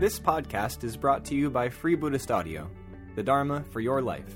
This 0.00 0.18
podcast 0.18 0.82
is 0.82 0.96
brought 0.96 1.26
to 1.26 1.34
you 1.34 1.50
by 1.50 1.68
Free 1.68 1.94
Buddhist 1.94 2.30
Audio, 2.30 2.70
the 3.16 3.22
Dharma 3.22 3.62
for 3.70 3.80
your 3.80 4.00
life. 4.00 4.34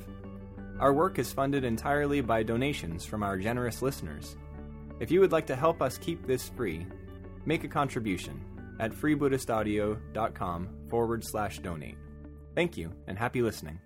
Our 0.79 0.93
work 0.93 1.19
is 1.19 1.33
funded 1.33 1.64
entirely 1.64 2.21
by 2.21 2.43
donations 2.43 3.06
from 3.06 3.22
our 3.22 3.38
generous 3.38 3.80
listeners. 3.80 4.37
If 5.00 5.11
you 5.11 5.21
would 5.21 5.32
like 5.32 5.46
to 5.46 5.56
help 5.56 5.80
us 5.80 5.96
keep 5.96 6.27
this 6.27 6.50
free, 6.50 6.87
make 7.46 7.64
a 7.64 7.69
contribution 7.69 8.45
at 8.79 8.92
freebuddhistaudio.com 8.92 10.69
forward 10.91 11.25
slash 11.25 11.61
donate. 11.61 11.96
Thank 12.55 12.77
you 12.77 12.93
and 13.07 13.19
happy 13.19 13.41
listening. 13.41 13.81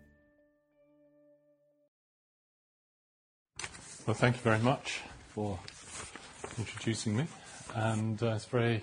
Well, 4.04 4.14
thank 4.14 4.34
you 4.34 4.42
very 4.42 4.58
much 4.58 4.98
for 5.28 5.60
introducing 6.58 7.18
me. 7.18 7.26
And 7.72 8.20
uh, 8.20 8.32
it's 8.34 8.46
very 8.46 8.82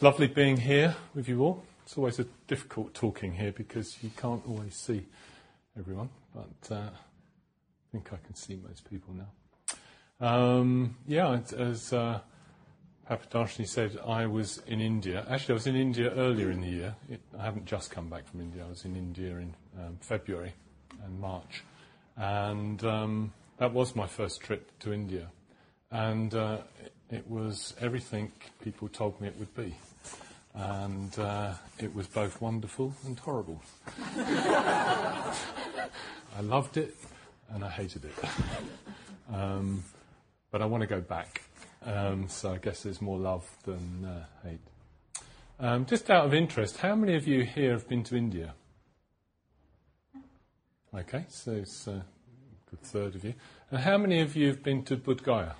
lovely 0.00 0.26
being 0.26 0.56
here 0.56 0.96
with 1.14 1.28
you 1.28 1.44
all. 1.44 1.67
It's 1.88 1.96
always 1.96 2.18
a 2.18 2.26
difficult 2.46 2.92
talking 2.92 3.32
here 3.32 3.50
because 3.50 3.96
you 4.02 4.10
can't 4.14 4.46
always 4.46 4.74
see 4.74 5.06
everyone, 5.78 6.10
but 6.34 6.70
uh, 6.70 6.90
I 6.90 7.92
think 7.92 8.12
I 8.12 8.18
can 8.26 8.34
see 8.34 8.56
most 8.56 8.90
people 8.90 9.14
now. 9.14 10.28
Um, 10.28 10.96
yeah, 11.06 11.40
as 11.56 11.94
uh, 11.94 12.20
Papadarshini 13.08 13.66
said, 13.66 13.96
I 14.06 14.26
was 14.26 14.60
in 14.66 14.82
India. 14.82 15.24
Actually, 15.30 15.52
I 15.52 15.54
was 15.54 15.66
in 15.66 15.76
India 15.76 16.10
earlier 16.10 16.50
in 16.50 16.60
the 16.60 16.68
year. 16.68 16.94
It, 17.08 17.22
I 17.38 17.44
haven't 17.44 17.64
just 17.64 17.90
come 17.90 18.10
back 18.10 18.28
from 18.28 18.42
India. 18.42 18.66
I 18.66 18.68
was 18.68 18.84
in 18.84 18.94
India 18.94 19.38
in 19.38 19.54
um, 19.78 19.96
February 20.02 20.52
and 21.02 21.18
March. 21.18 21.64
And 22.18 22.84
um, 22.84 23.32
that 23.56 23.72
was 23.72 23.96
my 23.96 24.06
first 24.06 24.42
trip 24.42 24.78
to 24.80 24.92
India. 24.92 25.28
And 25.90 26.34
uh, 26.34 26.58
it, 26.84 26.92
it 27.08 27.30
was 27.30 27.74
everything 27.80 28.32
people 28.62 28.88
told 28.88 29.18
me 29.22 29.28
it 29.28 29.38
would 29.38 29.54
be 29.54 29.74
and 30.58 31.16
uh, 31.20 31.54
it 31.78 31.94
was 31.94 32.08
both 32.08 32.40
wonderful 32.40 32.92
and 33.06 33.16
horrible. 33.18 33.62
I 34.16 35.34
loved 36.42 36.76
it 36.76 36.96
and 37.50 37.64
I 37.64 37.70
hated 37.70 38.04
it. 38.04 38.14
Um, 39.32 39.84
but 40.50 40.60
I 40.60 40.66
want 40.66 40.80
to 40.80 40.88
go 40.88 41.00
back, 41.00 41.42
um, 41.84 42.28
so 42.28 42.52
I 42.52 42.58
guess 42.58 42.82
there's 42.82 43.00
more 43.00 43.18
love 43.18 43.48
than 43.64 44.04
uh, 44.04 44.24
hate. 44.42 44.60
Um, 45.60 45.86
just 45.86 46.10
out 46.10 46.24
of 46.26 46.34
interest, 46.34 46.78
how 46.78 46.94
many 46.96 47.14
of 47.14 47.28
you 47.28 47.44
here 47.44 47.72
have 47.72 47.88
been 47.88 48.02
to 48.04 48.16
India? 48.16 48.54
Okay, 50.94 51.26
so 51.28 51.52
it's 51.52 51.86
a 51.86 52.04
good 52.70 52.80
third 52.82 53.14
of 53.14 53.24
you. 53.24 53.34
And 53.70 53.80
how 53.80 53.98
many 53.98 54.22
of 54.22 54.34
you 54.34 54.48
have 54.48 54.62
been 54.62 54.82
to 54.84 54.96
Bodh 54.96 55.22
Gaya? 55.22 55.54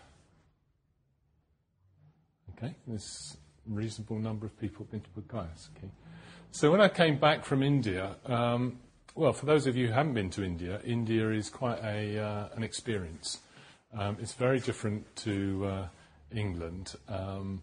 Okay, 2.56 2.74
this 2.86 3.36
reasonable 3.68 4.18
number 4.18 4.46
of 4.46 4.58
people 4.60 4.84
have 4.84 4.90
been 4.90 5.00
to 5.00 5.10
Bodh 5.10 5.44
Okay. 5.76 5.88
So 6.50 6.70
when 6.70 6.80
I 6.80 6.88
came 6.88 7.18
back 7.18 7.44
from 7.44 7.62
India, 7.62 8.16
um, 8.26 8.78
well, 9.14 9.32
for 9.32 9.46
those 9.46 9.66
of 9.66 9.76
you 9.76 9.88
who 9.88 9.92
haven't 9.92 10.14
been 10.14 10.30
to 10.30 10.44
India, 10.44 10.80
India 10.84 11.30
is 11.30 11.50
quite 11.50 11.82
a, 11.82 12.18
uh, 12.18 12.48
an 12.54 12.62
experience. 12.62 13.40
Um, 13.96 14.16
it's 14.20 14.34
very 14.34 14.60
different 14.60 15.04
to 15.16 15.66
uh, 15.66 15.88
England. 16.34 16.94
Um, 17.08 17.62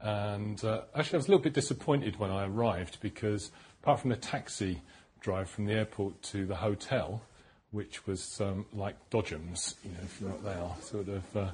and 0.00 0.62
uh, 0.64 0.82
actually, 0.94 1.16
I 1.16 1.18
was 1.18 1.28
a 1.28 1.30
little 1.30 1.42
bit 1.42 1.54
disappointed 1.54 2.18
when 2.18 2.30
I 2.30 2.46
arrived 2.46 2.98
because, 3.00 3.50
apart 3.82 4.00
from 4.00 4.10
the 4.10 4.16
taxi 4.16 4.80
drive 5.20 5.50
from 5.50 5.66
the 5.66 5.74
airport 5.74 6.20
to 6.22 6.46
the 6.46 6.56
hotel, 6.56 7.22
which 7.70 8.06
was 8.06 8.40
um, 8.40 8.66
like 8.72 8.96
Dodgems, 9.10 9.74
you 9.84 9.90
know, 9.90 9.98
if 10.02 10.20
you 10.20 10.28
know 10.28 10.34
what 10.34 10.44
they 10.44 10.60
are, 10.60 10.76
sort 10.82 11.08
of. 11.08 11.36
Uh, 11.36 11.50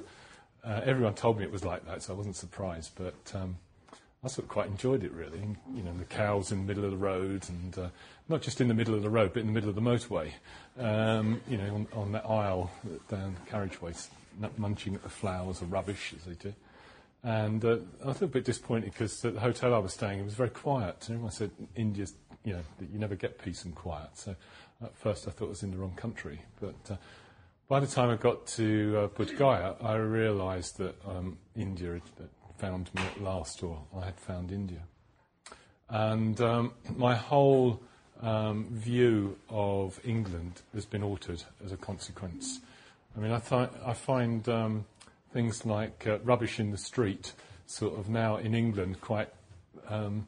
uh, 0.63 0.81
everyone 0.85 1.13
told 1.13 1.37
me 1.37 1.45
it 1.45 1.51
was 1.51 1.63
like 1.63 1.85
that, 1.85 2.03
so 2.03 2.13
I 2.13 2.17
wasn't 2.17 2.35
surprised. 2.35 2.91
But 2.95 3.31
um, 3.35 3.57
I 4.27 4.29
sort 4.29 4.43
of 4.43 4.49
quite 4.49 4.67
enjoyed 4.67 5.05
it 5.05 5.13
really. 5.13 5.39
You 5.73 5.83
know, 5.83 5.93
the 5.97 6.03
cows 6.03 6.51
in 6.51 6.57
the 6.59 6.65
middle 6.65 6.83
of 6.83 6.91
the 6.91 6.97
road, 6.97 7.45
and 7.47 7.77
uh, 7.79 7.87
not 8.27 8.41
just 8.41 8.59
in 8.59 8.67
the 8.67 8.73
middle 8.73 8.93
of 8.93 9.01
the 9.01 9.09
road, 9.09 9.31
but 9.31 9.39
in 9.39 9.47
the 9.47 9.53
middle 9.53 9.69
of 9.69 9.75
the 9.75 9.81
motorway. 9.81 10.31
Um, 10.77 11.39
you 11.47 11.57
know, 11.57 11.75
on, 11.75 11.87
on, 11.93 12.11
that 12.11 12.25
aisle 12.25 12.69
down 13.09 13.35
the 13.41 13.49
carriageway, 13.49 13.93
munching 14.57 14.95
at 14.95 15.03
the 15.03 15.07
flowers 15.07 15.61
or 15.61 15.65
rubbish 15.67 16.13
as 16.13 16.25
they 16.25 16.33
do. 16.33 16.53
And 17.23 17.63
uh, 17.63 17.77
I 18.03 18.07
was 18.09 18.21
a 18.21 18.27
bit 18.27 18.43
disappointed 18.43 18.91
because 18.91 19.21
the 19.21 19.31
hotel 19.31 19.73
I 19.73 19.77
was 19.77 19.93
staying, 19.93 20.19
it 20.19 20.25
was 20.25 20.33
very 20.33 20.49
quiet. 20.49 21.05
And 21.07 21.15
everyone 21.15 21.31
said 21.31 21.51
India's, 21.77 22.13
you 22.43 22.51
know, 22.51 22.63
that 22.79 22.89
you 22.89 22.99
never 22.99 23.15
get 23.15 23.41
peace 23.41 23.63
and 23.63 23.73
quiet. 23.73 24.09
So 24.15 24.35
at 24.83 24.93
first 24.97 25.25
I 25.25 25.31
thought 25.31 25.45
I 25.45 25.49
was 25.49 25.63
in 25.63 25.71
the 25.71 25.77
wrong 25.77 25.95
country, 25.95 26.41
but. 26.59 26.91
Uh, 26.91 26.97
by 27.69 27.81
the 27.81 27.87
time 27.87 28.09
I 28.09 28.15
got 28.15 28.47
to 28.47 29.09
uh, 29.19 29.75
I 29.81 29.95
realised 29.95 30.77
that 30.77 30.95
um, 31.05 31.37
India 31.53 31.91
had, 31.91 32.29
found 32.57 32.93
me 32.93 33.01
at 33.03 33.21
last, 33.21 33.63
or 33.63 33.81
I 33.95 34.05
had 34.05 34.19
found 34.19 34.51
India. 34.51 34.83
And 35.89 36.39
um, 36.41 36.73
my 36.95 37.15
whole 37.15 37.81
um, 38.21 38.67
view 38.71 39.37
of 39.49 39.99
England 40.03 40.61
has 40.73 40.85
been 40.85 41.03
altered 41.03 41.43
as 41.63 41.71
a 41.71 41.77
consequence. 41.77 42.59
I 43.15 43.19
mean, 43.19 43.31
I, 43.31 43.39
th- 43.39 43.69
I 43.85 43.93
find 43.93 44.47
um, 44.49 44.85
things 45.31 45.65
like 45.65 46.05
uh, 46.07 46.19
rubbish 46.23 46.59
in 46.59 46.71
the 46.71 46.77
street 46.77 47.33
sort 47.65 47.97
of 47.99 48.09
now 48.09 48.37
in 48.37 48.53
England 48.53 49.01
quite 49.01 49.29
um, 49.89 50.27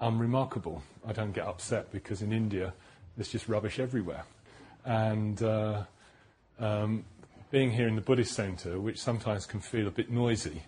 unremarkable. 0.00 0.82
I 1.06 1.12
don't 1.12 1.32
get 1.32 1.46
upset 1.46 1.90
because 1.92 2.22
in 2.22 2.32
India 2.32 2.74
there's 3.16 3.28
just 3.28 3.48
rubbish 3.48 3.78
everywhere. 3.78 4.24
And 4.84 5.42
uh, 5.42 5.84
um, 6.58 7.04
being 7.50 7.70
here 7.70 7.86
in 7.86 7.96
the 7.96 8.02
Buddhist 8.02 8.34
centre, 8.34 8.80
which 8.80 9.00
sometimes 9.00 9.46
can 9.46 9.60
feel 9.60 9.86
a 9.86 9.90
bit 9.90 10.10
noisy, 10.10 10.62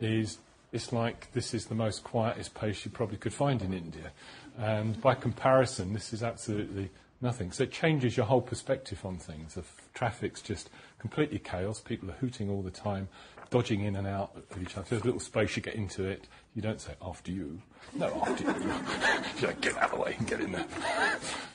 is 0.00 0.38
it's 0.72 0.92
like 0.92 1.32
this 1.32 1.54
is 1.54 1.66
the 1.66 1.74
most 1.74 2.04
quietest 2.04 2.54
place 2.54 2.84
you 2.84 2.90
probably 2.90 3.16
could 3.16 3.32
find 3.32 3.62
in 3.62 3.72
India. 3.72 4.12
And 4.58 5.00
by 5.00 5.14
comparison, 5.14 5.92
this 5.92 6.12
is 6.12 6.22
absolutely 6.22 6.90
nothing. 7.20 7.52
So 7.52 7.64
it 7.64 7.72
changes 7.72 8.16
your 8.16 8.26
whole 8.26 8.40
perspective 8.40 9.04
on 9.04 9.16
things. 9.16 9.54
The 9.54 9.64
traffic's 9.94 10.42
just 10.42 10.68
completely 10.98 11.38
chaos. 11.38 11.80
People 11.80 12.10
are 12.10 12.14
hooting 12.14 12.50
all 12.50 12.62
the 12.62 12.70
time, 12.70 13.08
dodging 13.50 13.84
in 13.84 13.96
and 13.96 14.06
out 14.06 14.32
of 14.50 14.62
each 14.62 14.76
other. 14.76 14.86
There's 14.88 15.02
a 15.02 15.04
little 15.04 15.20
space 15.20 15.56
you 15.56 15.62
get 15.62 15.74
into 15.74 16.04
it. 16.04 16.26
You 16.54 16.62
don't 16.62 16.80
say, 16.80 16.92
after 17.00 17.30
you. 17.30 17.60
No, 17.94 18.06
after 18.26 18.44
you. 18.44 18.50
you 19.40 19.46
like, 19.46 19.60
get 19.60 19.76
out 19.76 19.84
of 19.84 19.90
the 19.92 19.96
way 20.04 20.16
and 20.18 20.26
get 20.26 20.40
in 20.40 20.52
there. 20.52 20.66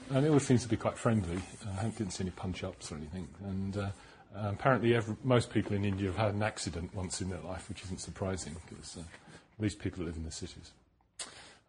And 0.09 0.25
it 0.25 0.29
all 0.29 0.39
seems 0.39 0.63
to 0.63 0.69
be 0.69 0.77
quite 0.77 0.97
friendly. 0.97 1.39
I 1.79 1.83
didn't 1.85 2.11
see 2.11 2.23
any 2.23 2.31
punch-ups 2.31 2.91
or 2.91 2.95
anything. 2.95 3.27
And... 3.45 3.77
Uh, 3.77 3.89
uh, 4.35 4.49
apparently, 4.51 4.95
every, 4.95 5.15
most 5.23 5.51
people 5.51 5.75
in 5.75 5.85
India 5.85 6.07
have 6.07 6.17
had 6.17 6.33
an 6.33 6.41
accident 6.41 6.93
once 6.95 7.21
in 7.21 7.29
their 7.29 7.41
life, 7.41 7.69
which 7.69 7.83
isn't 7.83 7.99
surprising 7.99 8.55
because 8.67 8.97
uh, 8.97 9.01
at 9.01 9.61
least 9.61 9.79
people 9.79 10.03
live 10.03 10.15
in 10.15 10.23
the 10.23 10.31
cities. 10.31 10.71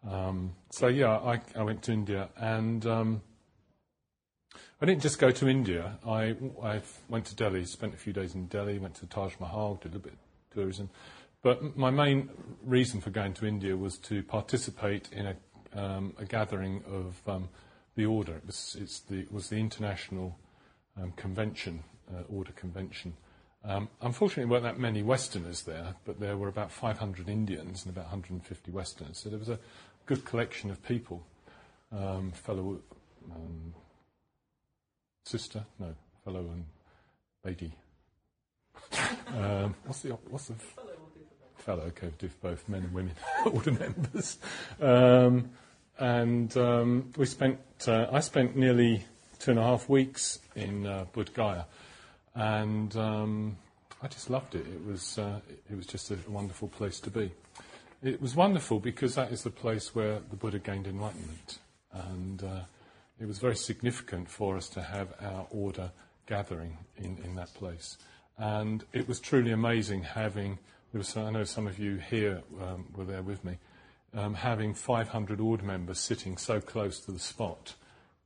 Um, 0.09 0.55
so 0.71 0.87
yeah, 0.87 1.17
I, 1.17 1.41
I, 1.55 1.63
went 1.63 1.83
to 1.83 1.91
India, 1.91 2.29
and 2.37 2.85
um, 2.85 3.21
I 4.81 4.85
didn't 4.85 5.01
just 5.01 5.19
go 5.19 5.31
to 5.31 5.47
India. 5.47 5.97
I, 6.05 6.35
I, 6.63 6.81
went 7.09 7.25
to 7.25 7.35
Delhi, 7.35 7.65
spent 7.65 7.93
a 7.93 7.97
few 7.97 8.13
days 8.13 8.35
in 8.35 8.47
Delhi, 8.47 8.79
went 8.79 8.95
to 8.95 9.01
the 9.01 9.07
Taj 9.07 9.33
Mahal, 9.39 9.75
did 9.75 9.95
a 9.95 9.99
bit 9.99 10.13
of 10.13 10.19
tourism. 10.55 10.89
But 11.41 11.77
my 11.77 11.91
main 11.91 12.29
reason 12.63 13.01
for 13.01 13.11
going 13.11 13.35
to 13.35 13.45
India 13.45 13.77
was 13.77 13.97
to 13.99 14.23
participate 14.23 15.09
in 15.11 15.27
a, 15.27 15.35
um, 15.79 16.13
a 16.17 16.25
gathering 16.25 16.83
of 16.87 17.21
um, 17.27 17.49
the 17.95 18.05
order. 18.07 18.33
It 18.33 18.47
was, 18.47 19.03
the, 19.07 19.19
it 19.19 19.31
was 19.31 19.49
the 19.49 19.57
international 19.57 20.39
um, 20.99 21.11
convention 21.11 21.83
order 22.29 22.51
convention. 22.51 23.13
Um, 23.67 23.89
unfortunately, 24.01 24.43
there 24.43 24.51
weren't 24.51 24.63
that 24.63 24.79
many 24.79 25.01
Westerners 25.01 25.63
there, 25.63 25.95
but 26.05 26.19
there 26.19 26.37
were 26.37 26.47
about 26.47 26.71
500 26.71 27.27
Indians 27.27 27.83
and 27.85 27.95
about 27.95 28.05
150 28.05 28.71
Westerners. 28.71 29.17
So 29.17 29.29
there 29.29 29.39
was 29.39 29.49
a 29.49 29.59
good 30.05 30.23
collection 30.23 30.69
of 30.69 30.83
people. 30.83 31.25
Um, 31.91 32.31
fellow 32.31 32.79
um, 33.31 33.73
sister, 35.23 35.65
no, 35.79 35.95
fellow 36.23 36.41
and 36.41 36.65
lady. 37.43 37.71
um, 39.35 39.75
what's 39.85 40.01
the 40.01 40.09
what's 40.29 40.47
the 40.47 40.55
fellow? 41.57 41.83
Okay, 41.83 42.11
do 42.19 42.27
for 42.27 42.49
both 42.49 42.67
men 42.67 42.83
and 42.83 42.93
women, 42.93 43.13
order 43.51 43.71
members. 43.71 44.37
Um, 44.79 45.51
and 45.97 46.55
um, 46.57 47.11
we 47.17 47.25
spent. 47.25 47.59
Uh, 47.87 48.07
I 48.11 48.19
spent 48.19 48.55
nearly 48.55 49.05
two 49.39 49.51
and 49.51 49.59
a 49.59 49.63
half 49.63 49.87
weeks 49.89 50.39
in 50.55 50.85
uh, 50.85 51.05
Bodh 51.13 51.33
Gaya 51.33 51.65
and 52.35 52.95
um, 52.97 53.57
I 54.01 54.07
just 54.07 54.29
loved 54.29 54.55
it. 54.55 54.65
It 54.67 54.85
was 54.85 55.17
uh, 55.17 55.39
it 55.69 55.75
was 55.75 55.87
just 55.87 56.11
a 56.11 56.17
wonderful 56.27 56.67
place 56.67 56.99
to 57.01 57.09
be. 57.09 57.31
It 58.03 58.21
was 58.21 58.35
wonderful 58.35 58.79
because 58.79 59.15
that 59.15 59.31
is 59.31 59.43
the 59.43 59.49
place 59.49 59.95
where 59.95 60.19
the 60.29 60.35
Buddha 60.35 60.59
gained 60.59 60.85
enlightenment, 60.85 61.59
and 61.91 62.43
uh, 62.43 62.61
it 63.19 63.27
was 63.27 63.39
very 63.39 63.55
significant 63.55 64.29
for 64.29 64.57
us 64.57 64.69
to 64.69 64.83
have 64.83 65.13
our 65.21 65.47
order 65.49 65.91
gathering 66.27 66.77
in, 66.97 67.17
in 67.23 67.35
that 67.35 67.53
place. 67.53 67.97
And 68.37 68.83
it 68.91 69.07
was 69.07 69.19
truly 69.19 69.51
amazing 69.51 70.03
having. 70.03 70.59
There 70.91 70.99
was, 70.99 71.15
I 71.15 71.29
know 71.29 71.45
some 71.45 71.67
of 71.67 71.79
you 71.79 71.97
here 71.97 72.41
um, 72.61 72.85
were 72.95 73.05
there 73.05 73.21
with 73.21 73.43
me. 73.43 73.57
Um, 74.13 74.33
having 74.33 74.73
500 74.73 75.41
order 75.41 75.63
members 75.63 75.99
sitting 75.99 76.37
so 76.37 76.61
close 76.61 76.99
to 77.01 77.11
the 77.11 77.19
spot 77.19 77.75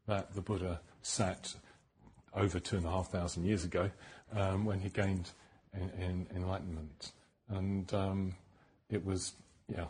that 0.07 0.35
the 0.35 0.41
Buddha 0.41 0.81
sat 1.01 1.55
over 2.35 2.59
two 2.59 2.77
and 2.77 2.85
a 2.85 2.89
half 2.89 3.09
thousand 3.09 3.45
years 3.45 3.63
ago 3.63 3.89
um, 4.35 4.65
when 4.65 4.79
he 4.79 4.89
gained 4.89 5.31
in, 5.73 5.89
in 6.01 6.27
enlightenment. 6.35 7.11
And 7.49 7.91
um, 7.93 8.35
it 8.89 9.03
was, 9.05 9.33
yeah, 9.67 9.85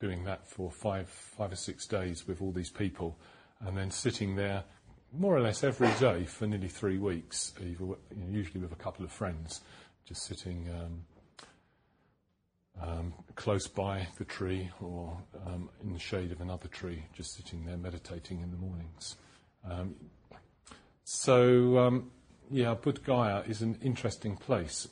doing 0.00 0.24
that 0.24 0.46
for 0.46 0.70
five, 0.70 1.08
five 1.08 1.52
or 1.52 1.56
six 1.56 1.86
days 1.86 2.26
with 2.26 2.40
all 2.40 2.52
these 2.52 2.70
people, 2.70 3.16
and 3.60 3.76
then 3.76 3.90
sitting 3.90 4.36
there 4.36 4.64
more 5.12 5.36
or 5.36 5.40
less 5.40 5.64
every 5.64 5.90
day 5.98 6.24
for 6.24 6.46
nearly 6.46 6.68
three 6.68 6.98
weeks, 6.98 7.52
usually 8.30 8.60
with 8.60 8.72
a 8.72 8.76
couple 8.76 9.04
of 9.04 9.10
friends, 9.10 9.60
just 10.06 10.24
sitting 10.24 10.68
um, 10.70 11.04
um, 12.80 13.14
close 13.34 13.66
by 13.66 14.06
the 14.18 14.24
tree 14.24 14.70
or 14.80 15.16
um, 15.46 15.68
in 15.82 15.92
the 15.92 15.98
shade 15.98 16.32
of 16.32 16.40
another 16.40 16.68
tree, 16.68 17.04
just 17.12 17.34
sitting 17.36 17.64
there 17.66 17.76
meditating 17.76 18.40
in 18.40 18.50
the 18.50 18.56
mornings. 18.56 19.16
So, 21.12 21.76
um, 21.78 22.12
yeah, 22.52 22.76
Bodh 22.76 23.02
Gaya 23.02 23.42
is 23.48 23.62
an 23.62 23.76
interesting 23.82 24.36
place. 24.36 24.86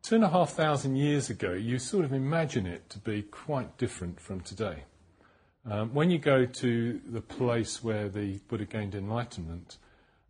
Two 0.00 0.14
and 0.14 0.22
a 0.22 0.28
half 0.28 0.52
thousand 0.52 0.94
years 0.94 1.30
ago, 1.30 1.52
you 1.52 1.80
sort 1.80 2.04
of 2.04 2.12
imagine 2.12 2.64
it 2.64 2.88
to 2.90 3.00
be 3.00 3.22
quite 3.22 3.76
different 3.76 4.20
from 4.20 4.40
today. 4.42 4.84
Um, 5.68 5.92
when 5.92 6.10
you 6.10 6.18
go 6.18 6.46
to 6.46 7.00
the 7.04 7.20
place 7.20 7.82
where 7.82 8.08
the 8.08 8.38
Buddha 8.46 8.66
gained 8.66 8.94
enlightenment, 8.94 9.78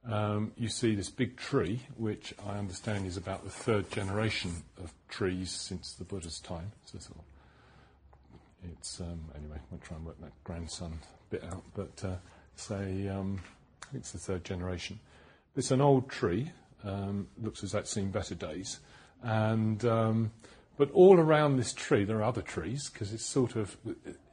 um, 0.09 0.53
you 0.57 0.69
see 0.69 0.95
this 0.95 1.11
big 1.11 1.37
tree, 1.37 1.81
which 1.99 2.33
I 2.49 2.57
understand 2.57 3.07
is 3.07 3.19
about 3.19 3.45
the 3.45 3.51
third 3.51 3.91
generation 3.91 4.63
of 4.83 4.95
trees 5.09 5.51
since 5.51 5.93
the 5.93 6.05
Buddha's 6.05 6.41
time. 6.41 6.73
So 6.87 6.99
it's 8.65 8.99
um, 8.99 9.21
anyway. 9.37 9.59
I'll 9.71 9.79
try 9.79 9.99
and 9.99 10.07
work 10.07 10.19
that 10.23 10.33
grandson 10.43 11.01
bit 11.29 11.45
out, 11.45 11.65
but 11.75 12.03
uh, 12.03 12.17
say 12.57 13.09
um, 13.09 13.41
think 13.93 14.03
it's 14.03 14.13
the 14.13 14.19
third 14.19 14.45
generation. 14.45 14.99
It's 15.55 15.71
an 15.71 15.81
old 15.81 16.09
tree. 16.09 16.53
Um, 16.85 17.29
looks 17.41 17.63
as 17.63 17.73
though 17.73 17.79
it's 17.79 17.93
seen 17.93 18.11
better 18.11 18.35
days, 18.35 18.81
and 19.23 19.85
um, 19.85 20.33
but 20.77 20.91
all 20.91 21.21
around 21.21 21.57
this 21.57 21.73
tree, 21.73 22.05
there 22.05 22.19
are 22.19 22.25
other 22.25 22.43
trees 22.43 22.91
because 22.91 23.13
it's 23.13 23.25
sort 23.25 23.55
of 23.55 23.77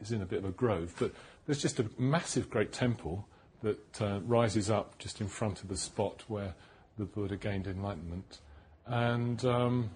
is 0.02 0.12
in 0.12 0.24
a 0.24 0.26
bit 0.26 0.40
of 0.40 0.46
a 0.46 0.52
grove. 0.52 0.96
But 0.98 1.12
there's 1.46 1.62
just 1.62 1.80
a 1.80 1.86
massive, 2.00 2.50
great 2.50 2.72
temple 2.72 3.28
that 3.62 4.02
uh, 4.02 4.22
rises 4.22 4.72
up 4.72 4.98
just 4.98 5.22
in 5.22 5.28
front 5.28 5.62
of 5.62 5.68
the 5.68 5.78
spot 5.78 6.24
where 6.28 6.56
the 6.98 7.06
Buddha 7.06 7.36
gained 7.36 7.68
enlightenment, 7.68 8.40
and 8.88 9.46
um, 9.46 9.92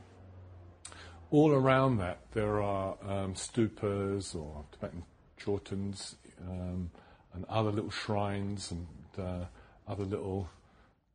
all 1.31 1.54
around 1.54 1.98
that 1.98 2.19
there 2.33 2.62
are 2.62 2.95
um, 3.01 3.33
stupas 3.33 4.36
or 4.36 4.63
Tibetan 4.74 5.04
chortens 5.44 6.18
um, 6.48 6.92
and 7.33 7.45
other 7.50 7.71
little 7.71 7.89
shrines 7.89 8.69
and 8.69 8.86
uh, 9.19 9.45
other 9.88 10.06
little 10.06 10.50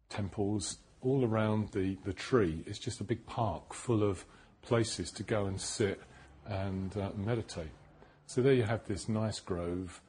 temples 0.09 0.79
all 1.01 1.25
around 1.25 1.71
the, 1.73 1.97
the 2.05 2.13
tree. 2.13 2.63
It's 2.67 2.79
just 2.79 3.01
a 3.01 3.05
big 3.05 3.25
park 3.27 3.73
full 3.73 4.03
of 4.03 4.25
places 4.63 5.11
to 5.13 5.23
go 5.23 5.47
and 5.47 5.61
sit 5.61 6.01
and 6.47 6.97
uh, 6.97 7.11
meditate. 7.17 7.71
So 8.27 8.43
there 8.43 8.53
you 8.53 8.65
have 8.65 8.87
this 8.87 9.09
nice 9.09 9.41
grove, 9.41 10.01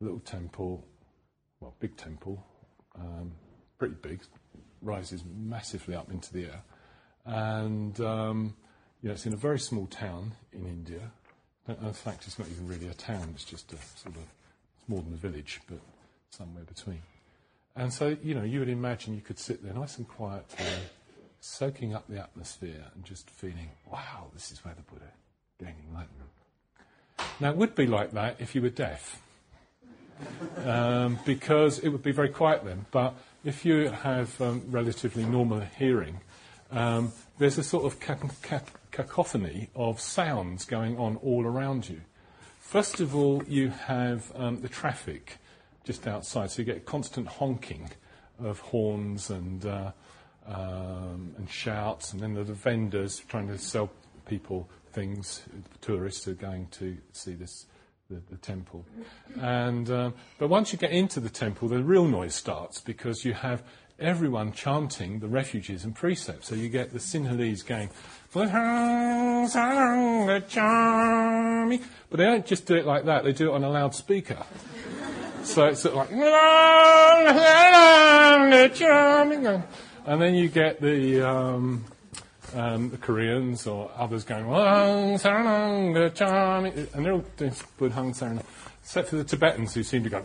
little 0.00 0.20
temple, 0.20 0.84
well, 1.60 1.74
big 1.80 1.96
temple, 1.96 2.42
um, 2.98 3.32
pretty 3.78 3.96
big, 4.00 4.20
rises 4.82 5.24
massively 5.36 5.94
up 5.94 6.10
into 6.10 6.32
the 6.32 6.44
air. 6.44 6.62
And, 7.26 8.00
um, 8.00 8.56
you 9.02 9.08
know, 9.08 9.14
it's 9.14 9.26
in 9.26 9.34
a 9.34 9.36
very 9.36 9.58
small 9.58 9.86
town 9.86 10.32
in 10.52 10.66
India. 10.66 11.10
In 11.68 11.92
fact, 11.92 12.26
it's 12.26 12.38
not 12.38 12.48
even 12.48 12.66
really 12.66 12.88
a 12.88 12.94
town, 12.94 13.30
it's 13.34 13.44
just 13.44 13.72
a 13.72 13.76
sort 13.76 14.16
of, 14.16 14.22
it's 14.78 14.88
more 14.88 15.02
than 15.02 15.12
a 15.12 15.16
village, 15.16 15.60
but 15.68 15.78
somewhere 16.30 16.64
between. 16.64 17.02
And 17.80 17.90
so, 17.90 18.14
you 18.22 18.34
know, 18.34 18.42
you 18.42 18.58
would 18.58 18.68
imagine 18.68 19.14
you 19.14 19.22
could 19.22 19.38
sit 19.38 19.64
there 19.64 19.72
nice 19.72 19.96
and 19.96 20.06
quiet 20.06 20.44
soaking 21.40 21.94
up 21.94 22.04
the 22.10 22.20
atmosphere 22.20 22.84
and 22.94 23.02
just 23.06 23.30
feeling, 23.30 23.70
wow, 23.90 24.26
this 24.34 24.52
is 24.52 24.62
where 24.62 24.74
the 24.74 24.82
Buddha 24.82 25.10
gained 25.58 25.76
enlightenment. 25.88 26.28
Now, 27.40 27.48
it 27.48 27.56
would 27.56 27.74
be 27.74 27.86
like 27.86 28.10
that 28.10 28.36
if 28.38 28.54
you 28.54 28.60
were 28.60 28.68
deaf, 28.68 29.22
um, 30.66 31.18
because 31.24 31.78
it 31.78 31.88
would 31.88 32.02
be 32.02 32.12
very 32.12 32.28
quiet 32.28 32.66
then. 32.66 32.84
But 32.90 33.14
if 33.44 33.64
you 33.64 33.88
have 33.88 34.38
um, 34.42 34.62
relatively 34.68 35.24
normal 35.24 35.60
hearing, 35.78 36.20
um, 36.70 37.12
there's 37.38 37.56
a 37.56 37.64
sort 37.64 37.86
of 37.86 37.98
cacophony 38.90 39.70
of 39.74 40.02
sounds 40.02 40.66
going 40.66 40.98
on 40.98 41.16
all 41.16 41.46
around 41.46 41.88
you. 41.88 42.02
First 42.58 43.00
of 43.00 43.16
all, 43.16 43.42
you 43.44 43.70
have 43.70 44.30
um, 44.34 44.60
the 44.60 44.68
traffic 44.68 45.38
just 45.90 46.06
outside, 46.06 46.48
so 46.52 46.62
you 46.62 46.66
get 46.66 46.86
constant 46.86 47.26
honking 47.26 47.90
of 48.38 48.60
horns 48.60 49.30
and 49.30 49.66
uh, 49.66 49.90
um, 50.46 51.34
and 51.36 51.50
shouts, 51.50 52.12
and 52.12 52.20
then 52.20 52.34
the 52.34 52.44
vendors 52.44 53.18
trying 53.26 53.48
to 53.48 53.58
sell 53.58 53.90
people 54.24 54.68
things, 54.92 55.42
tourists 55.80 56.28
are 56.28 56.34
going 56.34 56.68
to 56.70 56.96
see 57.12 57.34
this, 57.34 57.66
the, 58.08 58.20
the 58.30 58.36
temple. 58.36 58.84
And, 59.40 59.90
um, 59.90 60.14
but 60.38 60.48
once 60.48 60.72
you 60.72 60.78
get 60.78 60.92
into 60.92 61.18
the 61.18 61.28
temple, 61.28 61.66
the 61.66 61.82
real 61.82 62.06
noise 62.06 62.36
starts 62.36 62.80
because 62.80 63.24
you 63.24 63.32
have 63.32 63.64
everyone 63.98 64.52
chanting 64.52 65.18
the 65.18 65.28
refuges 65.28 65.84
and 65.84 65.94
precepts. 65.94 66.48
So 66.48 66.54
you 66.54 66.68
get 66.68 66.92
the 66.92 67.00
Sinhalese 67.00 67.66
going, 67.66 67.90
but 72.08 72.18
they 72.18 72.24
don't 72.24 72.46
just 72.46 72.64
do 72.64 72.76
it 72.76 72.86
like 72.86 73.04
that, 73.06 73.24
they 73.24 73.32
do 73.32 73.50
it 73.50 73.54
on 73.54 73.64
a 73.64 73.68
loudspeaker. 73.70 74.38
so 75.42 75.64
it's 75.64 75.80
sort 75.80 75.94
of 75.94 75.98
like, 75.98 76.10
and 80.06 80.22
then 80.22 80.34
you 80.34 80.48
get 80.48 80.80
the, 80.80 81.22
um, 81.28 81.84
um, 82.54 82.90
the 82.90 82.98
Koreans 82.98 83.66
or 83.66 83.90
others 83.96 84.22
going, 84.22 84.46
and 86.94 87.04
they're 87.04 87.14
all 87.14 87.24
doing 87.36 87.52
Buddham 87.78 88.12
Saranam, 88.12 88.44
except 88.80 89.08
for 89.08 89.16
the 89.16 89.24
Tibetans 89.24 89.74
who 89.74 89.82
seem 89.82 90.04
to 90.04 90.08
go, 90.08 90.18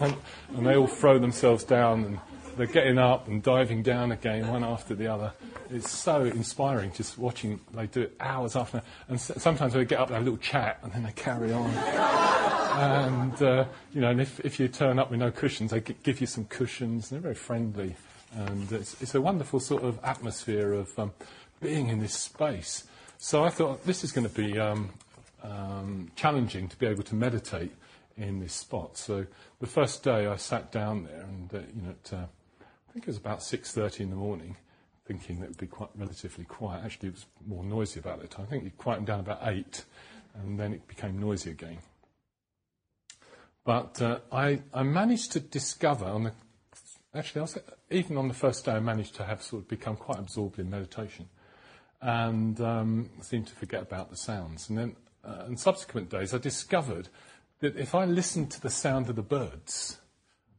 and, 0.00 0.16
and 0.56 0.66
they 0.66 0.76
all 0.76 0.86
throw 0.86 1.18
themselves 1.18 1.62
down 1.64 2.04
and 2.04 2.18
they're 2.56 2.66
getting 2.66 2.98
up 2.98 3.28
and 3.28 3.42
diving 3.42 3.82
down 3.82 4.12
again, 4.12 4.48
one 4.48 4.64
after 4.64 4.94
the 4.94 5.06
other. 5.06 5.32
It's 5.70 5.90
so 5.90 6.24
inspiring 6.24 6.92
just 6.92 7.18
watching. 7.18 7.60
They 7.72 7.86
do 7.86 8.02
it 8.02 8.16
hours 8.20 8.56
after, 8.56 8.82
and 9.08 9.20
sometimes 9.20 9.72
they 9.72 9.84
get 9.84 9.98
up 9.98 10.08
and 10.08 10.14
have 10.14 10.22
a 10.22 10.30
little 10.30 10.38
chat, 10.38 10.78
and 10.82 10.92
then 10.92 11.02
they 11.02 11.12
carry 11.12 11.52
on. 11.52 11.70
and 12.74 13.42
uh, 13.42 13.64
you 13.92 14.00
know, 14.00 14.10
and 14.10 14.20
if, 14.20 14.40
if 14.40 14.60
you 14.60 14.68
turn 14.68 14.98
up 14.98 15.10
with 15.10 15.20
no 15.20 15.30
cushions, 15.30 15.70
they 15.70 15.80
give 15.80 16.20
you 16.20 16.26
some 16.26 16.44
cushions. 16.44 17.10
They're 17.10 17.20
very 17.20 17.34
friendly, 17.34 17.96
and 18.34 18.70
it's, 18.72 19.00
it's 19.00 19.14
a 19.14 19.20
wonderful 19.20 19.60
sort 19.60 19.82
of 19.82 19.98
atmosphere 20.02 20.72
of 20.72 20.98
um, 20.98 21.12
being 21.60 21.88
in 21.88 22.00
this 22.00 22.14
space. 22.14 22.84
So 23.18 23.44
I 23.44 23.48
thought 23.48 23.84
this 23.84 24.04
is 24.04 24.12
going 24.12 24.28
to 24.28 24.34
be 24.34 24.58
um, 24.58 24.90
um, 25.42 26.10
challenging 26.16 26.68
to 26.68 26.76
be 26.76 26.86
able 26.86 27.04
to 27.04 27.14
meditate 27.14 27.72
in 28.16 28.40
this 28.40 28.54
spot. 28.54 28.96
So 28.96 29.26
the 29.60 29.66
first 29.66 30.02
day 30.02 30.26
I 30.26 30.36
sat 30.36 30.72
down 30.72 31.04
there, 31.04 31.22
and 31.22 31.54
uh, 31.54 31.58
you 31.74 31.82
know, 31.82 31.90
at, 31.90 32.12
uh, 32.12 32.26
think 32.94 33.04
it 33.04 33.08
was 33.08 33.18
about 33.18 33.42
six 33.42 33.72
thirty 33.72 34.04
in 34.04 34.10
the 34.10 34.16
morning, 34.16 34.56
thinking 35.04 35.40
that 35.40 35.46
it 35.46 35.48
would 35.48 35.58
be 35.58 35.66
quite 35.66 35.90
relatively 35.96 36.44
quiet. 36.44 36.84
Actually, 36.84 37.08
it 37.08 37.14
was 37.14 37.26
more 37.44 37.64
noisy 37.64 37.98
about 37.98 38.20
that 38.20 38.30
time. 38.30 38.46
I 38.46 38.50
think 38.50 38.64
it 38.64 38.78
quieted 38.78 39.04
down 39.04 39.20
about 39.20 39.40
eight, 39.42 39.84
and 40.34 40.58
then 40.58 40.72
it 40.72 40.86
became 40.86 41.18
noisy 41.18 41.50
again. 41.50 41.78
But 43.64 44.00
uh, 44.00 44.20
I, 44.30 44.62
I 44.72 44.84
managed 44.84 45.32
to 45.32 45.40
discover 45.40 46.04
on 46.04 46.24
the 46.24 46.32
actually 47.14 47.40
was, 47.40 47.58
even 47.90 48.16
on 48.16 48.28
the 48.28 48.34
first 48.34 48.64
day 48.64 48.72
I 48.72 48.80
managed 48.80 49.16
to 49.16 49.24
have 49.24 49.42
sort 49.42 49.62
of 49.62 49.68
become 49.68 49.96
quite 49.96 50.20
absorbed 50.20 50.60
in 50.60 50.70
meditation, 50.70 51.28
and 52.00 52.60
um, 52.60 53.10
seemed 53.22 53.48
to 53.48 53.54
forget 53.54 53.82
about 53.82 54.10
the 54.10 54.16
sounds. 54.16 54.68
And 54.68 54.78
then 54.78 54.96
uh, 55.24 55.46
in 55.48 55.56
subsequent 55.56 56.10
days 56.10 56.32
I 56.32 56.38
discovered 56.38 57.08
that 57.58 57.76
if 57.76 57.94
I 57.94 58.04
listened 58.04 58.52
to 58.52 58.60
the 58.60 58.70
sound 58.70 59.08
of 59.08 59.16
the 59.16 59.22
birds, 59.22 59.98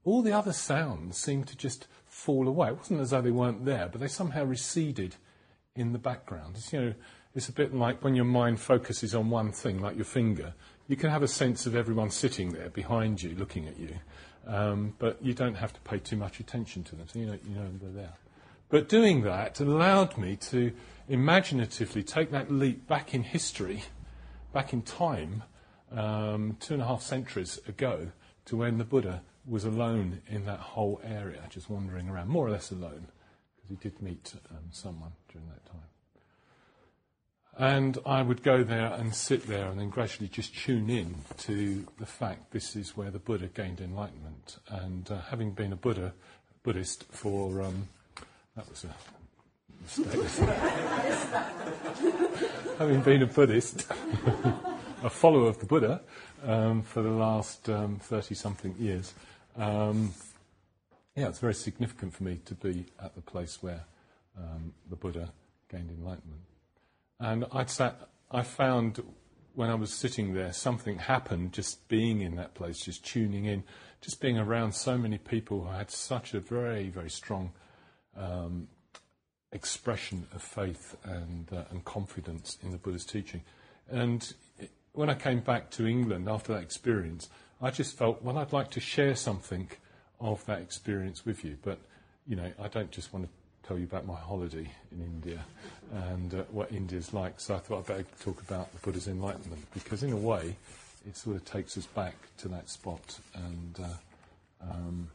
all 0.04 0.22
the 0.22 0.34
other 0.34 0.54
sounds 0.54 1.18
seemed 1.18 1.48
to 1.48 1.56
just 1.56 1.88
fall 2.16 2.48
away. 2.48 2.70
It 2.70 2.78
wasn't 2.78 3.02
as 3.02 3.10
though 3.10 3.22
they 3.22 3.30
weren't 3.30 3.66
there, 3.66 3.90
but 3.92 4.00
they 4.00 4.08
somehow 4.08 4.46
receded 4.46 5.18
in 5.76 5.92
the 5.92 6.00
background. 6.00 6.56
It's, 6.56 6.72
you 6.72 6.80
know, 6.80 6.94
it's 7.36 7.50
a 7.50 7.52
bit 7.52 7.76
like 7.76 8.02
when 8.06 8.16
your 8.16 8.26
mind 8.26 8.62
focuses 8.62 9.14
on 9.14 9.30
one 9.30 9.52
thing, 9.52 9.82
like 9.82 9.98
your 9.98 10.06
finger. 10.06 10.54
You 10.88 10.96
can 10.96 11.10
have 11.10 11.24
a 11.24 11.28
sense 11.28 11.66
of 11.66 11.76
everyone 11.76 12.10
sitting 12.10 12.54
there 12.54 12.70
behind 12.70 13.22
you, 13.22 13.36
looking 13.36 13.68
at 13.68 13.78
you, 13.78 13.96
um, 14.48 14.94
but 14.98 15.22
you 15.22 15.34
don't 15.34 15.56
have 15.56 15.74
to 15.74 15.80
pay 15.82 16.00
too 16.00 16.16
much 16.16 16.40
attention 16.40 16.86
to 16.86 16.96
them, 16.96 17.06
so 17.12 17.20
you 17.20 17.26
know, 17.26 17.38
you 17.48 17.56
know 17.56 17.70
they're 17.82 17.92
there. 17.92 18.14
But 18.70 18.88
doing 18.88 19.24
that 19.24 19.60
allowed 19.60 20.18
me 20.18 20.38
to 20.38 20.72
imaginatively 21.10 22.02
take 22.02 22.32
that 22.32 22.50
leap 22.50 22.88
back 22.88 23.14
in 23.14 23.24
history, 23.24 23.84
back 24.54 24.72
in 24.72 24.82
time, 24.84 25.44
um, 25.92 26.56
two 26.62 26.76
and 26.76 26.82
a 26.82 26.88
half 26.88 27.02
centuries 27.02 27.60
ago, 27.68 28.08
to 28.46 28.56
when 28.56 28.78
the 28.78 28.86
Buddha 28.86 29.22
was 29.48 29.66
alone 29.66 30.22
in 30.28 30.46
that 30.46 30.60
whole 30.60 31.02
area, 31.04 31.42
just 31.50 31.70
wandering 31.70 32.10
around, 32.10 32.30
more 32.30 32.48
or 32.48 32.52
less 32.52 32.72
alone, 32.72 33.08
because 33.56 33.70
he 33.70 33.76
did 33.76 34.02
meet 34.02 34.34
um, 34.52 34.64
someone 34.72 35.12
during 35.32 35.48
that 35.48 35.66
time. 35.66 35.82
And 37.58 37.98
I 38.06 38.22
would 38.22 38.44
go 38.44 38.64
there 38.64 38.94
and 38.94 39.16
sit 39.16 39.48
there 39.48 39.68
and 39.68 39.80
then 39.80 39.90
gradually 39.90 40.28
just 40.28 40.54
tune 40.56 40.90
in 40.90 41.16
to 41.40 41.88
the 42.00 42.06
fact 42.06 42.52
this 42.52 42.76
is 42.76 42.98
where 42.98 43.12
the 43.12 43.20
Buddha 43.20 43.48
gained 43.48 43.80
enlightenment. 43.80 44.58
And 44.68 45.10
uh, 45.10 45.22
having 45.22 45.52
been 45.52 45.72
a 45.72 45.78
Buddha, 45.78 46.14
Buddhist 46.64 47.06
for, 47.06 47.62
um, 47.62 47.88
that 48.58 48.70
was 48.70 48.84
a 48.84 48.94
mistake. 49.82 50.06
Having 52.78 53.02
been 53.02 53.24
a 53.24 53.28
Buddhist, 53.28 53.90
a 55.04 55.10
follower 55.10 55.48
of 55.48 55.60
the 55.60 55.66
Buddha 55.66 56.02
um, 56.46 56.82
for 56.82 57.02
the 57.02 57.10
last 57.10 57.64
30 57.64 57.74
um, 57.74 58.00
something 58.22 58.76
years, 58.78 59.14
um, 59.56 60.14
yeah, 61.16 61.28
it's 61.30 61.40
very 61.40 61.54
significant 61.54 62.14
for 62.14 62.24
me 62.24 62.40
to 62.46 62.56
be 62.56 62.86
at 63.02 63.16
the 63.16 63.22
place 63.22 63.62
where 63.62 63.86
um, 64.38 64.74
the 64.90 64.96
Buddha 64.96 65.32
gained 65.70 65.90
enlightenment. 65.90 66.42
And 67.20 67.46
I'd 67.52 67.70
sat, 67.70 68.10
I 68.30 68.42
found 68.44 69.02
when 69.54 69.70
I 69.70 69.76
was 69.76 69.94
sitting 69.94 70.34
there, 70.34 70.52
something 70.52 70.98
happened 70.98 71.54
just 71.54 71.88
being 71.88 72.22
in 72.22 72.36
that 72.36 72.54
place, 72.54 72.80
just 72.84 73.06
tuning 73.06 73.46
in, 73.46 73.64
just 74.02 74.20
being 74.20 74.38
around 74.38 74.74
so 74.74 74.98
many 74.98 75.18
people 75.18 75.64
who 75.64 75.72
had 75.72 75.90
such 75.90 76.34
a 76.34 76.42
very, 76.42 76.90
very 76.90 77.10
strong 77.10 77.54
um, 78.18 78.68
expression 79.54 80.28
of 80.34 80.42
faith 80.42 80.98
and, 81.06 81.52
uh, 81.54 81.64
and 81.72 81.86
confidence 81.86 82.58
in 82.62 82.72
the 82.72 82.78
Buddha's 82.78 83.06
teaching. 83.06 83.42
And 83.90 84.34
when 84.92 85.10
I 85.10 85.16
came 85.16 85.40
back 85.40 85.72
to 85.72 85.88
England 85.88 86.28
after 86.28 86.54
that 86.54 86.62
experience, 86.62 87.30
I 87.62 87.72
just 87.72 87.98
felt, 87.98 88.22
well, 88.22 88.38
I'd 88.38 88.54
like 88.54 88.72
to 88.72 88.80
share 88.80 89.16
something 89.16 89.70
of 90.20 90.46
that 90.46 90.60
experience 90.60 91.26
with 91.26 91.44
you. 91.44 91.58
But, 91.64 91.80
you 92.28 92.36
know, 92.36 92.52
I 92.62 92.68
don't 92.68 92.92
just 92.92 93.14
want 93.14 93.26
to 93.26 93.68
tell 93.68 93.78
you 93.78 93.86
about 93.86 94.06
my 94.06 94.16
holiday 94.16 94.70
in 94.92 95.02
India 95.02 95.40
and 95.92 96.34
uh, 96.34 96.44
what 96.52 96.72
India's 96.72 97.14
like. 97.14 97.40
So 97.40 97.56
I 97.56 97.60
thought 97.60 97.80
I'd 97.80 97.86
better 97.88 98.06
talk 98.22 98.42
about 98.42 98.72
the 98.74 98.80
Buddha's 98.80 99.08
enlightenment 99.08 99.66
because, 99.74 100.04
in 100.04 100.12
a 100.12 100.18
way, 100.18 100.56
it 101.08 101.16
sort 101.16 101.36
of 101.36 101.46
takes 101.46 101.78
us 101.78 101.86
back 101.86 102.16
to 102.40 102.48
that 102.50 102.70
spot. 102.70 103.20
And 103.34 103.80
uh, 103.82 104.70
um, 104.70 105.10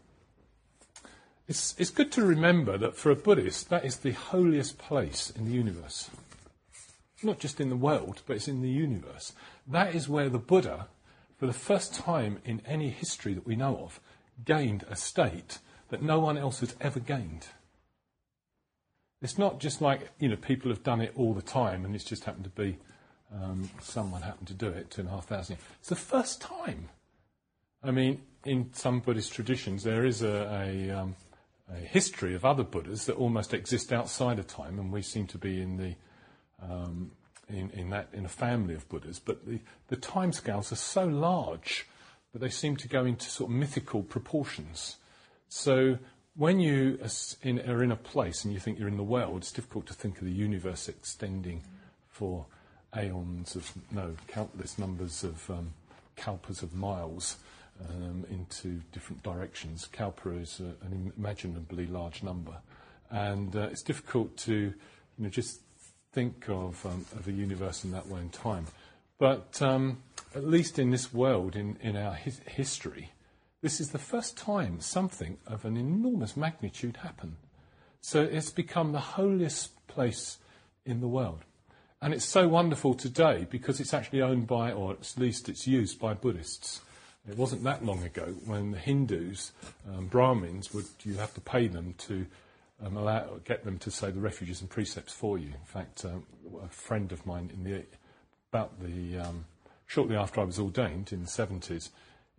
it's, 1.47 1.75
it's 1.79 1.91
good 1.91 2.13
to 2.13 2.25
remember 2.25 2.79
that 2.79 2.97
for 2.97 3.11
a 3.11 3.17
Buddhist, 3.17 3.71
that 3.71 3.85
is 3.85 3.97
the 3.97 4.13
holiest 4.13 4.79
place 4.79 5.31
in 5.31 5.47
the 5.47 5.53
universe. 5.53 6.11
Not 7.23 7.39
just 7.39 7.61
in 7.61 7.69
the 7.69 7.77
world, 7.77 8.23
but 8.27 8.37
it's 8.37 8.49
in 8.49 8.63
the 8.63 8.71
universe. 8.71 9.33
That 9.67 9.95
is 9.95 10.09
where 10.09 10.29
the 10.29 10.39
Buddha, 10.39 10.87
for 11.41 11.47
the 11.47 11.53
first 11.55 11.95
time 11.95 12.39
in 12.45 12.61
any 12.67 12.91
history 12.91 13.33
that 13.33 13.47
we 13.47 13.57
know 13.57 13.79
of, 13.79 13.99
gained 14.45 14.85
a 14.91 14.95
state 14.95 15.59
that 15.89 16.03
no 16.03 16.21
one 16.21 16.37
else 16.37 16.61
has 16.61 16.77
ever 16.83 17.01
gained. 17.01 17.47
It's 19.23 19.39
not 19.39 19.59
just 19.59 19.81
like, 19.81 20.11
you 20.19 20.29
know, 20.29 20.37
people 20.37 20.71
have 20.71 20.83
done 20.83 21.01
it 21.01 21.15
all 21.17 21.33
the 21.33 21.41
time 21.41 21.87
and 21.87 21.95
it's 21.95 22.05
just 22.05 22.25
happened 22.25 22.45
to 22.45 22.51
be 22.51 22.77
um, 23.35 23.71
someone 23.81 24.21
happened 24.21 24.49
to 24.49 24.55
do 24.55 24.69
it 24.69 24.91
two 24.91 25.01
and 25.01 25.09
a 25.09 25.13
half 25.13 25.29
thousand 25.29 25.57
years. 25.57 25.67
It's 25.79 25.89
the 25.89 25.97
first 25.97 26.43
time. 26.43 26.91
I 27.83 27.91
mean, 27.91 28.21
in 28.45 28.75
some 28.75 29.01
Buddhist 29.01 29.33
traditions, 29.33 29.83
there 29.83 30.05
is 30.05 30.21
a, 30.21 30.29
a, 30.63 30.91
um, 30.91 31.17
a, 31.73 31.77
history 31.77 32.35
of 32.35 32.45
other 32.45 32.65
Buddhas 32.65 33.07
that 33.07 33.17
almost 33.17 33.55
exist 33.55 33.95
outside 33.95 34.39
of 34.39 34.47
time, 34.47 34.79
and 34.79 34.93
we 34.93 35.01
seem 35.01 35.27
to 35.29 35.39
be 35.39 35.63
in 35.63 35.79
the 35.79 35.95
um, 36.63 37.13
in, 37.53 37.71
in, 37.71 37.91
that 37.91 38.09
in 38.13 38.25
a 38.25 38.29
family 38.29 38.75
of 38.75 38.89
Buddhas. 38.89 39.19
But 39.19 39.47
the, 39.47 39.61
the 39.89 39.97
timescales 39.97 40.73
are 40.73 40.77
so 40.77 41.05
large 41.05 41.87
that 42.33 42.39
they 42.41 42.49
seem 42.51 42.77
to 42.77 42.89
go 42.89 43.05
into 43.05 43.29
sort 43.29 43.51
of 43.51 43.57
mythical 43.57 44.03
proportions. 44.03 44.97
So 45.49 45.99
when 46.37 46.61
you 46.61 46.99
are 47.45 47.83
in 47.83 47.93
a 47.93 47.97
place 47.97 48.45
and 48.45 48.55
you 48.55 48.61
think 48.61 48.79
you're 48.79 48.89
in 48.89 48.97
the 48.97 49.03
world, 49.03 49.39
it's 49.39 49.53
difficult 49.53 49.87
to 49.87 49.95
think 49.95 50.19
of 50.19 50.25
the 50.25 50.33
universe 50.33 50.89
extending 50.89 51.63
for 52.09 52.47
aeons 52.97 53.57
of, 53.57 53.73
no, 53.91 54.15
countless 54.29 54.79
numbers 54.79 55.25
of 55.25 55.51
um, 55.51 55.73
kalpas 56.17 56.63
of 56.63 56.75
miles 56.75 57.37
um, 57.89 58.25
into 58.31 58.81
different 58.93 59.23
directions. 59.23 59.87
Kalpa 59.87 60.31
is 60.37 60.61
an 60.61 61.13
imaginably 61.17 61.87
large 61.87 62.23
number. 62.23 62.57
And 63.11 63.55
uh, 63.57 63.69
it's 63.71 63.83
difficult 63.83 64.37
to 64.39 64.53
you 64.53 64.75
know, 65.19 65.29
just 65.29 65.61
think 66.13 66.49
of, 66.49 66.85
um, 66.87 67.07
of 67.17 67.29
a 67.29 67.33
universe 67.33 67.85
in 67.85 67.93
that 67.93 68.09
way 68.09 68.21
in 68.21 68.31
time. 68.31 68.67
But 69.19 69.61
um, 69.61 70.03
at 70.35 70.45
least 70.45 70.79
in 70.79 70.91
this 70.91 71.13
world, 71.13 71.55
in, 71.57 71.77
in 71.81 71.97
our 71.97 72.15
his- 72.15 72.41
history, 72.47 73.13
this 73.63 73.81
is 73.81 73.91
the 73.91 73.99
first 73.99 74.37
time 74.37 74.81
something 74.81 75.37
of 75.47 75.65
an 75.65 75.77
enormous 75.77 76.37
magnitude 76.37 76.99
happened. 76.99 77.37
So 78.01 78.23
it's 78.23 78.51
become 78.51 78.93
the 78.93 79.01
holiest 79.01 79.87
place 79.87 80.39
in 80.87 81.01
the 81.01 81.09
world. 81.09 81.45
And 82.01 82.15
it's 82.15 82.25
so 82.25 82.49
wonderful 82.49 82.95
today 82.95 83.47
because 83.51 83.79
it's 83.79 83.93
actually 83.93 84.23
owned 84.23 84.47
by, 84.47 84.73
or 84.73 84.93
at 84.93 85.15
least 85.19 85.51
it's 85.51 85.67
used 85.67 86.01
by 86.01 86.15
Buddhists. 86.15 86.81
It 87.29 87.37
wasn't 87.37 87.63
that 87.65 87.85
long 87.85 88.03
ago 88.03 88.35
when 88.47 88.71
the 88.71 88.79
Hindus, 88.79 89.53
um, 89.87 90.07
Brahmins, 90.07 90.73
would 90.73 90.87
you 91.03 91.17
have 91.17 91.35
to 91.35 91.41
pay 91.43 91.69
them 91.69 91.95
to 91.99 92.25
get 93.45 93.65
them 93.65 93.79
to 93.79 93.91
say 93.91 94.11
the 94.11 94.21
refuges 94.21 94.61
and 94.61 94.71
precepts 94.71 95.13
for 95.13 95.39
you. 95.39 95.49
In 95.49 95.67
fact, 95.67 96.05
um, 96.05 96.25
a 96.63 96.69
friend 96.69 97.13
of 97.13 97.27
mine 97.27 97.51
in 97.53 97.65
the 97.65 97.85
about 98.53 98.81
the 98.81 99.19
um, 99.19 99.45
shortly 99.87 100.17
after 100.17 100.41
I 100.41 100.45
was 100.45 100.59
ordained 100.59 101.13
in 101.13 101.23
the 101.23 101.29
70s, 101.29 101.91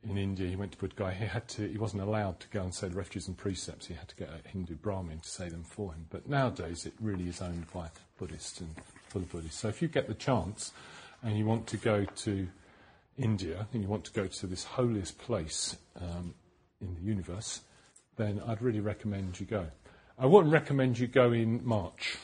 in 0.04 0.18
India, 0.18 0.48
he 0.48 0.56
went 0.56 0.72
to 0.72 0.78
Buddha 0.78 0.96
Gaya. 0.96 1.14
He 1.14 1.26
had 1.26 1.48
to. 1.50 1.68
He 1.68 1.78
wasn't 1.78 2.02
allowed 2.02 2.40
to 2.40 2.48
go 2.48 2.64
and 2.64 2.74
say 2.74 2.88
the 2.88 2.96
refuges 2.96 3.28
and 3.28 3.38
precepts. 3.38 3.86
He 3.86 3.94
had 3.94 4.08
to 4.08 4.16
get 4.16 4.30
a 4.30 4.48
Hindu 4.48 4.76
Brahmin 4.76 5.20
to 5.20 5.30
say 5.30 5.48
them 5.50 5.64
for 5.64 5.94
him. 5.94 6.08
But 6.10 6.28
nowadays, 6.28 6.86
it 6.86 6.94
really 7.00 7.28
is 7.28 7.42
owned 7.42 7.72
by 7.72 7.90
Buddhists 8.18 8.62
and 8.62 8.74
for 9.10 9.20
the 9.20 9.26
Buddhists. 9.26 9.60
So 9.60 9.68
if 9.68 9.82
you 9.82 9.88
get 9.88 10.08
the 10.08 10.16
chance 10.16 10.72
and 11.22 11.38
you 11.38 11.46
want 11.46 11.68
to 11.68 11.78
go 11.78 12.06
to 12.06 12.48
India 13.18 13.68
and 13.74 13.84
you 13.84 13.88
want 13.88 14.06
to 14.06 14.12
go 14.12 14.26
to 14.26 14.48
this 14.48 14.64
holiest 14.64 15.20
place 15.20 15.78
um, 16.00 16.34
in 16.82 16.96
the 16.96 17.02
universe, 17.02 17.62
then 18.16 18.42
I'd 18.48 18.62
really 18.62 18.80
recommend 18.80 19.40
you 19.40 19.46
go. 19.46 19.68
I 20.22 20.28
wouldn't 20.28 20.54
recommend 20.54 21.00
you 21.00 21.08
go 21.08 21.32
in 21.32 21.66
March 21.66 22.16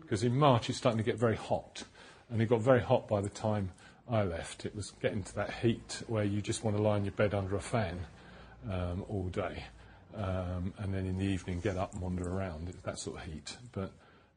because 0.00 0.22
in 0.22 0.38
March 0.38 0.70
it's 0.70 0.78
starting 0.78 0.98
to 0.98 1.02
get 1.02 1.18
very 1.18 1.34
hot, 1.34 1.82
and 2.30 2.40
it 2.40 2.46
got 2.46 2.60
very 2.60 2.80
hot 2.80 3.08
by 3.08 3.20
the 3.20 3.28
time 3.28 3.72
I 4.08 4.22
left. 4.22 4.64
It 4.64 4.76
was 4.76 4.92
getting 5.02 5.24
to 5.24 5.34
that 5.34 5.54
heat 5.54 6.04
where 6.06 6.22
you 6.22 6.40
just 6.40 6.62
want 6.62 6.76
to 6.76 6.82
lie 6.82 6.98
in 6.98 7.04
your 7.04 7.10
bed 7.10 7.34
under 7.34 7.56
a 7.56 7.60
fan 7.60 7.98
um, 8.70 9.04
all 9.08 9.24
day, 9.24 9.64
um, 10.16 10.72
and 10.78 10.94
then 10.94 11.04
in 11.04 11.18
the 11.18 11.24
evening 11.24 11.58
get 11.58 11.76
up 11.76 11.94
and 11.94 12.00
wander 12.00 12.32
around. 12.32 12.68
It's 12.68 12.78
that 12.82 13.00
sort 13.00 13.16
of 13.16 13.24
heat. 13.24 13.56
But 13.72 13.90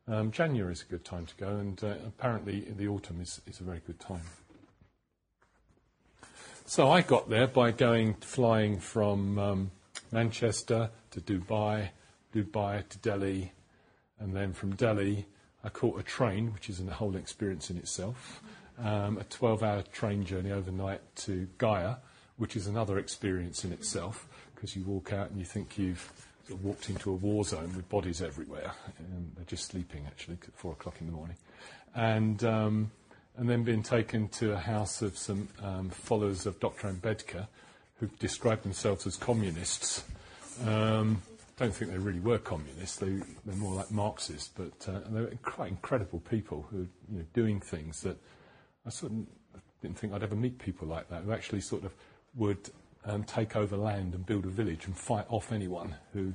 um, 0.08 0.32
January 0.32 0.74
is 0.74 0.82
a 0.82 0.86
good 0.86 1.06
time 1.06 1.28
to 1.28 1.36
go, 1.36 1.50
and 1.50 1.84
uh, 1.84 1.94
apparently 2.08 2.62
the 2.76 2.88
autumn 2.88 3.22
is, 3.22 3.40
is 3.46 3.60
a 3.60 3.64
very 3.64 3.82
good 3.86 4.00
time. 4.00 4.26
So 6.66 6.90
I 6.90 7.02
got 7.02 7.30
there 7.30 7.46
by 7.46 7.70
going 7.70 8.16
flying 8.16 8.80
from 8.80 9.38
um, 9.38 9.72
Manchester 10.12 10.90
to 11.12 11.22
Dubai, 11.22 11.90
Dubai 12.36 12.88
to 12.90 12.98
Delhi, 13.00 13.54
and 14.20 14.36
then 14.36 14.54
from 14.54 14.76
Delhi 14.76 15.26
I 15.64 15.70
caught 15.70 16.00
a 16.00 16.04
train, 16.04 16.54
which 16.54 16.70
is 16.70 16.80
a 16.80 16.92
whole 16.92 17.16
experience 17.16 17.70
in 17.70 17.78
itself 17.78 18.42
um, 18.84 19.18
a 19.18 19.24
12 19.26 19.64
hour 19.64 19.82
train 19.94 20.26
journey 20.26 20.52
overnight 20.52 21.02
to 21.16 21.48
Gaya, 21.58 21.98
which 22.38 22.56
is 22.56 22.68
another 22.68 22.98
experience 22.98 23.64
in 23.64 23.72
itself 23.72 24.28
because 24.54 24.76
you 24.76 24.84
walk 24.84 25.14
out 25.14 25.30
and 25.30 25.40
you 25.40 25.46
think 25.46 25.78
you've 25.78 26.12
sort 26.48 26.60
of 26.60 26.66
walked 26.66 26.90
into 26.90 27.12
a 27.12 27.14
war 27.14 27.44
zone 27.44 27.74
with 27.76 27.88
bodies 27.90 28.22
everywhere. 28.22 28.72
And 29.00 29.32
they're 29.36 29.46
just 29.46 29.66
sleeping 29.66 30.06
actually 30.06 30.38
at 30.42 30.54
four 30.56 30.74
o'clock 30.74 30.96
in 31.00 31.08
the 31.08 31.14
morning. 31.14 31.38
And, 31.96 32.44
um, 32.44 32.92
and 33.38 33.50
then 33.50 33.64
being 33.64 33.84
taken 33.84 34.28
to 34.30 34.54
a 34.54 34.58
house 34.58 35.02
of 35.02 35.18
some 35.18 35.48
um, 35.64 35.90
followers 35.90 36.46
of 36.46 36.60
Dr. 36.60 36.90
Ambedkar 36.90 37.48
who 38.00 38.08
described 38.20 38.64
themselves 38.64 39.08
as 39.08 39.16
communists. 39.16 40.04
Um, 40.66 41.22
don't 41.58 41.74
think 41.74 41.92
they 41.92 41.98
really 41.98 42.20
were 42.20 42.38
communists. 42.38 42.98
They, 42.98 43.22
they're 43.46 43.56
more 43.56 43.76
like 43.76 43.92
Marxists, 43.92 44.50
but 44.56 44.94
uh, 44.94 45.00
they're 45.10 45.32
quite 45.42 45.70
incredible 45.70 46.20
people 46.20 46.68
who 46.70 46.78
are 46.78 46.88
you 47.12 47.20
know, 47.20 47.26
doing 47.34 47.60
things 47.60 48.02
that 48.02 48.18
I 48.86 48.90
sort 48.90 49.14
of 49.14 49.20
didn't 49.82 49.98
think 49.98 50.14
I'd 50.14 50.24
ever 50.24 50.36
meet 50.36 50.60
people 50.60 50.88
like 50.88 51.10
that 51.10 51.24
who 51.24 51.32
actually 51.32 51.62
sort 51.62 51.86
of 51.86 51.94
would 52.36 52.70
um, 53.06 53.24
take 53.24 53.56
over 53.56 53.78
land 53.78 54.14
and 54.14 54.26
build 54.26 54.46
a 54.46 54.50
village 54.50 54.86
and 54.86 54.98
fight 54.98 55.26
off 55.30 55.52
anyone 55.52 55.96
who 56.14 56.34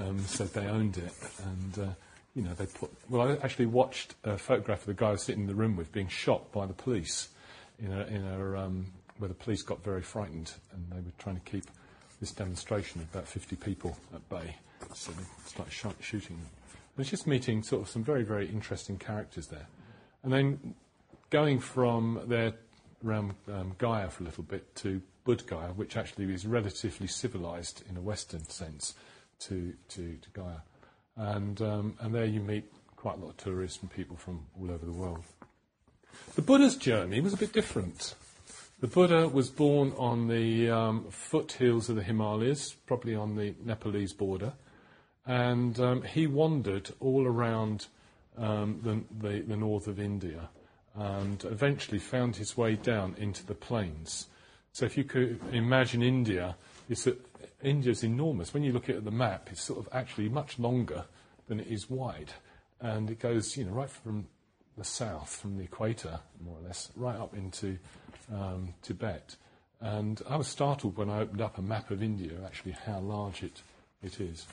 um, 0.00 0.18
said 0.20 0.48
they 0.48 0.66
owned 0.66 0.98
it. 0.98 1.12
And, 1.44 1.88
uh, 1.88 1.92
you 2.34 2.42
know, 2.42 2.52
they 2.54 2.66
put. 2.66 2.90
Well, 3.08 3.28
I 3.28 3.32
actually 3.42 3.66
watched 3.66 4.14
a 4.24 4.36
photograph 4.36 4.80
of 4.80 4.86
the 4.86 4.94
guy 4.94 5.08
I 5.08 5.12
was 5.12 5.22
sitting 5.22 5.42
in 5.42 5.48
the 5.48 5.54
room 5.54 5.76
with 5.76 5.92
being 5.92 6.08
shot 6.08 6.52
by 6.52 6.66
the 6.66 6.74
police 6.74 7.28
in 7.78 7.92
a, 7.92 8.02
in 8.06 8.24
a, 8.26 8.58
um, 8.58 8.86
where 9.18 9.28
the 9.28 9.34
police 9.34 9.62
got 9.62 9.82
very 9.82 10.02
frightened 10.02 10.52
and 10.72 10.90
they 10.90 10.96
were 10.96 11.12
trying 11.18 11.36
to 11.36 11.50
keep 11.50 11.64
this 12.20 12.32
demonstration 12.32 13.00
of 13.00 13.08
about 13.12 13.28
50 13.28 13.56
people 13.56 13.96
at 14.14 14.28
bay. 14.28 14.56
So 14.94 15.12
they 15.12 15.24
started 15.46 15.72
sh- 15.72 16.04
shooting 16.04 16.36
them. 16.36 16.46
And 16.96 17.02
it's 17.02 17.10
just 17.10 17.26
meeting 17.26 17.62
sort 17.62 17.82
of 17.82 17.88
some 17.88 18.02
very, 18.02 18.24
very 18.24 18.48
interesting 18.48 18.98
characters 18.98 19.48
there. 19.48 19.66
And 20.22 20.32
then 20.32 20.74
going 21.30 21.60
from 21.60 22.20
there 22.26 22.54
around 23.06 23.34
um, 23.52 23.74
Gaya 23.78 24.08
for 24.08 24.24
a 24.24 24.26
little 24.26 24.44
bit 24.44 24.74
to 24.76 25.00
Bodh 25.24 25.46
Gaya, 25.46 25.72
which 25.72 25.96
actually 25.96 26.32
is 26.32 26.46
relatively 26.46 27.06
civilized 27.06 27.84
in 27.88 27.96
a 27.96 28.00
Western 28.00 28.48
sense 28.48 28.94
to, 29.40 29.74
to, 29.90 30.16
to 30.16 30.30
Gaya. 30.32 30.62
And, 31.16 31.60
um, 31.62 31.96
and 32.00 32.14
there 32.14 32.24
you 32.24 32.40
meet 32.40 32.64
quite 32.96 33.16
a 33.18 33.20
lot 33.20 33.30
of 33.30 33.36
tourists 33.36 33.80
and 33.80 33.90
people 33.90 34.16
from 34.16 34.46
all 34.60 34.70
over 34.70 34.84
the 34.84 34.92
world. 34.92 35.22
The 36.34 36.42
Buddha's 36.42 36.76
journey 36.76 37.20
was 37.20 37.32
a 37.32 37.36
bit 37.36 37.52
different. 37.52 38.14
The 38.80 38.86
Buddha 38.86 39.26
was 39.26 39.50
born 39.50 39.92
on 39.96 40.28
the 40.28 40.70
um, 40.70 41.06
foothills 41.10 41.88
of 41.88 41.96
the 41.96 42.02
Himalayas, 42.04 42.74
probably 42.86 43.12
on 43.12 43.34
the 43.34 43.56
Nepalese 43.64 44.12
border, 44.12 44.52
and 45.26 45.80
um, 45.80 46.02
he 46.02 46.28
wandered 46.28 46.92
all 47.00 47.26
around 47.26 47.86
um, 48.36 48.78
the, 48.84 49.28
the, 49.28 49.40
the 49.40 49.56
north 49.56 49.88
of 49.88 49.98
India 49.98 50.48
and 50.94 51.44
eventually 51.44 51.98
found 51.98 52.36
his 52.36 52.56
way 52.56 52.76
down 52.76 53.16
into 53.18 53.44
the 53.44 53.54
plains. 53.54 54.28
So 54.72 54.86
if 54.86 54.96
you 54.96 55.02
could 55.02 55.40
imagine 55.52 56.00
India, 56.00 56.54
it's 56.88 57.08
India's 57.60 58.04
enormous. 58.04 58.54
When 58.54 58.62
you 58.62 58.72
look 58.72 58.88
at 58.88 59.04
the 59.04 59.10
map, 59.10 59.48
it's 59.50 59.62
sort 59.62 59.80
of 59.80 59.88
actually 59.92 60.28
much 60.28 60.56
longer 60.56 61.04
than 61.48 61.58
it 61.58 61.66
is 61.66 61.90
wide. 61.90 62.30
And 62.80 63.10
it 63.10 63.18
goes, 63.18 63.56
you 63.56 63.64
know, 63.64 63.72
right 63.72 63.90
from 63.90 64.28
the 64.78 64.84
south, 64.84 65.36
from 65.36 65.58
the 65.58 65.64
equator, 65.64 66.20
more 66.44 66.56
or 66.58 66.66
less, 66.66 66.90
right 66.96 67.16
up 67.16 67.34
into 67.34 67.78
um, 68.32 68.74
Tibet. 68.82 69.36
And 69.80 70.22
I 70.28 70.36
was 70.36 70.48
startled 70.48 70.96
when 70.96 71.10
I 71.10 71.20
opened 71.20 71.40
up 71.40 71.58
a 71.58 71.62
map 71.62 71.90
of 71.90 72.02
India, 72.02 72.32
actually 72.44 72.72
how 72.72 73.00
large 73.00 73.42
it, 73.42 73.62
it 74.02 74.20
is. 74.20 74.46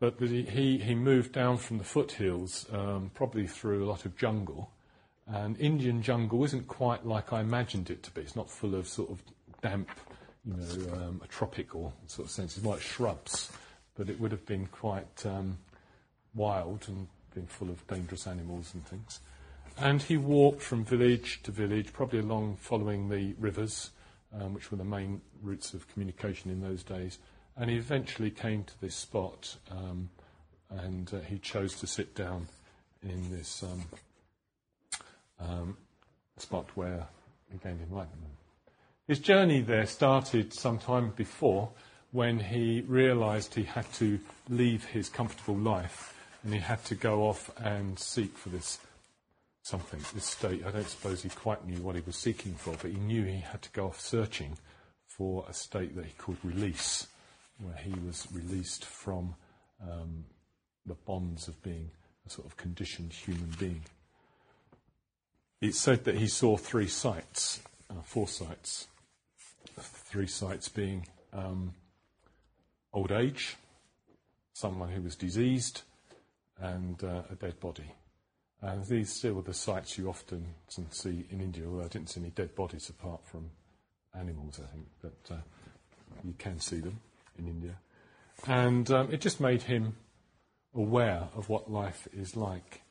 But 0.00 0.14
he, 0.18 0.78
he 0.78 0.94
moved 0.94 1.32
down 1.32 1.58
from 1.58 1.78
the 1.78 1.84
foothills, 1.84 2.66
um, 2.72 3.10
probably 3.14 3.46
through 3.46 3.84
a 3.84 3.88
lot 3.88 4.04
of 4.04 4.16
jungle, 4.16 4.70
and 5.28 5.58
Indian 5.60 6.02
jungle 6.02 6.42
isn't 6.44 6.66
quite 6.66 7.06
like 7.06 7.32
I 7.32 7.40
imagined 7.40 7.88
it 7.90 8.02
to 8.02 8.10
be. 8.10 8.22
It's 8.22 8.34
not 8.34 8.50
full 8.50 8.74
of 8.74 8.88
sort 8.88 9.10
of 9.10 9.22
damp, 9.62 9.88
you 10.44 10.54
know, 10.54 10.92
um, 10.94 11.20
a 11.24 11.28
tropical 11.28 11.94
sort 12.08 12.26
of 12.26 12.32
sense. 12.32 12.56
It's 12.56 12.66
like 12.66 12.80
shrubs, 12.80 13.52
but 13.94 14.10
it 14.10 14.18
would 14.20 14.32
have 14.32 14.44
been 14.44 14.66
quite 14.66 15.24
um, 15.24 15.58
wild 16.34 16.84
and 16.88 17.06
been 17.34 17.46
full 17.46 17.70
of 17.70 17.86
dangerous 17.86 18.26
animals 18.26 18.72
and 18.74 18.84
things. 18.86 19.20
And 19.78 20.02
he 20.02 20.16
walked 20.16 20.62
from 20.62 20.84
village 20.84 21.42
to 21.44 21.50
village, 21.50 21.92
probably 21.92 22.20
along 22.20 22.56
following 22.56 23.08
the 23.08 23.34
rivers, 23.38 23.90
um, 24.32 24.54
which 24.54 24.70
were 24.70 24.76
the 24.76 24.84
main 24.84 25.20
routes 25.42 25.74
of 25.74 25.88
communication 25.88 26.50
in 26.50 26.60
those 26.60 26.82
days. 26.82 27.18
And 27.56 27.70
he 27.70 27.76
eventually 27.76 28.30
came 28.30 28.64
to 28.64 28.80
this 28.80 28.94
spot, 28.94 29.56
um, 29.70 30.08
and 30.70 31.12
uh, 31.12 31.20
he 31.20 31.38
chose 31.38 31.74
to 31.80 31.86
sit 31.86 32.14
down 32.14 32.48
in 33.02 33.30
this 33.30 33.62
um, 33.62 33.84
um, 35.40 35.76
spot 36.36 36.68
where 36.74 37.06
he 37.50 37.58
gained 37.58 37.80
enlightenment. 37.82 38.32
His 39.08 39.18
journey 39.18 39.60
there 39.60 39.86
started 39.86 40.54
some 40.54 40.78
time 40.78 41.12
before 41.16 41.70
when 42.12 42.38
he 42.38 42.82
realized 42.82 43.54
he 43.54 43.64
had 43.64 43.90
to 43.94 44.20
leave 44.48 44.84
his 44.84 45.08
comfortable 45.08 45.56
life 45.56 46.14
and 46.44 46.54
he 46.54 46.60
had 46.60 46.84
to 46.84 46.94
go 46.94 47.22
off 47.22 47.50
and 47.58 47.98
seek 47.98 48.36
for 48.36 48.50
this 48.50 48.78
something, 49.62 50.00
this 50.14 50.24
state. 50.24 50.64
I 50.66 50.70
don't 50.70 50.88
suppose 50.88 51.22
he 51.22 51.28
quite 51.28 51.64
knew 51.66 51.80
what 51.80 51.94
he 51.94 52.02
was 52.04 52.16
seeking 52.16 52.54
for, 52.54 52.74
but 52.80 52.90
he 52.90 52.98
knew 52.98 53.24
he 53.24 53.40
had 53.40 53.62
to 53.62 53.70
go 53.70 53.86
off 53.86 54.00
searching 54.00 54.58
for 55.06 55.44
a 55.48 55.54
state 55.54 55.94
that 55.96 56.04
he 56.04 56.12
called 56.12 56.38
release, 56.42 57.06
where 57.58 57.76
he 57.76 57.94
was 58.04 58.26
released 58.32 58.84
from 58.84 59.34
um, 59.82 60.24
the 60.86 60.94
bonds 60.94 61.48
of 61.48 61.62
being 61.62 61.90
a 62.26 62.30
sort 62.30 62.46
of 62.46 62.56
conditioned 62.56 63.12
human 63.12 63.54
being. 63.58 63.82
It 65.60 65.74
said 65.74 66.04
that 66.04 66.16
he 66.16 66.26
saw 66.26 66.56
three 66.56 66.88
sights, 66.88 67.60
uh, 67.88 68.02
four 68.02 68.26
sights. 68.26 68.88
Three 69.78 70.26
sights 70.26 70.68
being 70.68 71.06
um, 71.32 71.74
old 72.92 73.12
age, 73.12 73.56
someone 74.52 74.90
who 74.90 75.02
was 75.02 75.16
diseased, 75.16 75.82
and 76.58 77.02
uh, 77.02 77.22
a 77.30 77.34
dead 77.36 77.58
body. 77.60 77.90
And 78.62 78.84
these 78.86 79.12
still 79.12 79.38
are 79.40 79.42
the 79.42 79.52
sights 79.52 79.98
you 79.98 80.08
often 80.08 80.46
see 80.90 81.26
in 81.30 81.40
India, 81.40 81.66
although 81.66 81.84
I 81.84 81.88
didn't 81.88 82.10
see 82.10 82.20
any 82.20 82.30
dead 82.30 82.54
bodies 82.54 82.88
apart 82.88 83.26
from 83.26 83.50
animals, 84.18 84.60
I 84.62 84.72
think, 84.72 84.86
but 85.02 85.34
uh, 85.34 85.40
you 86.24 86.34
can 86.38 86.60
see 86.60 86.78
them 86.78 87.00
in 87.38 87.48
India. 87.48 87.74
And 88.46 88.88
um, 88.92 89.12
it 89.12 89.20
just 89.20 89.40
made 89.40 89.62
him 89.62 89.96
aware 90.74 91.28
of 91.34 91.48
what 91.48 91.70
life 91.70 92.06
is 92.12 92.36
like. 92.36 92.82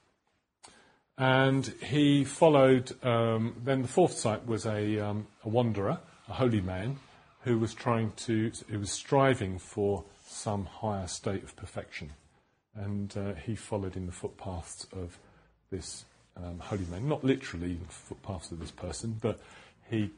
And 1.17 1.65
he 1.81 2.25
followed, 2.25 2.91
um, 3.05 3.55
then 3.63 3.81
the 3.81 3.87
fourth 3.87 4.13
sight 4.13 4.45
was 4.45 4.65
a, 4.65 4.99
um, 4.99 5.27
a 5.45 5.49
wanderer, 5.49 5.99
a 6.27 6.33
holy 6.33 6.61
man, 6.61 6.97
who 7.43 7.59
was 7.59 7.73
trying 7.73 8.11
to, 8.15 8.51
who 8.69 8.79
was 8.79 8.91
striving 8.91 9.57
for 9.57 10.03
some 10.25 10.65
higher 10.65 11.07
state 11.07 11.43
of 11.43 11.55
perfection. 11.55 12.11
And 12.75 13.15
uh, 13.15 13.33
he 13.33 13.55
followed 13.55 13.95
in 13.95 14.05
the 14.05 14.11
footpaths 14.11 14.87
of 14.93 15.17
this 15.71 16.05
um, 16.37 16.59
holy 16.59 16.85
man, 16.85 17.07
not 17.07 17.23
literally 17.23 17.73
the 17.73 17.85
footpaths 17.85 18.51
of 18.51 18.59
this 18.59 18.71
person, 18.71 19.17
but 19.21 19.39
he 19.89 20.11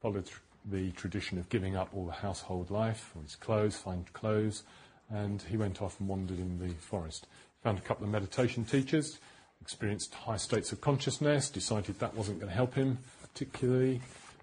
followed 0.00 0.28
the 0.64 0.90
tradition 0.92 1.38
of 1.38 1.48
giving 1.48 1.76
up 1.76 1.88
all 1.94 2.06
the 2.06 2.12
household 2.12 2.70
life, 2.70 3.12
all 3.14 3.22
his 3.22 3.36
clothes, 3.36 3.76
find 3.76 4.12
clothes, 4.12 4.64
and 5.10 5.42
he 5.42 5.56
went 5.56 5.80
off 5.80 6.00
and 6.00 6.08
wandered 6.08 6.38
in 6.38 6.58
the 6.58 6.74
forest. 6.74 7.26
Found 7.62 7.78
a 7.78 7.82
couple 7.82 8.04
of 8.04 8.10
meditation 8.10 8.64
teachers 8.64 9.18
experienced 9.62 10.14
high 10.14 10.36
states 10.36 10.72
of 10.72 10.80
consciousness, 10.80 11.50
decided 11.50 11.98
that 11.98 12.14
wasn't 12.14 12.38
going 12.38 12.50
to 12.50 12.54
help 12.54 12.74
him 12.74 12.98
particularly, 13.22 14.00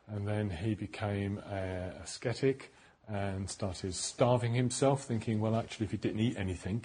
and 0.10 0.28
then 0.28 0.50
he 0.50 0.76
became 0.76 1.38
a 1.50 1.92
ascetic 2.04 2.74
and 3.08 3.50
started 3.50 3.94
starving 3.94 4.54
himself, 4.54 5.04
thinking, 5.04 5.40
well, 5.40 5.56
actually, 5.56 5.86
if 5.86 5.92
he 5.92 5.98
didn't 5.98 6.20
eat 6.20 6.36
anything 6.38 6.84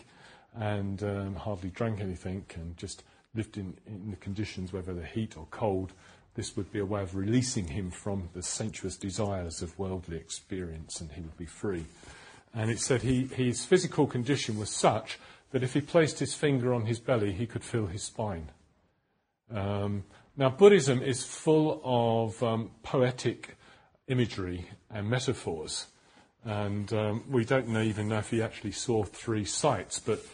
and 0.54 1.02
um, 1.02 1.34
hardly 1.34 1.70
drank 1.70 2.00
anything 2.00 2.44
and 2.54 2.76
just 2.76 3.04
lived 3.34 3.56
in, 3.56 3.76
in 3.86 4.10
the 4.10 4.16
conditions, 4.16 4.72
whether 4.72 4.94
the 4.94 5.04
heat 5.04 5.36
or 5.36 5.46
cold, 5.50 5.92
this 6.34 6.56
would 6.56 6.70
be 6.72 6.78
a 6.78 6.86
way 6.86 7.02
of 7.02 7.16
releasing 7.16 7.66
him 7.66 7.90
from 7.90 8.28
the 8.32 8.42
sensuous 8.42 8.96
desires 8.96 9.60
of 9.62 9.78
worldly 9.78 10.16
experience 10.16 11.00
and 11.00 11.10
he 11.12 11.20
would 11.20 11.36
be 11.36 11.46
free. 11.46 11.84
And 12.54 12.70
it 12.70 12.80
said 12.80 13.02
he, 13.02 13.24
his 13.24 13.64
physical 13.64 14.06
condition 14.06 14.58
was 14.58 14.70
such 14.70 15.18
that 15.50 15.62
if 15.62 15.74
he 15.74 15.80
placed 15.80 16.18
his 16.18 16.34
finger 16.34 16.72
on 16.74 16.86
his 16.86 17.00
belly, 17.00 17.32
he 17.32 17.46
could 17.46 17.64
feel 17.64 17.86
his 17.86 18.02
spine. 18.02 18.50
Um, 19.50 20.04
now, 20.36 20.50
Buddhism 20.50 21.02
is 21.02 21.24
full 21.24 21.80
of 21.82 22.40
um, 22.42 22.70
poetic 22.82 23.56
imagery 24.06 24.66
and 24.90 25.08
metaphors, 25.08 25.86
and 26.44 26.92
um, 26.92 27.24
we 27.28 27.44
don't 27.44 27.68
know, 27.68 27.82
even 27.82 28.08
know 28.08 28.18
if 28.18 28.30
he 28.30 28.42
actually 28.42 28.72
saw 28.72 29.02
three 29.02 29.44
sights, 29.44 29.98
but 29.98 30.24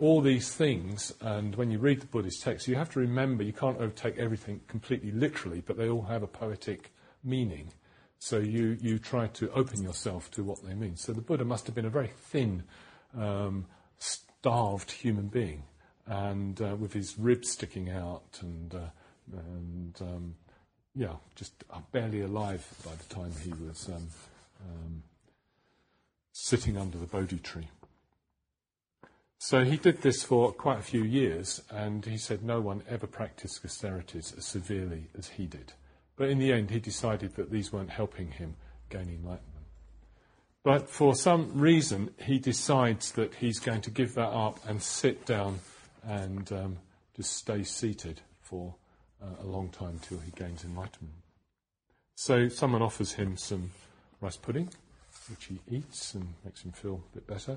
all 0.00 0.22
these 0.22 0.50
things, 0.52 1.12
and 1.20 1.54
when 1.56 1.70
you 1.70 1.78
read 1.78 2.00
the 2.00 2.06
Buddhist 2.06 2.42
text, 2.42 2.66
you 2.66 2.74
have 2.74 2.90
to 2.92 3.00
remember 3.00 3.44
you 3.44 3.52
can't 3.52 3.78
overtake 3.78 4.16
everything 4.16 4.60
completely 4.66 5.10
literally, 5.10 5.62
but 5.64 5.76
they 5.76 5.88
all 5.88 6.02
have 6.02 6.22
a 6.22 6.26
poetic 6.26 6.90
meaning. 7.22 7.72
So 8.18 8.38
you, 8.38 8.78
you 8.80 8.98
try 8.98 9.28
to 9.28 9.50
open 9.52 9.82
yourself 9.82 10.30
to 10.32 10.42
what 10.42 10.64
they 10.64 10.74
mean. 10.74 10.96
So 10.96 11.12
the 11.12 11.20
Buddha 11.20 11.44
must 11.44 11.66
have 11.66 11.74
been 11.74 11.84
a 11.84 11.90
very 11.90 12.10
thin, 12.16 12.64
um, 13.16 13.66
starved 13.98 14.90
human 14.90 15.28
being, 15.28 15.64
and 16.06 16.60
uh, 16.60 16.76
with 16.76 16.94
his 16.94 17.18
ribs 17.18 17.50
sticking 17.50 17.90
out, 17.90 18.38
and 18.40 18.74
uh, 18.74 18.88
and 19.32 19.96
um, 20.00 20.34
yeah, 20.94 21.14
just 21.34 21.52
barely 21.92 22.22
alive 22.22 22.66
by 22.84 22.92
the 22.94 23.14
time 23.14 23.32
he 23.42 23.52
was 23.64 23.88
um, 23.88 24.08
um, 24.66 25.02
sitting 26.32 26.76
under 26.76 26.98
the 26.98 27.06
Bodhi 27.06 27.38
tree. 27.38 27.68
So 29.42 29.64
he 29.64 29.78
did 29.78 30.02
this 30.02 30.22
for 30.22 30.52
quite 30.52 30.80
a 30.80 30.82
few 30.82 31.02
years, 31.02 31.62
and 31.70 32.04
he 32.04 32.18
said 32.18 32.42
no 32.42 32.60
one 32.60 32.82
ever 32.86 33.06
practiced 33.06 33.64
austerities 33.64 34.34
as 34.36 34.44
severely 34.44 35.06
as 35.16 35.28
he 35.28 35.46
did. 35.46 35.72
But 36.16 36.28
in 36.28 36.38
the 36.38 36.52
end, 36.52 36.68
he 36.68 36.78
decided 36.78 37.36
that 37.36 37.50
these 37.50 37.72
weren't 37.72 37.88
helping 37.88 38.32
him 38.32 38.56
gain 38.90 39.08
enlightenment. 39.08 39.64
But 40.62 40.90
for 40.90 41.14
some 41.14 41.58
reason, 41.58 42.10
he 42.18 42.38
decides 42.38 43.12
that 43.12 43.34
he's 43.36 43.58
going 43.58 43.80
to 43.80 43.90
give 43.90 44.14
that 44.16 44.28
up 44.28 44.58
and 44.68 44.82
sit 44.82 45.24
down 45.24 45.60
and 46.04 46.52
um, 46.52 46.76
just 47.16 47.34
stay 47.34 47.62
seated 47.62 48.20
for 48.42 48.74
uh, 49.22 49.42
a 49.42 49.46
long 49.46 49.70
time 49.70 50.00
till 50.02 50.18
he 50.18 50.32
gains 50.32 50.64
enlightenment. 50.64 51.16
So 52.14 52.48
someone 52.48 52.82
offers 52.82 53.12
him 53.12 53.38
some 53.38 53.70
rice 54.20 54.36
pudding, 54.36 54.68
which 55.30 55.46
he 55.46 55.60
eats 55.66 56.12
and 56.12 56.34
makes 56.44 56.60
him 56.62 56.72
feel 56.72 57.02
a 57.10 57.14
bit 57.14 57.26
better. 57.26 57.56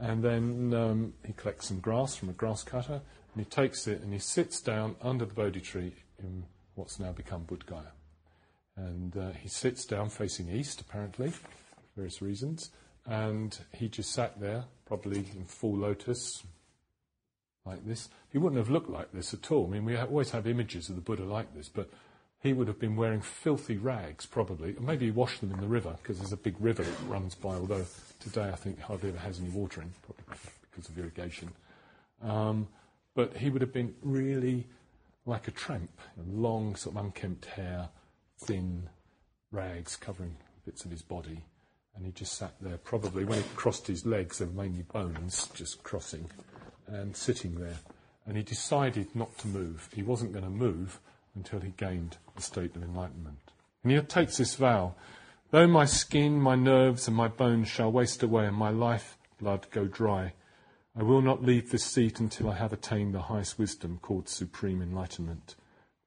And 0.00 0.24
then 0.24 0.74
um, 0.74 1.14
he 1.26 1.34
collects 1.34 1.68
some 1.68 1.80
grass 1.80 2.16
from 2.16 2.30
a 2.30 2.32
grass 2.32 2.62
cutter 2.62 3.02
and 3.34 3.44
he 3.44 3.48
takes 3.48 3.86
it 3.86 4.00
and 4.00 4.12
he 4.12 4.18
sits 4.18 4.60
down 4.60 4.96
under 5.02 5.26
the 5.26 5.34
Bodhi 5.34 5.60
tree 5.60 5.92
in 6.18 6.44
what's 6.74 6.98
now 6.98 7.12
become 7.12 7.44
Bodh 7.44 7.66
Gaya. 7.66 7.92
And 8.76 9.16
uh, 9.16 9.32
he 9.32 9.48
sits 9.48 9.84
down 9.84 10.08
facing 10.08 10.48
east, 10.48 10.80
apparently, 10.80 11.32
various 11.96 12.22
reasons. 12.22 12.70
And 13.04 13.56
he 13.72 13.88
just 13.88 14.12
sat 14.12 14.40
there, 14.40 14.64
probably 14.86 15.18
in 15.36 15.44
full 15.44 15.76
lotus, 15.76 16.42
like 17.66 17.86
this. 17.86 18.08
He 18.30 18.38
wouldn't 18.38 18.58
have 18.58 18.70
looked 18.70 18.90
like 18.90 19.12
this 19.12 19.34
at 19.34 19.50
all. 19.50 19.66
I 19.66 19.70
mean, 19.70 19.84
we 19.84 19.96
always 19.96 20.30
have 20.30 20.46
images 20.46 20.88
of 20.88 20.96
the 20.96 21.02
Buddha 21.02 21.24
like 21.24 21.54
this, 21.54 21.68
but 21.68 21.90
he 22.42 22.52
would 22.52 22.68
have 22.68 22.78
been 22.78 22.96
wearing 22.96 23.20
filthy 23.20 23.76
rags, 23.76 24.26
probably. 24.26 24.74
Maybe 24.80 25.06
he 25.06 25.10
washed 25.10 25.40
them 25.40 25.52
in 25.52 25.60
the 25.60 25.66
river, 25.66 25.96
because 26.02 26.18
there's 26.18 26.32
a 26.32 26.36
big 26.38 26.56
river 26.58 26.82
that 26.82 27.08
runs 27.08 27.34
by, 27.34 27.50
although 27.50 27.84
today 28.18 28.48
I 28.48 28.56
think 28.56 28.80
hardly 28.80 29.10
ever 29.10 29.18
has 29.18 29.38
any 29.38 29.50
water 29.50 29.82
in, 29.82 29.92
probably 30.02 30.36
because 30.70 30.88
of 30.88 30.98
irrigation. 30.98 31.50
Um, 32.22 32.68
but 33.14 33.36
he 33.36 33.50
would 33.50 33.60
have 33.60 33.72
been 33.72 33.94
really 34.02 34.66
like 35.26 35.48
a 35.48 35.50
tramp, 35.50 35.90
long, 36.32 36.76
sort 36.76 36.96
of 36.96 37.04
unkempt 37.04 37.44
hair, 37.44 37.88
thin 38.38 38.88
rags 39.52 39.96
covering 39.96 40.36
bits 40.64 40.84
of 40.84 40.90
his 40.90 41.02
body 41.02 41.42
and 41.96 42.06
he 42.06 42.12
just 42.12 42.38
sat 42.38 42.54
there. 42.60 42.78
Probably 42.78 43.24
when 43.24 43.38
he 43.38 43.44
crossed 43.56 43.86
his 43.86 44.06
legs, 44.06 44.38
they 44.38 44.46
were 44.46 44.62
mainly 44.62 44.82
bones 44.82 45.48
just 45.54 45.82
crossing 45.82 46.30
and 46.86 47.14
sitting 47.16 47.56
there. 47.56 47.76
and 48.26 48.36
he 48.36 48.42
decided 48.42 49.08
not 49.14 49.36
to 49.38 49.48
move. 49.48 49.88
He 49.94 50.02
wasn't 50.02 50.32
going 50.32 50.44
to 50.44 50.50
move 50.50 51.00
until 51.34 51.60
he 51.60 51.70
gained 51.76 52.16
the 52.36 52.42
state 52.42 52.76
of 52.76 52.82
enlightenment. 52.82 53.38
And 53.82 53.92
he 53.92 54.00
takes 54.00 54.36
this 54.36 54.54
vow 54.54 54.94
Though 55.50 55.66
my 55.66 55.84
skin, 55.84 56.40
my 56.40 56.54
nerves, 56.54 57.08
and 57.08 57.16
my 57.16 57.26
bones 57.26 57.68
shall 57.68 57.90
waste 57.90 58.22
away, 58.22 58.46
and 58.46 58.56
my 58.56 58.70
life 58.70 59.18
blood 59.40 59.66
go 59.72 59.86
dry, 59.86 60.34
I 60.96 61.02
will 61.02 61.22
not 61.22 61.42
leave 61.42 61.70
this 61.70 61.84
seat 61.84 62.20
until 62.20 62.50
I 62.50 62.54
have 62.54 62.72
attained 62.72 63.14
the 63.14 63.22
highest 63.22 63.58
wisdom 63.58 63.98
called 64.00 64.28
supreme 64.28 64.80
enlightenment 64.80 65.56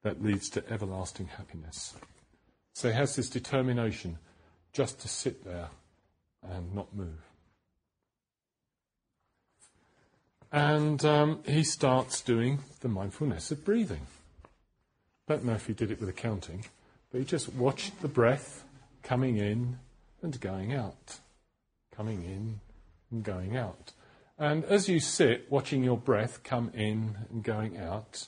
that 0.02 0.22
leads 0.22 0.48
to 0.50 0.70
everlasting 0.70 1.26
happiness. 1.26 1.94
So 2.74 2.88
he 2.88 2.94
has 2.94 3.16
this 3.16 3.28
determination 3.28 4.18
just 4.72 5.00
to 5.00 5.08
sit 5.08 5.44
there 5.44 5.68
and 6.42 6.74
not 6.74 6.94
move. 6.94 7.22
And 10.52 11.04
um, 11.04 11.42
he 11.46 11.64
starts 11.64 12.20
doing 12.20 12.60
the 12.80 12.88
mindfulness 12.88 13.50
of 13.50 13.64
breathing. 13.64 14.06
Don't 15.26 15.44
know 15.44 15.54
if 15.54 15.66
he 15.66 15.72
did 15.72 15.90
it 15.90 16.00
with 16.00 16.08
accounting, 16.08 16.66
but 17.10 17.18
he 17.18 17.24
just 17.24 17.52
watched 17.54 18.02
the 18.02 18.08
breath 18.08 18.64
coming 19.02 19.38
in 19.38 19.78
and 20.22 20.38
going 20.38 20.74
out, 20.74 21.18
coming 21.94 22.24
in 22.24 22.60
and 23.10 23.24
going 23.24 23.56
out. 23.56 23.92
And 24.38 24.64
as 24.64 24.88
you 24.88 25.00
sit 25.00 25.50
watching 25.50 25.82
your 25.82 25.96
breath 25.96 26.42
come 26.42 26.70
in 26.74 27.16
and 27.30 27.42
going 27.42 27.78
out, 27.78 28.26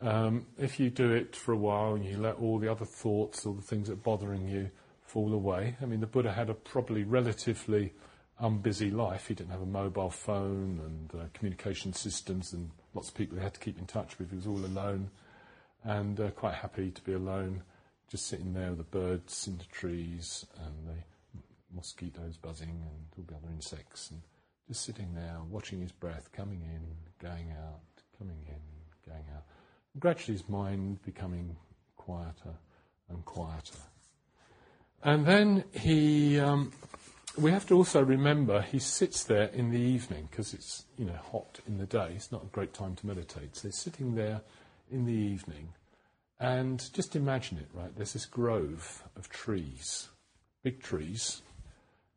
um, 0.00 0.46
if 0.58 0.80
you 0.80 0.88
do 0.88 1.12
it 1.12 1.36
for 1.36 1.52
a 1.52 1.56
while 1.56 1.94
and 1.94 2.04
you 2.04 2.16
let 2.16 2.36
all 2.36 2.58
the 2.58 2.70
other 2.70 2.84
thoughts 2.84 3.44
or 3.44 3.54
the 3.54 3.62
things 3.62 3.88
that 3.88 3.94
are 3.94 3.96
bothering 3.96 4.48
you 4.48 4.70
fall 5.04 5.34
away, 5.34 5.76
I 5.82 5.84
mean, 5.84 6.00
the 6.00 6.06
Buddha 6.06 6.32
had 6.32 6.48
a 6.48 6.54
probably 6.54 7.02
relatively 7.02 7.92
unbusy 8.40 8.92
life. 8.92 9.28
He 9.28 9.34
didn't 9.34 9.50
have 9.50 9.62
a 9.62 9.66
mobile 9.66 10.10
phone 10.10 10.80
and 10.82 11.20
uh, 11.20 11.26
communication 11.34 11.92
systems 11.92 12.54
and 12.54 12.70
lots 12.94 13.08
of 13.08 13.14
people 13.14 13.36
he 13.36 13.42
had 13.42 13.54
to 13.54 13.60
keep 13.60 13.78
in 13.78 13.86
touch 13.86 14.18
with. 14.18 14.30
He 14.30 14.36
was 14.36 14.46
all 14.46 14.64
alone 14.64 15.10
and 15.84 16.18
uh, 16.20 16.30
quite 16.30 16.54
happy 16.54 16.90
to 16.90 17.02
be 17.02 17.12
alone, 17.12 17.62
just 18.08 18.26
sitting 18.26 18.54
there 18.54 18.70
with 18.70 18.78
the 18.78 18.84
birds 18.98 19.46
in 19.46 19.58
the 19.58 19.64
trees 19.64 20.46
and 20.64 20.86
the 20.86 21.02
mosquitoes 21.74 22.36
buzzing 22.36 22.68
and 22.68 23.06
all 23.16 23.24
the 23.26 23.34
other 23.34 23.52
insects 23.52 24.10
and 24.10 24.20
just 24.68 24.84
sitting 24.84 25.14
there 25.14 25.38
watching 25.50 25.80
his 25.80 25.92
breath 25.92 26.30
coming 26.32 26.62
in, 26.62 26.82
going 27.26 27.50
out, 27.50 27.80
coming 28.18 28.38
in, 28.46 29.10
going 29.10 29.24
out. 29.34 29.44
And 29.92 30.00
gradually 30.00 30.38
his 30.38 30.48
mind 30.48 31.02
becoming 31.02 31.56
quieter 31.96 32.54
and 33.08 33.24
quieter. 33.24 33.78
And 35.02 35.26
then 35.26 35.64
he 35.72 36.38
um, 36.38 36.72
we 37.36 37.50
have 37.50 37.66
to 37.66 37.74
also 37.74 38.02
remember 38.02 38.62
he 38.62 38.78
sits 38.78 39.24
there 39.24 39.44
in 39.46 39.70
the 39.70 39.80
evening 39.80 40.28
because 40.30 40.54
it's 40.54 40.84
you 40.96 41.06
know 41.06 41.18
hot 41.32 41.60
in 41.66 41.78
the 41.78 41.86
day. 41.86 42.12
It's 42.14 42.30
not 42.30 42.44
a 42.44 42.46
great 42.46 42.72
time 42.72 42.94
to 42.96 43.06
meditate. 43.06 43.56
So 43.56 43.68
he's 43.68 43.78
sitting 43.78 44.14
there 44.14 44.42
in 44.92 45.06
the 45.06 45.12
evening, 45.12 45.68
and 46.38 46.92
just 46.92 47.16
imagine 47.16 47.58
it. 47.58 47.68
Right, 47.72 47.94
there's 47.96 48.12
this 48.12 48.26
grove 48.26 49.02
of 49.16 49.28
trees, 49.28 50.08
big 50.62 50.82
trees, 50.82 51.42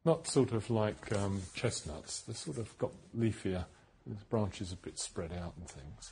not 0.04 0.28
sort 0.28 0.52
of 0.52 0.70
like 0.70 1.12
um, 1.16 1.42
chestnuts. 1.54 2.22
They're 2.22 2.36
sort 2.36 2.58
of 2.58 2.78
got 2.78 2.92
leafier, 3.18 3.66
the 4.06 4.16
branches 4.30 4.72
a 4.72 4.76
bit 4.78 5.00
spread 5.00 5.32
out 5.32 5.54
and 5.58 5.68
things, 5.68 6.12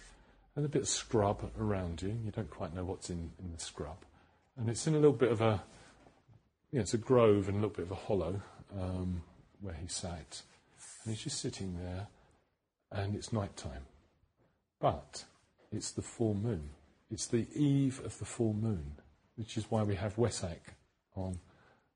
and 0.55 0.65
a 0.65 0.69
bit 0.69 0.83
of 0.83 0.87
scrub 0.87 1.51
around 1.59 2.01
you. 2.01 2.17
You 2.25 2.31
don't 2.31 2.49
quite 2.49 2.73
know 2.73 2.83
what's 2.83 3.09
in, 3.09 3.31
in 3.39 3.51
the 3.53 3.59
scrub, 3.59 3.97
and 4.57 4.69
it's 4.69 4.87
in 4.87 4.93
a 4.93 4.99
little 4.99 5.11
bit 5.11 5.31
of 5.31 5.41
a 5.41 5.61
yeah, 6.73 6.81
it's 6.81 6.95
a 6.95 6.97
grove 6.97 7.47
and 7.47 7.57
a 7.57 7.61
little 7.61 7.75
bit 7.75 7.85
of 7.85 7.91
a 7.91 7.95
hollow 7.95 8.41
um, 8.75 9.21
where 9.61 9.75
he 9.75 9.87
sat. 9.87 10.41
And 11.03 11.13
he's 11.13 11.23
just 11.23 11.39
sitting 11.39 11.77
there, 11.79 12.07
and 12.91 13.15
it's 13.15 13.31
night 13.31 13.55
time. 13.55 13.85
But 14.79 15.25
it's 15.73 15.91
the 15.91 16.01
full 16.01 16.35
moon. 16.35 16.69
It's 17.11 17.27
the 17.27 17.47
eve 17.55 18.01
of 18.05 18.17
the 18.19 18.25
full 18.25 18.53
moon, 18.53 18.93
which 19.35 19.57
is 19.57 19.69
why 19.69 19.83
we 19.83 19.95
have 19.95 20.15
Wesak 20.15 20.75
on 21.15 21.39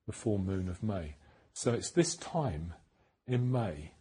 the 0.06 0.14
full 0.14 0.38
moon 0.38 0.68
of 0.68 0.84
May. 0.84 1.16
So 1.54 1.74
it's 1.74 1.92
this 1.92 2.16
time 2.16 2.74
in 3.28 3.52
May 3.52 3.92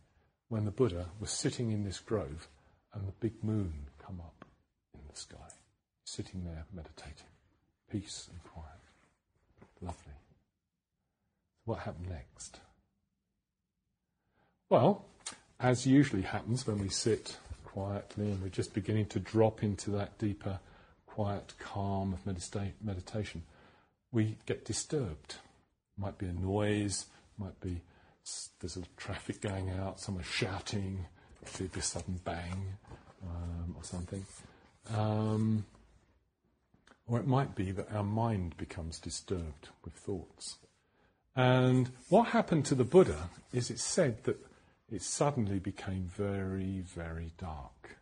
when 0.48 0.64
the 0.64 0.70
Buddha 0.70 1.06
was 1.20 1.30
sitting 1.30 1.72
in 1.72 1.84
this 1.84 1.98
grove 1.98 2.48
and 2.92 3.06
the 3.06 3.12
big 3.20 3.42
moon 3.42 3.86
come 4.04 4.20
up 4.20 4.44
in 4.94 5.00
the 5.08 5.16
sky, 5.18 5.36
sitting 6.04 6.44
there 6.44 6.64
meditating. 6.72 7.28
Peace 7.90 8.28
and 8.30 8.42
quiet. 8.44 8.66
Lovely. 9.80 10.12
What 11.64 11.80
happened 11.80 12.08
next? 12.08 12.60
Well, 14.68 15.04
as 15.60 15.86
usually 15.86 16.22
happens 16.22 16.66
when 16.66 16.78
we 16.78 16.88
sit 16.88 17.36
quietly 17.76 18.30
and 18.30 18.40
we're 18.40 18.48
just 18.48 18.72
beginning 18.72 19.04
to 19.04 19.20
drop 19.20 19.62
into 19.62 19.90
that 19.90 20.16
deeper, 20.16 20.58
quiet 21.04 21.52
calm 21.58 22.14
of 22.14 22.24
medita- 22.24 22.72
meditation, 22.82 23.42
we 24.12 24.38
get 24.46 24.64
disturbed. 24.64 25.36
Might 25.98 26.16
be 26.16 26.24
a 26.24 26.32
noise, 26.32 27.04
might 27.36 27.60
be 27.60 27.82
there's 28.60 28.78
a 28.78 28.82
traffic 28.96 29.42
going 29.42 29.68
out, 29.68 30.00
someone 30.00 30.24
shouting, 30.24 31.04
be 31.58 31.68
a 31.76 31.82
sudden 31.82 32.18
bang 32.24 32.78
um, 33.22 33.76
or 33.76 33.84
something. 33.84 34.24
Um, 34.94 35.66
or 37.06 37.18
it 37.18 37.26
might 37.26 37.54
be 37.54 37.72
that 37.72 37.92
our 37.92 38.02
mind 38.02 38.56
becomes 38.56 38.98
disturbed 38.98 39.68
with 39.84 39.92
thoughts. 39.92 40.56
And 41.36 41.90
what 42.08 42.28
happened 42.28 42.64
to 42.66 42.74
the 42.74 42.84
Buddha 42.84 43.28
is 43.52 43.70
it's 43.70 43.84
said 43.84 44.24
that 44.24 44.38
it 44.90 45.02
suddenly 45.02 45.58
became 45.58 46.04
very, 46.04 46.80
very 46.80 47.32
dark. 47.38 47.96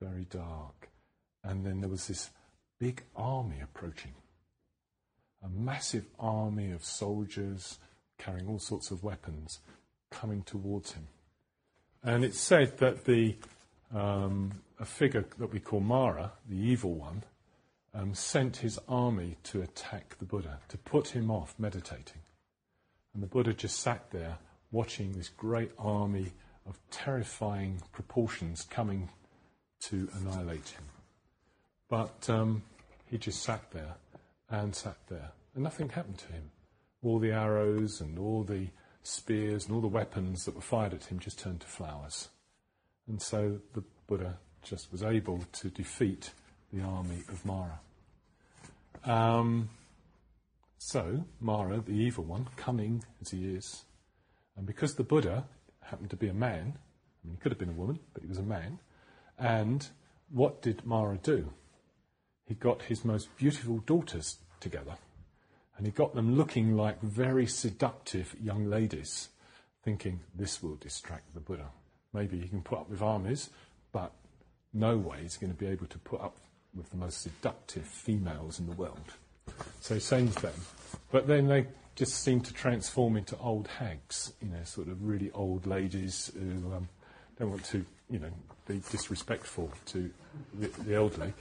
Very 0.00 0.24
dark. 0.24 0.88
And 1.42 1.64
then 1.64 1.80
there 1.80 1.88
was 1.88 2.06
this 2.06 2.30
big 2.78 3.02
army 3.16 3.60
approaching. 3.62 4.12
A 5.42 5.48
massive 5.48 6.06
army 6.18 6.70
of 6.70 6.84
soldiers 6.84 7.78
carrying 8.18 8.48
all 8.48 8.58
sorts 8.58 8.90
of 8.90 9.02
weapons 9.02 9.60
coming 10.10 10.42
towards 10.42 10.92
him. 10.92 11.06
And 12.02 12.24
it's 12.24 12.40
said 12.40 12.78
that 12.78 13.04
the 13.04 13.36
um, 13.94 14.52
a 14.78 14.84
figure 14.84 15.24
that 15.38 15.52
we 15.52 15.60
call 15.60 15.80
Mara, 15.80 16.32
the 16.48 16.56
evil 16.56 16.94
one, 16.94 17.22
um, 17.94 18.14
sent 18.14 18.56
his 18.56 18.78
army 18.88 19.36
to 19.44 19.62
attack 19.62 20.16
the 20.18 20.24
Buddha, 20.24 20.58
to 20.68 20.76
put 20.78 21.08
him 21.08 21.30
off 21.30 21.54
meditating. 21.58 22.22
And 23.14 23.22
the 23.22 23.28
Buddha 23.28 23.52
just 23.52 23.78
sat 23.78 24.10
there 24.10 24.38
watching 24.74 25.12
this 25.12 25.28
great 25.28 25.70
army 25.78 26.32
of 26.66 26.78
terrifying 26.90 27.80
proportions 27.92 28.66
coming 28.68 29.08
to 29.80 30.08
annihilate 30.14 30.68
him. 30.68 30.84
But 31.88 32.28
um, 32.28 32.62
he 33.06 33.16
just 33.16 33.42
sat 33.42 33.70
there 33.70 33.94
and 34.50 34.74
sat 34.74 34.96
there, 35.08 35.30
and 35.54 35.62
nothing 35.62 35.88
happened 35.90 36.18
to 36.18 36.32
him. 36.32 36.50
All 37.02 37.20
the 37.20 37.30
arrows 37.30 38.00
and 38.00 38.18
all 38.18 38.42
the 38.42 38.66
spears 39.04 39.66
and 39.66 39.74
all 39.74 39.80
the 39.80 39.86
weapons 39.86 40.44
that 40.44 40.54
were 40.54 40.60
fired 40.60 40.92
at 40.92 41.04
him 41.04 41.20
just 41.20 41.38
turned 41.38 41.60
to 41.60 41.66
flowers. 41.66 42.28
And 43.06 43.22
so 43.22 43.60
the 43.74 43.84
Buddha 44.08 44.38
just 44.62 44.90
was 44.90 45.02
able 45.02 45.44
to 45.52 45.68
defeat 45.68 46.30
the 46.72 46.82
army 46.82 47.22
of 47.28 47.44
Mara. 47.44 47.78
Um, 49.04 49.68
so, 50.78 51.24
Mara, 51.40 51.80
the 51.80 51.92
evil 51.92 52.24
one, 52.24 52.48
cunning 52.56 53.04
as 53.20 53.30
he 53.30 53.54
is, 53.54 53.84
and 54.56 54.66
because 54.66 54.94
the 54.94 55.02
Buddha 55.04 55.44
happened 55.80 56.10
to 56.10 56.16
be 56.16 56.28
a 56.28 56.34
man, 56.34 56.74
I 56.76 57.26
mean, 57.26 57.36
he 57.36 57.40
could 57.40 57.52
have 57.52 57.58
been 57.58 57.70
a 57.70 57.72
woman, 57.72 57.98
but 58.12 58.22
he 58.22 58.28
was 58.28 58.38
a 58.38 58.42
man, 58.42 58.78
and 59.38 59.86
what 60.30 60.62
did 60.62 60.84
Mara 60.84 61.18
do? 61.22 61.52
He 62.46 62.54
got 62.54 62.82
his 62.82 63.04
most 63.04 63.34
beautiful 63.36 63.78
daughters 63.78 64.38
together, 64.60 64.96
and 65.76 65.86
he 65.86 65.92
got 65.92 66.14
them 66.14 66.36
looking 66.36 66.76
like 66.76 67.00
very 67.00 67.46
seductive 67.46 68.34
young 68.40 68.66
ladies, 68.66 69.30
thinking 69.82 70.20
this 70.34 70.62
will 70.62 70.76
distract 70.76 71.34
the 71.34 71.40
Buddha. 71.40 71.66
Maybe 72.12 72.38
he 72.38 72.48
can 72.48 72.62
put 72.62 72.78
up 72.78 72.90
with 72.90 73.02
armies, 73.02 73.50
but 73.92 74.12
no 74.72 74.96
way 74.96 75.18
he's 75.22 75.36
going 75.36 75.52
to 75.52 75.58
be 75.58 75.66
able 75.66 75.86
to 75.86 75.98
put 75.98 76.20
up 76.20 76.36
with 76.74 76.90
the 76.90 76.96
most 76.96 77.22
seductive 77.22 77.84
females 77.84 78.58
in 78.58 78.66
the 78.66 78.72
world. 78.72 79.14
So 79.80 79.94
he 79.94 80.00
sends 80.00 80.34
them. 80.36 80.54
But 81.10 81.26
then 81.26 81.46
they 81.46 81.66
just 81.94 82.22
seem 82.22 82.40
to 82.40 82.52
transform 82.52 83.16
into 83.16 83.36
old 83.38 83.68
hags, 83.68 84.32
you 84.42 84.48
know, 84.48 84.62
sort 84.64 84.88
of 84.88 85.02
really 85.02 85.30
old 85.32 85.66
ladies 85.66 86.32
who 86.34 86.72
um, 86.72 86.88
don't 87.38 87.50
want 87.50 87.64
to, 87.66 87.84
you 88.10 88.18
know, 88.18 88.30
be 88.66 88.80
disrespectful 88.90 89.70
to 89.86 90.10
the, 90.58 90.68
the 90.82 90.94
elderly. 90.94 91.32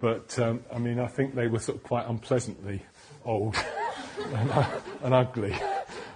But 0.00 0.38
um, 0.38 0.64
I 0.72 0.78
mean, 0.78 0.98
I 0.98 1.06
think 1.06 1.34
they 1.34 1.46
were 1.46 1.60
sort 1.60 1.78
of 1.78 1.84
quite 1.84 2.06
unpleasantly 2.06 2.82
old 3.24 3.56
and, 4.34 4.50
uh, 4.50 4.80
and, 5.02 5.14
ugly. 5.14 5.56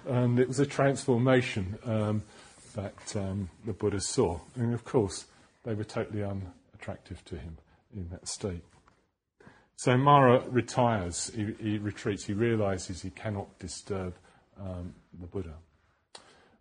And 0.06 0.38
it 0.38 0.48
was 0.48 0.58
a 0.58 0.66
transformation 0.66 1.78
um, 1.84 2.22
that 2.74 3.16
um, 3.16 3.48
the 3.64 3.72
Buddha 3.72 4.00
saw. 4.00 4.40
And 4.56 4.74
of 4.74 4.84
course, 4.84 5.26
they 5.64 5.74
were 5.74 5.84
totally 5.84 6.22
unattractive 6.22 7.24
to 7.26 7.36
him 7.36 7.58
in 7.96 8.08
that 8.10 8.28
state. 8.28 8.62
So 9.76 9.96
Mara 9.96 10.42
retires, 10.48 11.30
he, 11.34 11.54
he 11.60 11.78
retreats, 11.78 12.24
he 12.24 12.32
realizes 12.32 13.02
he 13.02 13.10
cannot 13.10 13.58
disturb 13.58 14.14
um, 14.58 14.94
the 15.20 15.26
Buddha. 15.26 15.54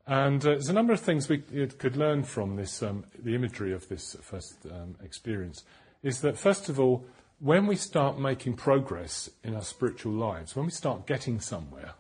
And 0.06 0.42
uh, 0.46 0.50
there's 0.50 0.70
a 0.70 0.74
number 0.74 0.94
of 0.94 1.00
things 1.00 1.30
we 1.30 1.40
could 1.40 1.96
learn 1.96 2.24
from 2.24 2.58
this, 2.58 2.84
um, 2.84 3.06
the 3.18 3.34
imagery 3.34 3.74
of 3.74 3.88
this 3.88 4.16
first 4.22 4.58
um, 4.70 4.96
experience. 5.04 5.64
Is 6.04 6.22
that, 6.22 6.38
first 6.38 6.70
of 6.70 6.80
all, 6.80 7.06
when 7.40 7.66
we 7.68 7.76
start 7.76 8.20
making 8.20 8.54
progress 8.56 9.30
in 9.44 9.56
our 9.56 9.64
spiritual 9.64 10.14
lives, 10.14 10.56
when 10.56 10.66
we 10.66 10.72
start 10.72 11.08
getting 11.08 11.40
somewhere, 11.40 11.94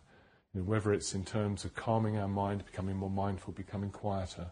you 0.53 0.61
know, 0.61 0.67
whether 0.67 0.93
it's 0.93 1.15
in 1.15 1.25
terms 1.25 1.65
of 1.65 1.75
calming 1.75 2.17
our 2.17 2.27
mind, 2.27 2.65
becoming 2.65 2.97
more 2.97 3.09
mindful, 3.09 3.53
becoming 3.53 3.89
quieter, 3.89 4.47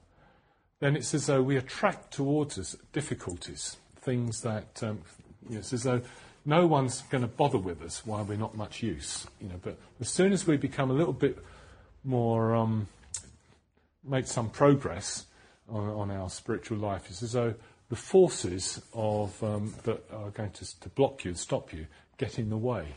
then 0.80 0.96
it's 0.96 1.14
as 1.14 1.28
though 1.28 1.42
we 1.42 1.58
attract 1.58 2.12
towards 2.12 2.58
us 2.58 2.76
difficulties, 2.92 3.78
things 4.02 4.42
that, 4.42 4.82
um, 4.82 5.02
you 5.48 5.56
know, 5.56 5.60
it's 5.60 5.74
as 5.74 5.84
though 5.84 6.02
no 6.46 6.68
one's 6.68 7.02
going 7.04 7.22
to 7.22 7.28
bother 7.28 7.58
with 7.58 7.82
us 7.82 8.06
while 8.06 8.24
we're 8.24 8.38
not 8.38 8.56
much 8.56 8.84
use. 8.84 9.28
You 9.40 9.50
know, 9.50 9.60
but 9.62 9.78
as 10.02 10.10
soon 10.10 10.34
as 10.34 10.46
we 10.46 10.58
become 10.58 10.92
a 10.92 10.94
little 10.94 11.14
bit 11.14 11.38
more, 12.04 12.56
um, 12.56 12.88
make 14.04 14.28
some 14.28 14.50
progress 14.50 15.26
on, 15.70 15.88
on, 15.90 16.12
our 16.12 16.30
spiritual 16.30 16.78
life, 16.78 17.06
it's 17.10 17.24
as 17.24 17.32
though 17.34 17.54
the 17.90 17.96
forces 17.96 18.82
of, 18.94 19.42
um, 19.44 19.74
that 19.84 20.04
are 20.12 20.32
going 20.32 20.52
to, 20.52 20.80
to 20.80 20.90
block 20.90 21.24
you, 21.24 21.30
and 21.30 21.38
stop 21.38 21.72
you, 21.72 21.88
get 22.18 22.38
in 22.40 22.50
the 22.50 22.58
way. 22.58 22.88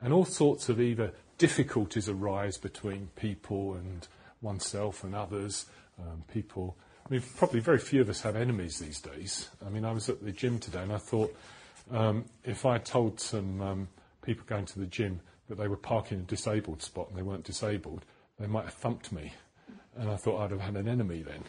And 0.00 0.12
all 0.12 0.24
sorts 0.24 0.68
of 0.68 0.80
either 0.80 1.12
difficulties 1.38 2.08
arise 2.08 2.56
between 2.58 3.08
people 3.16 3.74
and 3.74 4.06
oneself 4.42 5.04
and 5.04 5.14
others, 5.14 5.66
um, 5.98 6.24
people. 6.32 6.76
I 7.06 7.12
mean, 7.12 7.22
probably 7.36 7.60
very 7.60 7.78
few 7.78 8.00
of 8.00 8.08
us 8.08 8.22
have 8.22 8.36
enemies 8.36 8.78
these 8.78 9.00
days. 9.00 9.48
I 9.64 9.68
mean, 9.68 9.84
I 9.84 9.92
was 9.92 10.08
at 10.08 10.24
the 10.24 10.32
gym 10.32 10.58
today 10.58 10.82
and 10.82 10.92
I 10.92 10.98
thought 10.98 11.34
if 12.44 12.66
I 12.66 12.78
told 12.78 13.20
some 13.20 13.60
um, 13.60 13.88
people 14.22 14.44
going 14.46 14.66
to 14.66 14.78
the 14.78 14.86
gym 14.86 15.20
that 15.48 15.58
they 15.58 15.68
were 15.68 15.76
parking 15.76 16.18
in 16.18 16.24
a 16.24 16.26
disabled 16.26 16.82
spot 16.82 17.08
and 17.08 17.18
they 17.18 17.22
weren't 17.22 17.44
disabled, 17.44 18.04
they 18.38 18.46
might 18.46 18.64
have 18.64 18.74
thumped 18.74 19.12
me. 19.12 19.32
And 19.96 20.08
I 20.08 20.16
thought 20.16 20.40
I'd 20.40 20.52
have 20.52 20.60
had 20.60 20.76
an 20.76 20.88
enemy 20.88 21.22
then. 21.22 21.44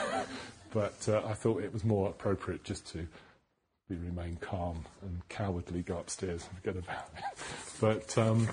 but 0.72 1.08
uh, 1.08 1.22
I 1.24 1.34
thought 1.34 1.62
it 1.62 1.72
was 1.72 1.84
more 1.84 2.08
appropriate 2.08 2.64
just 2.64 2.86
to 2.92 3.06
remain 3.88 4.36
calm 4.40 4.84
and 5.02 5.26
cowardly 5.28 5.82
go 5.82 5.98
upstairs 5.98 6.46
and 6.48 6.58
forget 6.58 6.76
about 6.76 7.08
it. 7.16 7.24
but 7.80 8.18
um, 8.18 8.48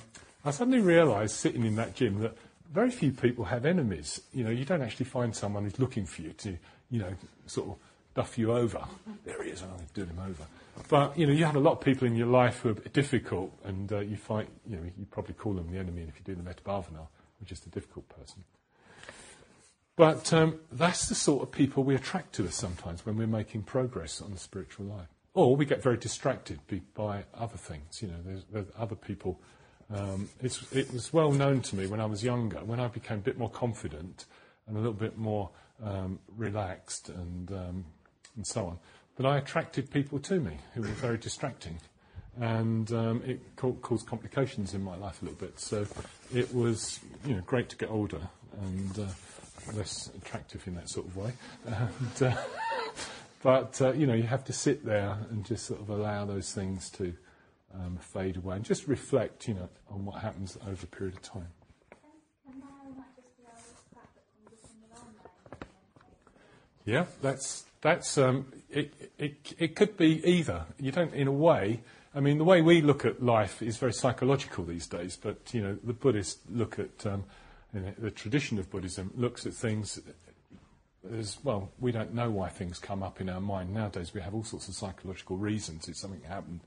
I 0.46 0.52
suddenly 0.52 0.80
realised 0.80 1.36
sitting 1.36 1.66
in 1.66 1.76
that 1.76 1.96
gym 1.96 2.20
that 2.22 2.38
very 2.72 2.92
few 2.92 3.12
people 3.12 3.46
have 3.46 3.66
enemies. 3.66 4.22
You 4.34 4.44
know, 4.44 4.52
you 4.52 4.66
don't 4.66 4.82
actually 4.82 5.06
find 5.06 5.36
someone 5.36 5.64
who's 5.64 5.80
looking 5.80 6.06
for 6.06 6.22
you 6.22 6.34
to, 6.34 6.58
you 6.90 7.00
know, 7.00 7.14
sort 7.48 7.70
of 7.70 7.76
duff 8.16 8.38
you 8.38 8.52
over. 8.52 8.84
There 9.26 9.44
he 9.44 9.52
is, 9.52 9.62
I'm 9.62 9.70
going 9.70 9.86
to 9.86 9.94
do 9.94 10.06
him 10.06 10.20
over. 10.20 10.44
But, 10.90 11.18
you 11.18 11.28
know, 11.28 11.34
you 11.34 11.46
have 11.46 11.56
a 11.56 11.60
lot 11.60 11.74
of 11.74 11.82
people 11.82 12.08
in 12.08 12.16
your 12.16 12.28
life 12.28 12.62
who 12.62 12.70
are 12.70 12.74
difficult 12.74 13.52
and 13.64 13.92
uh, 13.92 14.00
you 14.00 14.18
find, 14.18 14.48
you 14.68 14.78
know, 14.78 14.84
you 14.84 15.06
probably 15.12 15.34
call 15.34 15.54
them 15.54 15.72
the 15.72 15.78
enemy 15.78 16.02
and 16.02 16.10
if 16.10 16.16
you 16.16 16.24
do 16.26 16.36
the 16.36 16.44
Metta 16.44 16.64
Bhavana, 16.64 17.08
which 17.40 17.52
is 17.52 17.60
the 17.60 17.70
difficult 17.70 18.08
person. 18.10 18.44
But 19.98 20.34
um, 20.34 20.60
that's 20.72 21.08
the 21.08 21.16
sort 21.16 21.44
of 21.44 21.52
people 21.52 21.84
we 21.84 21.96
attract 21.96 22.34
to 22.36 22.46
us 22.46 22.56
sometimes 22.56 23.06
when 23.06 23.18
we're 23.18 23.28
making 23.28 23.64
progress 23.64 24.22
on 24.22 24.32
the 24.32 24.38
spiritual 24.38 24.86
life. 24.88 25.08
Or 25.34 25.56
we 25.56 25.66
get 25.66 25.84
very 25.84 25.98
distracted 25.98 26.60
by 26.94 27.24
other 27.34 27.58
things. 27.58 28.02
You 28.02 28.10
know, 28.10 28.18
there's, 28.26 28.44
there's 28.52 28.68
other 28.78 28.96
people. 28.96 29.40
Um, 29.94 30.30
it 30.42 30.94
was 30.94 31.14
well 31.14 31.32
known 31.32 31.62
to 31.62 31.76
me 31.76 31.88
when 31.88 32.00
I 32.00 32.06
was 32.06 32.24
younger, 32.24 32.60
when 32.60 32.80
I 32.80 32.88
became 32.88 33.18
a 33.18 33.22
bit 33.22 33.38
more 33.38 33.50
confident 33.50 34.26
and 34.68 34.76
a 34.76 34.80
little 34.80 34.94
bit 34.94 35.18
more 35.18 35.50
um, 35.84 36.20
relaxed 36.38 37.10
and, 37.10 37.52
um, 37.52 37.86
and 38.36 38.46
so 38.46 38.66
on, 38.66 38.80
But 39.16 39.26
I 39.26 39.38
attracted 39.38 39.92
people 39.92 40.20
to 40.20 40.40
me 40.40 40.58
who 40.74 40.82
were 40.82 40.88
very 40.88 41.18
distracting. 41.18 41.80
And 42.38 42.92
um, 42.92 43.24
it 43.26 43.40
caused 43.56 44.08
complications 44.08 44.74
in 44.74 44.84
my 44.84 44.98
life 44.98 45.22
a 45.22 45.26
little 45.26 45.40
bit. 45.40 45.58
So 45.58 45.88
it 46.34 46.54
was, 46.54 47.00
you 47.26 47.36
know, 47.36 47.42
great 47.42 47.70
to 47.70 47.78
get 47.78 47.90
older 47.90 48.20
and 48.62 49.00
uh, 49.00 49.74
less 49.74 50.12
attractive 50.18 50.68
in 50.68 50.76
that 50.76 50.90
sort 50.90 51.08
of 51.08 51.16
way. 51.16 51.32
And, 51.66 52.24
uh, 52.24 52.36
but, 53.44 53.82
uh, 53.82 53.94
you 53.94 54.06
know, 54.06 54.14
you 54.14 54.24
have 54.24 54.44
to 54.46 54.54
sit 54.54 54.86
there 54.86 55.18
and 55.30 55.46
just 55.46 55.66
sort 55.66 55.80
of 55.80 55.90
allow 55.90 56.26
those 56.26 56.52
things 56.52 56.90
to 56.92 57.14
um, 57.74 57.98
fade 58.02 58.36
away 58.36 58.58
and 58.58 58.66
just 58.66 58.86
reflect, 58.86 59.48
you 59.48 59.54
know, 59.54 59.70
on 59.90 60.04
what 60.04 60.22
happens 60.22 60.58
over 60.68 60.84
a 60.84 60.88
period 60.88 61.16
of 61.16 61.22
time. 61.22 61.48
Yeah, 66.86 67.06
that's 67.22 67.66
that's 67.86 68.18
um, 68.18 68.48
it, 68.72 69.12
it. 69.20 69.54
It 69.60 69.76
could 69.76 69.96
be 69.96 70.28
either. 70.28 70.66
You 70.80 70.92
don't, 70.92 71.14
in 71.14 71.28
a 71.28 71.32
way. 71.32 71.82
I 72.16 72.20
mean, 72.20 72.40
the 72.40 72.44
way 72.44 72.64
we 72.64 72.82
look 72.82 73.06
at 73.06 73.22
life 73.22 73.62
is 73.62 73.78
very 73.78 73.94
psychological 73.94 74.64
these 74.64 74.88
days. 74.88 75.16
But 75.16 75.54
you 75.54 75.62
know, 75.62 75.78
the 75.84 75.94
Buddhists 75.94 76.40
look 76.50 76.80
at 76.80 77.06
um, 77.06 77.26
the 77.74 78.10
tradition 78.10 78.58
of 78.58 78.72
Buddhism 78.72 79.12
looks 79.16 79.46
at 79.46 79.54
things 79.54 80.02
as 81.14 81.38
well. 81.44 81.70
We 81.80 81.92
don't 81.92 82.16
know 82.16 82.32
why 82.32 82.50
things 82.50 82.80
come 82.80 83.04
up 83.04 83.22
in 83.22 83.30
our 83.30 83.40
mind 83.40 83.72
nowadays. 83.72 84.16
We 84.16 84.22
have 84.22 84.34
all 84.34 84.44
sorts 84.44 84.68
of 84.68 84.74
psychological 84.74 85.38
reasons. 85.38 85.88
It's 85.88 86.00
something 86.00 86.22
that 86.22 86.30
happened 86.30 86.62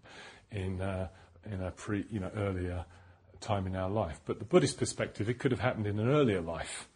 in 0.53 0.81
uh, 0.81 1.09
in 1.51 1.61
a 1.61 1.73
pre, 1.73 2.05
you 2.13 2.21
know, 2.21 2.31
earlier 2.37 2.85
time 3.41 3.67
in 3.67 3.75
our 3.75 3.91
life. 3.91 4.21
But 4.25 4.39
the 4.39 4.45
Buddhist 4.45 4.79
perspective, 4.79 5.29
it 5.29 5.41
could 5.41 5.51
have 5.51 5.61
happened 5.61 5.89
in 5.89 5.99
an 5.99 6.09
earlier 6.09 6.41
life. 6.41 6.89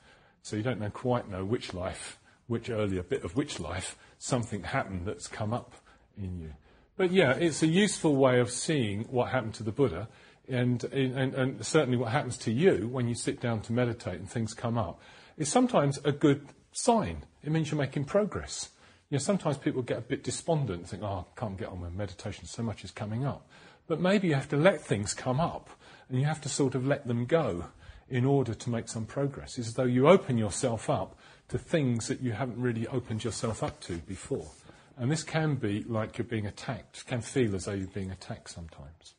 So 0.43 0.55
you 0.55 0.63
don't 0.63 0.79
know 0.79 0.91
quite 0.91 1.29
know 1.29 1.45
which 1.45 1.75
life, 1.75 2.21
which 2.47 2.71
earlier 2.71 3.03
bit 3.03 3.25
of 3.25 3.35
which 3.35 3.59
life 3.59 3.97
something 4.23 4.63
happened 4.63 5.05
that's 5.05 5.27
come 5.27 5.53
up 5.53 5.75
in 6.17 6.39
you. 6.39 6.53
But 6.97 7.11
yeah, 7.11 7.33
it's 7.33 7.61
a 7.63 7.67
useful 7.67 8.15
way 8.15 8.39
of 8.39 8.53
seeing 8.53 9.03
what 9.05 9.31
happened 9.31 9.55
to 9.55 9.65
the 9.65 9.73
Buddha 9.73 10.09
and, 10.49 10.85
and, 10.85 11.35
and 11.35 11.67
certainly 11.67 11.97
what 11.97 12.13
happens 12.13 12.37
to 12.39 12.53
you 12.53 12.89
when 12.89 13.09
you 13.09 13.17
sit 13.17 13.41
down 13.41 13.63
to 13.63 13.73
meditate 13.73 14.21
and 14.21 14.31
things 14.31 14.55
come 14.55 14.79
up, 14.79 15.01
is 15.37 15.49
sometimes 15.49 15.99
a 16.05 16.13
good 16.13 16.47
sign. 16.71 17.25
It 17.43 17.51
means 17.51 17.73
you're 17.73 17.81
making 17.81 18.05
progress. 18.05 18.71
You 19.11 19.17
know, 19.17 19.19
sometimes 19.19 19.59
people 19.59 19.83
get 19.83 19.99
a 19.99 20.03
bit 20.03 20.23
despondent 20.23 20.79
and 20.79 20.89
think, 20.89 21.03
oh, 21.03 21.27
I 21.27 21.41
can't 21.41 21.59
get 21.59 21.69
on 21.69 21.81
with 21.81 21.93
meditation, 21.93 22.47
so 22.47 22.63
much 22.63 22.85
is 22.85 22.93
coming 22.93 23.27
up. 23.27 23.49
But 23.89 24.01
maybe 24.01 24.29
you 24.29 24.35
have 24.35 24.49
to 24.51 24.57
let 24.57 24.81
things 24.81 25.15
come 25.15 25.41
up 25.41 25.69
and 26.09 26.21
you 26.21 26.27
have 26.27 26.41
to 26.43 26.49
sort 26.49 26.77
of 26.77 26.87
let 26.87 27.09
them 27.09 27.27
go 27.27 27.65
in 28.09 28.25
order 28.25 28.55
to 28.55 28.71
make 28.71 28.89
some 28.89 29.05
progress. 29.05 29.59
It's 29.59 29.69
as 29.69 29.75
though 29.75 29.83
you 29.83 30.07
open 30.07 30.39
yourself 30.39 30.89
up 30.89 31.19
to 31.53 31.59
things 31.59 32.09
that 32.09 32.23
you 32.23 32.33
haven't 32.33 32.59
really 32.59 32.87
opened 32.87 33.23
yourself 33.23 33.63
up 33.63 33.79
to 33.81 33.99
before. 33.99 34.49
And 34.97 35.11
this 35.11 35.23
can 35.23 35.57
be 35.57 35.83
like 35.83 36.17
you're 36.17 36.25
being 36.25 36.47
attacked, 36.47 37.07
can 37.07 37.21
feel 37.21 37.55
as 37.55 37.67
though 37.67 37.73
you're 37.73 37.87
being 37.89 38.11
attacked 38.11 38.49
sometimes. 38.49 39.15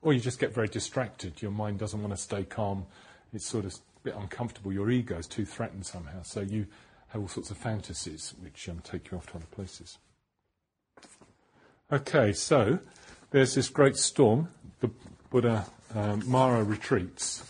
Or 0.00 0.12
you 0.12 0.20
just 0.20 0.38
get 0.38 0.54
very 0.54 0.68
distracted. 0.68 1.42
Your 1.42 1.50
mind 1.50 1.80
doesn't 1.80 2.00
want 2.00 2.14
to 2.14 2.16
stay 2.16 2.44
calm. 2.44 2.86
It's 3.32 3.44
sort 3.44 3.64
of 3.64 3.74
a 3.74 3.78
bit 4.04 4.14
uncomfortable. 4.14 4.72
Your 4.72 4.88
ego 4.88 5.18
is 5.18 5.26
too 5.26 5.44
threatened 5.44 5.84
somehow. 5.84 6.22
So 6.22 6.42
you 6.42 6.66
have 7.08 7.22
all 7.22 7.28
sorts 7.28 7.50
of 7.50 7.56
fantasies 7.56 8.34
which 8.40 8.68
um, 8.68 8.78
take 8.84 9.10
you 9.10 9.18
off 9.18 9.26
to 9.32 9.38
other 9.38 9.46
places. 9.50 9.98
Okay, 11.90 12.32
so 12.32 12.78
there's 13.32 13.56
this 13.56 13.68
great 13.68 13.96
storm. 13.96 14.48
The 14.78 14.90
Buddha, 15.30 15.66
um, 15.92 16.22
Mara 16.24 16.62
retreats, 16.62 17.42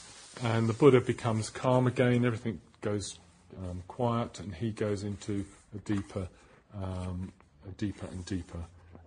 and 0.42 0.66
the 0.66 0.72
Buddha 0.72 1.02
becomes 1.02 1.50
calm 1.50 1.86
again. 1.86 2.24
Everything 2.24 2.62
goes 2.80 3.18
um, 3.58 3.82
quiet, 3.88 4.40
and 4.40 4.54
he 4.54 4.70
goes 4.70 5.02
into 5.02 5.44
a 5.74 5.78
deeper, 5.78 6.28
um, 6.74 7.32
a 7.68 7.72
deeper 7.72 8.06
and 8.06 8.24
deeper 8.24 8.64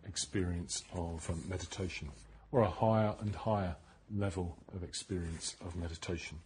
experience 0.08 0.84
of 0.94 1.30
um, 1.30 1.44
meditation 1.48 2.10
or 2.52 2.62
a 2.62 2.70
higher 2.70 3.16
and 3.22 3.36
higher 3.36 3.76
level 4.14 4.58
of 4.76 4.84
experience 4.84 5.56
of 5.66 5.76
meditation. 5.76 6.38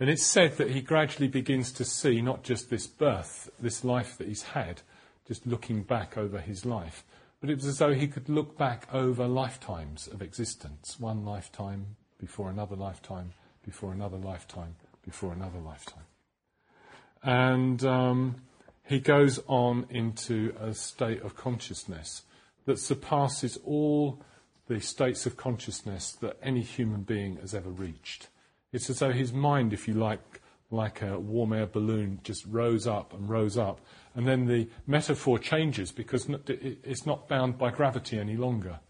And 0.00 0.10
it's 0.10 0.24
said 0.24 0.56
that 0.56 0.70
he 0.70 0.80
gradually 0.80 1.28
begins 1.28 1.70
to 1.72 1.84
see 1.84 2.20
not 2.20 2.42
just 2.42 2.68
this 2.68 2.86
birth, 2.86 3.48
this 3.60 3.84
life 3.84 4.18
that 4.18 4.26
he's 4.26 4.42
had, 4.42 4.82
just 5.26 5.46
looking 5.46 5.82
back 5.82 6.18
over 6.18 6.40
his 6.40 6.66
life, 6.66 7.04
but 7.40 7.48
it 7.48 7.56
was 7.56 7.66
as 7.66 7.78
though 7.78 7.94
he 7.94 8.08
could 8.08 8.28
look 8.28 8.58
back 8.58 8.88
over 8.92 9.26
lifetimes 9.28 10.08
of 10.08 10.20
existence, 10.20 10.98
one 10.98 11.24
lifetime 11.24 11.96
before 12.18 12.50
another 12.50 12.74
lifetime, 12.74 13.32
before 13.64 13.92
another 13.92 14.16
lifetime, 14.16 14.74
before 15.04 15.32
another 15.32 15.58
lifetime. 15.58 16.04
And 17.24 17.82
um, 17.84 18.36
he 18.84 19.00
goes 19.00 19.40
on 19.46 19.86
into 19.88 20.54
a 20.60 20.74
state 20.74 21.22
of 21.22 21.36
consciousness 21.36 22.22
that 22.66 22.78
surpasses 22.78 23.58
all 23.64 24.22
the 24.68 24.80
states 24.80 25.26
of 25.26 25.36
consciousness 25.36 26.12
that 26.20 26.38
any 26.42 26.62
human 26.62 27.02
being 27.02 27.36
has 27.36 27.54
ever 27.54 27.70
reached. 27.70 28.28
It's 28.72 28.90
as 28.90 28.98
though 28.98 29.12
his 29.12 29.32
mind, 29.32 29.72
if 29.72 29.86
you 29.88 29.94
like, 29.94 30.40
like 30.70 31.02
a 31.02 31.18
warm 31.18 31.52
air 31.52 31.66
balloon, 31.66 32.20
just 32.22 32.44
rose 32.46 32.86
up 32.86 33.12
and 33.12 33.28
rose 33.28 33.56
up. 33.56 33.80
And 34.14 34.26
then 34.26 34.46
the 34.46 34.68
metaphor 34.86 35.38
changes 35.38 35.92
because 35.92 36.28
it's 36.46 37.06
not 37.06 37.28
bound 37.28 37.58
by 37.58 37.70
gravity 37.70 38.18
any 38.18 38.36
longer. 38.36 38.80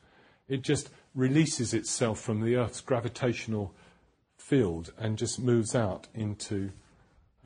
It 0.49 0.62
just 0.62 0.90
releases 1.14 1.75
itself 1.75 2.20
from 2.20 2.40
the 2.40 2.57
Earth's 2.57 2.81
gravitational 2.81 3.75
field 4.37 4.92
and 4.99 5.16
just 5.16 5.40
moves 5.40 5.75
out 5.75 6.09
into, 6.14 6.70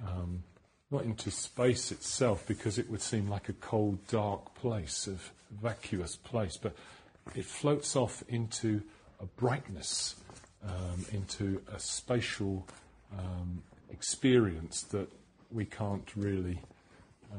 um, 0.07 0.43
not 0.91 1.05
into 1.05 1.31
space 1.31 1.93
itself 1.93 2.45
because 2.47 2.79
it 2.79 2.91
would 2.91 3.03
seem 3.03 3.29
like 3.29 3.49
a 3.49 3.53
cold, 3.55 3.99
dark 4.09 4.55
place, 4.55 5.07
a 5.07 5.17
vacuous 5.63 6.17
place, 6.17 6.57
but 6.57 6.75
it 7.35 7.45
floats 7.45 7.95
off 7.95 8.23
into 8.29 8.83
a 9.21 9.27
brightness, 9.27 10.17
um, 10.67 11.05
into 11.13 11.61
a 11.75 11.79
spatial 11.79 12.67
um, 13.19 13.63
experience 13.91 14.83
that 14.85 15.09
we 15.51 15.65
can't 15.65 16.11
really, 16.17 16.61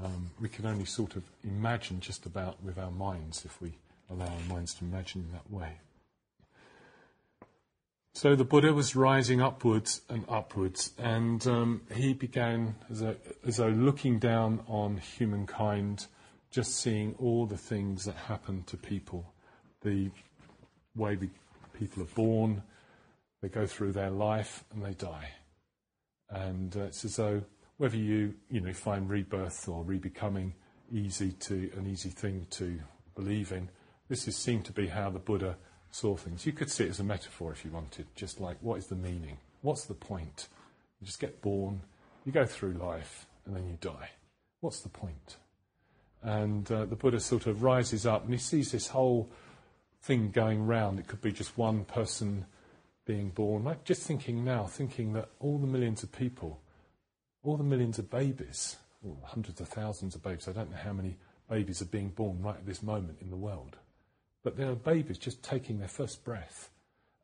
um, 0.03 0.29
we 0.39 0.49
can 0.49 0.65
only 0.65 0.85
sort 0.85 1.15
of 1.15 1.23
imagine 1.43 1.99
just 1.99 2.25
about 2.25 2.61
with 2.63 2.77
our 2.77 2.91
minds 2.91 3.45
if 3.45 3.59
we 3.61 3.73
allow 4.11 4.25
our 4.27 4.53
minds 4.53 4.73
to 4.75 4.85
imagine 4.85 5.21
in 5.21 5.31
that 5.31 5.49
way. 5.51 5.77
So 8.13 8.35
the 8.35 8.43
Buddha 8.43 8.73
was 8.73 8.95
rising 8.95 9.41
upwards 9.41 10.01
and 10.09 10.25
upwards, 10.27 10.91
and 10.97 11.45
um, 11.47 11.81
he 11.93 12.13
began 12.13 12.75
as, 12.89 13.03
as 13.45 13.57
though 13.57 13.69
looking 13.69 14.19
down 14.19 14.61
on 14.67 14.97
humankind, 14.97 16.07
just 16.51 16.75
seeing 16.75 17.15
all 17.19 17.45
the 17.45 17.57
things 17.57 18.05
that 18.05 18.15
happen 18.15 18.63
to 18.63 18.77
people, 18.77 19.31
the 19.81 20.09
way 20.95 21.17
people 21.73 22.03
are 22.03 22.07
born, 22.07 22.63
they 23.41 23.47
go 23.47 23.65
through 23.65 23.93
their 23.93 24.09
life, 24.09 24.65
and 24.73 24.83
they 24.83 24.93
die. 24.93 25.29
And 26.29 26.75
uh, 26.75 26.81
it's 26.81 27.05
as 27.05 27.15
though 27.15 27.43
whether 27.77 27.95
you, 27.95 28.33
you 28.49 28.59
know, 28.59 28.73
find 28.73 29.09
rebirth 29.09 29.69
or 29.69 29.85
rebecoming 29.85 30.51
easy 30.91 31.31
to 31.31 31.71
an 31.77 31.87
easy 31.87 32.09
thing 32.09 32.47
to 32.49 32.79
believe 33.15 33.51
in, 33.51 33.69
this 34.09 34.27
is 34.27 34.35
seemed 34.35 34.65
to 34.65 34.73
be 34.73 34.87
how 34.87 35.09
the 35.09 35.19
Buddha 35.19 35.55
saw 35.91 36.15
things. 36.15 36.45
You 36.45 36.53
could 36.53 36.69
see 36.69 36.85
it 36.85 36.89
as 36.89 36.99
a 36.99 37.03
metaphor 37.03 37.51
if 37.51 37.65
you 37.65 37.71
wanted, 37.71 38.07
just 38.15 38.39
like 38.39 38.57
what 38.61 38.77
is 38.77 38.87
the 38.87 38.95
meaning? 38.95 39.37
What's 39.61 39.85
the 39.85 39.93
point? 39.93 40.47
You 40.99 41.07
just 41.07 41.19
get 41.19 41.41
born, 41.41 41.81
you 42.25 42.31
go 42.31 42.45
through 42.45 42.73
life, 42.73 43.25
and 43.45 43.55
then 43.55 43.67
you 43.67 43.77
die. 43.81 44.09
What's 44.61 44.81
the 44.81 44.89
point? 44.89 45.37
And 46.21 46.69
uh, 46.71 46.85
the 46.85 46.95
Buddha 46.95 47.19
sort 47.19 47.47
of 47.47 47.63
rises 47.63 48.05
up 48.05 48.25
and 48.25 48.33
he 48.33 48.39
sees 48.39 48.71
this 48.71 48.87
whole 48.87 49.29
thing 50.01 50.31
going 50.31 50.65
round. 50.65 50.99
It 50.99 51.07
could 51.07 51.21
be 51.21 51.31
just 51.31 51.57
one 51.57 51.85
person 51.85 52.45
being 53.05 53.29
born. 53.29 53.63
Like 53.63 53.85
just 53.85 54.03
thinking 54.03 54.43
now, 54.43 54.65
thinking 54.65 55.13
that 55.13 55.29
all 55.39 55.57
the 55.57 55.67
millions 55.67 56.03
of 56.03 56.11
people, 56.11 56.59
all 57.43 57.57
the 57.57 57.63
millions 57.63 57.99
of 57.99 58.09
babies, 58.09 58.75
hundreds 59.23 59.61
of 59.61 59.69
thousands 59.69 60.15
of 60.15 60.23
babies, 60.23 60.47
I 60.47 60.51
don't 60.51 60.71
know 60.71 60.77
how 60.77 60.93
many 60.93 61.17
babies 61.49 61.81
are 61.81 61.85
being 61.85 62.09
born 62.09 62.41
right 62.41 62.55
at 62.55 62.65
this 62.65 62.83
moment 62.83 63.17
in 63.21 63.29
the 63.29 63.37
world. 63.37 63.77
But 64.43 64.57
there 64.57 64.69
are 64.69 64.75
babies 64.75 65.17
just 65.17 65.43
taking 65.43 65.79
their 65.79 65.87
first 65.87 66.23
breath. 66.23 66.69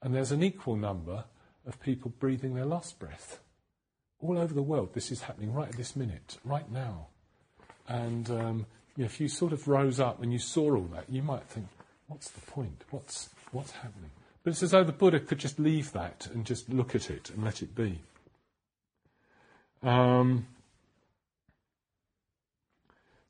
And 0.01 0.13
there's 0.13 0.31
an 0.31 0.43
equal 0.43 0.75
number 0.75 1.25
of 1.65 1.79
people 1.79 2.13
breathing 2.19 2.53
their 2.53 2.65
last 2.65 2.99
breath. 2.99 3.39
All 4.19 4.37
over 4.37 4.53
the 4.53 4.61
world, 4.61 4.93
this 4.93 5.11
is 5.11 5.21
happening 5.21 5.53
right 5.53 5.69
at 5.69 5.77
this 5.77 5.95
minute, 5.95 6.37
right 6.43 6.69
now. 6.71 7.07
And 7.87 8.29
um, 8.29 8.65
you 8.95 9.03
know, 9.03 9.05
if 9.05 9.19
you 9.19 9.27
sort 9.27 9.53
of 9.53 9.67
rose 9.67 9.99
up 9.99 10.21
and 10.21 10.31
you 10.31 10.39
saw 10.39 10.75
all 10.75 10.89
that, 10.93 11.05
you 11.09 11.21
might 11.21 11.43
think, 11.43 11.67
what's 12.07 12.29
the 12.29 12.41
point? 12.41 12.83
What's, 12.91 13.29
what's 13.51 13.71
happening? 13.71 14.11
But 14.43 14.51
it's 14.51 14.63
as 14.63 14.71
though 14.71 14.83
the 14.83 14.91
Buddha 14.91 15.19
could 15.19 15.39
just 15.39 15.59
leave 15.59 15.91
that 15.93 16.27
and 16.33 16.45
just 16.45 16.69
look 16.69 16.95
at 16.95 17.09
it 17.09 17.29
and 17.31 17.43
let 17.43 17.61
it 17.61 17.75
be. 17.75 17.99
Um, 19.83 20.47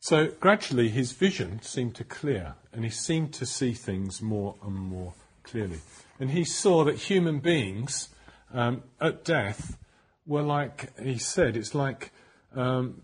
so 0.05 0.27
gradually 0.39 0.89
his 0.89 1.13
vision 1.13 1.59
seemed 1.63 1.95
to 1.95 2.03
clear 2.03 2.53
and 2.71 2.83
he 2.83 2.91
seemed 2.91 3.33
to 3.33 3.43
see 3.43 3.73
things 3.73 4.21
more 4.21 4.53
and 4.63 4.75
more 4.75 5.15
clearly. 5.41 5.79
And 6.19 6.29
he 6.29 6.43
saw 6.43 6.83
that 6.83 6.95
human 6.95 7.39
beings 7.39 8.09
um, 8.53 8.83
at 9.01 9.25
death 9.25 9.79
were 10.27 10.43
like, 10.43 10.95
he 10.99 11.17
said, 11.17 11.57
it's 11.57 11.73
like 11.73 12.11
um, 12.55 13.01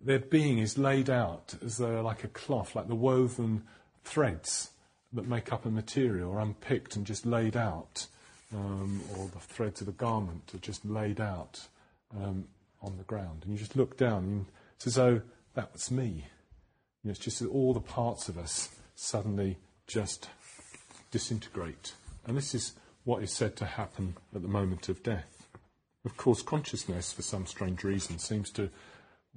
their 0.00 0.20
being 0.20 0.58
is 0.58 0.78
laid 0.78 1.10
out 1.10 1.56
as 1.60 1.78
though 1.78 2.00
like 2.02 2.22
a 2.22 2.28
cloth, 2.28 2.76
like 2.76 2.86
the 2.86 2.94
woven 2.94 3.64
threads 4.04 4.70
that 5.12 5.26
make 5.26 5.52
up 5.52 5.66
a 5.66 5.70
material 5.72 6.30
are 6.30 6.38
unpicked 6.38 6.94
and 6.94 7.04
just 7.04 7.26
laid 7.26 7.56
out, 7.56 8.06
um, 8.54 9.02
or 9.16 9.26
the 9.26 9.40
threads 9.40 9.80
of 9.80 9.88
a 9.88 9.92
garment 9.92 10.52
are 10.54 10.58
just 10.58 10.84
laid 10.84 11.20
out 11.20 11.66
um, 12.16 12.46
on 12.80 12.96
the 12.96 13.02
ground. 13.02 13.42
And 13.42 13.50
you 13.50 13.58
just 13.58 13.74
look 13.74 13.96
down, 13.96 14.22
and 14.22 14.46
it's 14.76 14.86
as 14.86 14.94
though 14.94 15.20
that 15.54 15.72
was 15.72 15.90
me. 15.90 16.26
You 17.02 17.08
know, 17.08 17.10
it's 17.10 17.18
just 17.18 17.40
that 17.40 17.48
all 17.48 17.72
the 17.72 17.80
parts 17.80 18.28
of 18.28 18.38
us 18.38 18.68
suddenly 18.94 19.58
just 19.86 20.28
disintegrate. 21.10 21.94
And 22.26 22.36
this 22.36 22.54
is 22.54 22.74
what 23.04 23.22
is 23.22 23.32
said 23.32 23.56
to 23.56 23.64
happen 23.64 24.16
at 24.34 24.42
the 24.42 24.48
moment 24.48 24.88
of 24.88 25.02
death. 25.02 25.46
Of 26.04 26.16
course, 26.16 26.42
consciousness, 26.42 27.12
for 27.12 27.22
some 27.22 27.46
strange 27.46 27.84
reason, 27.84 28.18
seems 28.18 28.50
to 28.52 28.70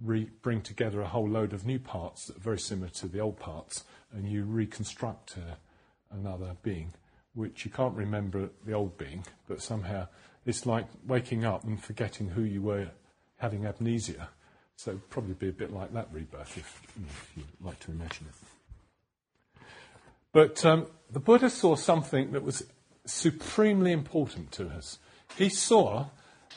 re- 0.01 0.29
bring 0.41 0.61
together 0.61 1.01
a 1.01 1.07
whole 1.07 1.27
load 1.27 1.53
of 1.53 1.65
new 1.65 1.79
parts 1.79 2.25
that 2.25 2.37
are 2.37 2.41
very 2.41 2.59
similar 2.59 2.89
to 2.89 3.07
the 3.07 3.19
old 3.19 3.39
parts, 3.39 3.83
and 4.11 4.27
you 4.27 4.43
reconstruct 4.43 5.37
another 6.11 6.55
being, 6.61 6.93
which 7.33 7.65
you 7.65 7.71
can't 7.71 7.95
remember 7.95 8.49
the 8.65 8.73
old 8.73 8.97
being, 8.97 9.25
but 9.47 9.61
somehow 9.61 10.07
it's 10.45 10.65
like 10.65 10.87
waking 11.05 11.45
up 11.45 11.63
and 11.63 11.81
forgetting 11.81 12.29
who 12.29 12.43
you 12.43 12.61
were, 12.61 12.89
having 13.37 13.65
amnesia 13.65 14.29
so 14.75 14.99
probably 15.09 15.33
be 15.33 15.49
a 15.49 15.53
bit 15.53 15.71
like 15.71 15.93
that 15.93 16.07
rebirth, 16.11 16.57
if, 16.57 16.81
you, 16.97 17.05
if 17.05 17.31
you 17.37 17.43
like 17.61 17.79
to 17.81 17.91
imagine 17.91 18.27
it. 18.29 19.63
But 20.31 20.65
um, 20.65 20.87
the 21.11 21.19
Buddha 21.19 21.49
saw 21.49 21.75
something 21.75 22.31
that 22.31 22.43
was 22.43 22.65
supremely 23.05 23.91
important 23.91 24.51
to 24.53 24.67
us. 24.69 24.97
He 25.37 25.49
saw, 25.49 26.07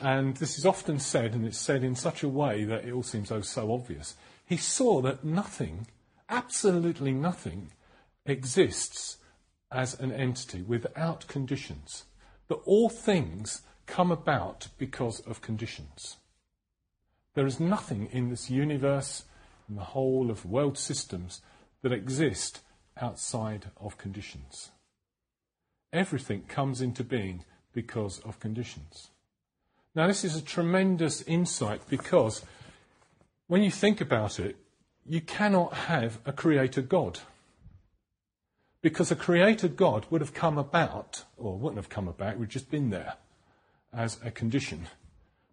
and 0.01 0.37
this 0.37 0.59
is 0.59 0.65
often 0.65 0.99
said, 0.99 1.35
and 1.35 1.47
it's 1.47 1.59
said 1.59 1.85
in 1.85 1.95
such 1.95 2.23
a 2.23 2.29
way 2.29 2.65
that 2.65 2.85
it 2.85 2.93
all 2.93 3.03
seems 3.03 3.31
oh 3.31 3.43
so 3.43 3.73
obvious. 3.73 4.17
He 4.45 4.57
saw 4.57 5.03
that 5.03 5.25
nothing, 5.25 5.87
absolutely 6.29 7.13
nothing, 7.13 7.71
exists 8.25 9.19
as 9.71 9.99
an 10.01 10.13
entity 10.13 10.63
without 10.63 11.27
conditions. 11.27 12.05
That 12.49 12.57
all 12.65 12.89
things 12.89 13.63
come 13.87 14.11
about 14.11 14.69
because 14.79 15.21
of 15.21 15.43
conditions. 15.43 16.17
There 17.37 17.47
is 17.47 17.61
nothing 17.61 18.09
in 18.13 18.31
this 18.31 18.49
universe, 18.49 19.25
in 19.69 19.77
the 19.77 19.83
whole 19.83 20.31
of 20.31 20.47
world 20.47 20.79
systems, 20.79 21.43
that 21.83 21.93
exist 21.93 22.63
outside 22.99 23.67
of 23.77 23.99
conditions. 23.99 24.71
Everything 25.93 26.45
comes 26.49 26.81
into 26.81 27.05
being 27.05 27.45
because 27.75 28.21
of 28.21 28.41
conditions. 28.41 29.11
Now, 29.95 30.07
this 30.07 30.25
is 30.25 30.35
a 30.35 30.43
tremendous 30.43 31.21
insight 31.23 31.83
because 31.91 32.43
when 33.49 33.63
you 33.63 33.71
think 33.71 34.01
about 34.01 34.41
it, 34.41 34.57
you 35.05 35.21
cannot 35.21 35.75
have 35.75 36.19
a 36.25 36.33
creator 36.33 36.81
God. 36.81 37.21
Because 38.81 39.11
a 39.11 39.17
creator 39.17 39.69
God 39.69 40.07
would 40.09 40.23
have 40.23 40.33
come 40.33 40.57
about, 40.57 41.25
or 41.37 41.59
wouldn't 41.59 41.77
have 41.77 41.91
come 41.91 42.09
about, 42.09 42.39
would 42.39 42.47
have 42.47 42.53
just 42.53 42.71
been 42.71 42.89
there 42.89 43.17
as 43.93 44.19
a 44.25 44.31
condition 44.31 44.87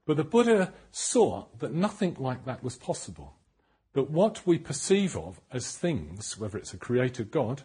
but 0.06 0.18
the 0.18 0.24
Buddha 0.24 0.74
saw 0.92 1.46
that 1.60 1.74
nothing 1.74 2.16
like 2.20 2.46
that 2.46 2.64
was 2.64 2.76
possible. 2.76 3.36
That 3.94 4.10
what 4.10 4.46
we 4.46 4.58
perceive 4.58 5.16
of 5.16 5.40
as 5.52 5.78
things, 5.78 6.38
whether 6.38 6.58
it's 6.58 6.74
a 6.74 6.78
creator 6.78 7.24
God 7.24 7.62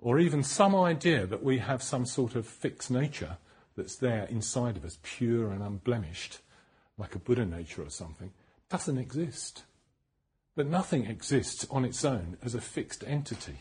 or 0.00 0.18
even 0.18 0.42
some 0.42 0.74
idea 0.74 1.26
that 1.26 1.42
we 1.42 1.58
have 1.58 1.82
some 1.82 2.04
sort 2.04 2.34
of 2.34 2.46
fixed 2.46 2.90
nature 2.90 3.38
that's 3.76 3.96
there 3.96 4.24
inside 4.24 4.76
of 4.76 4.84
us, 4.84 4.98
pure 5.02 5.50
and 5.50 5.62
unblemished, 5.62 6.38
like 6.98 7.14
a 7.14 7.18
Buddha 7.18 7.46
nature 7.46 7.82
or 7.82 7.90
something, 7.90 8.32
doesn't 8.68 8.98
exist. 8.98 9.64
That 10.56 10.66
nothing 10.66 11.06
exists 11.06 11.66
on 11.70 11.84
its 11.84 12.04
own 12.04 12.36
as 12.42 12.54
a 12.54 12.60
fixed 12.60 13.04
entity. 13.06 13.58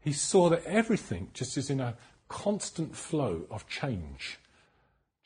He 0.00 0.12
saw 0.12 0.48
that 0.48 0.64
everything 0.64 1.28
just 1.34 1.58
is 1.58 1.68
in 1.68 1.80
a 1.80 1.96
constant 2.28 2.96
flow 2.96 3.42
of 3.50 3.68
change 3.68 4.38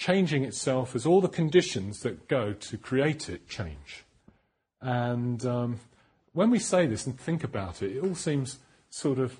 changing 0.00 0.44
itself 0.44 0.96
as 0.96 1.04
all 1.04 1.20
the 1.20 1.28
conditions 1.28 2.00
that 2.00 2.26
go 2.26 2.54
to 2.54 2.78
create 2.78 3.28
it 3.28 3.46
change. 3.46 4.06
And 4.80 5.44
um, 5.44 5.80
when 6.32 6.50
we 6.50 6.58
say 6.58 6.86
this 6.86 7.06
and 7.06 7.20
think 7.20 7.44
about 7.44 7.82
it, 7.82 7.96
it 7.96 8.02
all 8.02 8.14
seems 8.14 8.60
sort 8.88 9.18
of, 9.18 9.38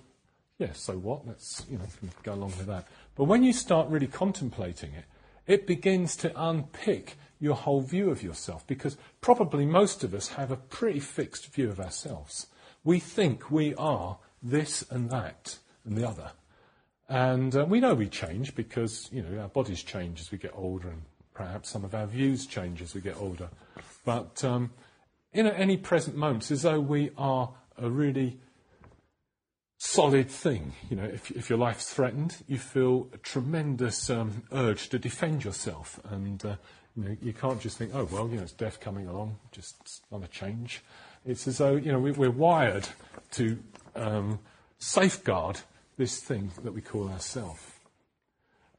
yeah, 0.58 0.74
so 0.74 0.98
what? 0.98 1.26
Let's 1.26 1.64
you 1.70 1.78
know 1.78 1.86
go 2.22 2.34
along 2.34 2.52
with 2.58 2.66
that. 2.66 2.86
But 3.16 3.24
when 3.24 3.42
you 3.42 3.54
start 3.54 3.88
really 3.88 4.06
contemplating 4.06 4.92
it, 4.92 5.06
it 5.46 5.66
begins 5.66 6.14
to 6.16 6.32
unpick 6.36 7.16
your 7.38 7.54
whole 7.54 7.80
view 7.80 8.10
of 8.10 8.22
yourself 8.22 8.66
because 8.66 8.98
probably 9.22 9.64
most 9.64 10.04
of 10.04 10.12
us 10.12 10.28
have 10.28 10.50
a 10.50 10.56
pretty 10.56 11.00
fixed 11.00 11.54
view 11.54 11.70
of 11.70 11.80
ourselves. 11.80 12.48
We 12.84 13.00
think 13.00 13.50
we 13.50 13.74
are 13.76 14.18
this 14.42 14.84
and 14.90 15.08
that 15.08 15.58
and 15.86 15.96
the 15.96 16.06
other. 16.06 16.32
And 17.10 17.56
uh, 17.56 17.64
we 17.68 17.80
know 17.80 17.92
we 17.92 18.08
change 18.08 18.54
because, 18.54 19.10
you 19.12 19.20
know, 19.20 19.42
our 19.42 19.48
bodies 19.48 19.82
change 19.82 20.20
as 20.20 20.30
we 20.30 20.38
get 20.38 20.52
older 20.54 20.88
and 20.88 21.02
perhaps 21.34 21.68
some 21.68 21.84
of 21.84 21.92
our 21.92 22.06
views 22.06 22.46
change 22.46 22.80
as 22.80 22.94
we 22.94 23.00
get 23.00 23.16
older. 23.20 23.48
But 24.04 24.44
um, 24.44 24.70
in 25.32 25.48
any 25.48 25.76
present 25.76 26.16
moment, 26.16 26.48
as 26.52 26.62
though 26.62 26.78
we 26.78 27.10
are 27.18 27.50
a 27.76 27.90
really 27.90 28.38
solid 29.78 30.30
thing. 30.30 30.72
You 30.88 30.98
know, 30.98 31.04
if, 31.04 31.50
your 31.50 31.58
life's 31.58 31.92
threatened, 31.92 32.36
you 32.46 32.58
feel 32.58 33.08
a 33.12 33.18
tremendous 33.18 34.08
um, 34.08 34.44
urge 34.52 34.88
to 34.90 34.98
defend 34.98 35.44
yourself. 35.44 35.98
And, 36.08 36.44
uh, 36.44 36.56
you 37.22 37.32
can't 37.32 37.60
just 37.60 37.76
think, 37.76 37.92
oh, 37.92 38.06
well, 38.12 38.28
you 38.28 38.36
know, 38.36 38.42
it's 38.42 38.52
death 38.52 38.78
coming 38.78 39.08
along, 39.08 39.36
just 39.50 40.02
another 40.10 40.28
change. 40.28 40.82
It's 41.26 41.48
as 41.48 41.58
though, 41.58 41.74
you 41.74 41.90
know, 41.90 41.98
we, 41.98 42.26
are 42.26 42.30
wired 42.30 42.86
to 43.32 43.58
um, 43.96 44.38
safeguard 44.78 45.60
this 46.00 46.18
thing 46.18 46.50
that 46.64 46.72
we 46.72 46.80
call 46.80 47.10
ourself. 47.10 47.78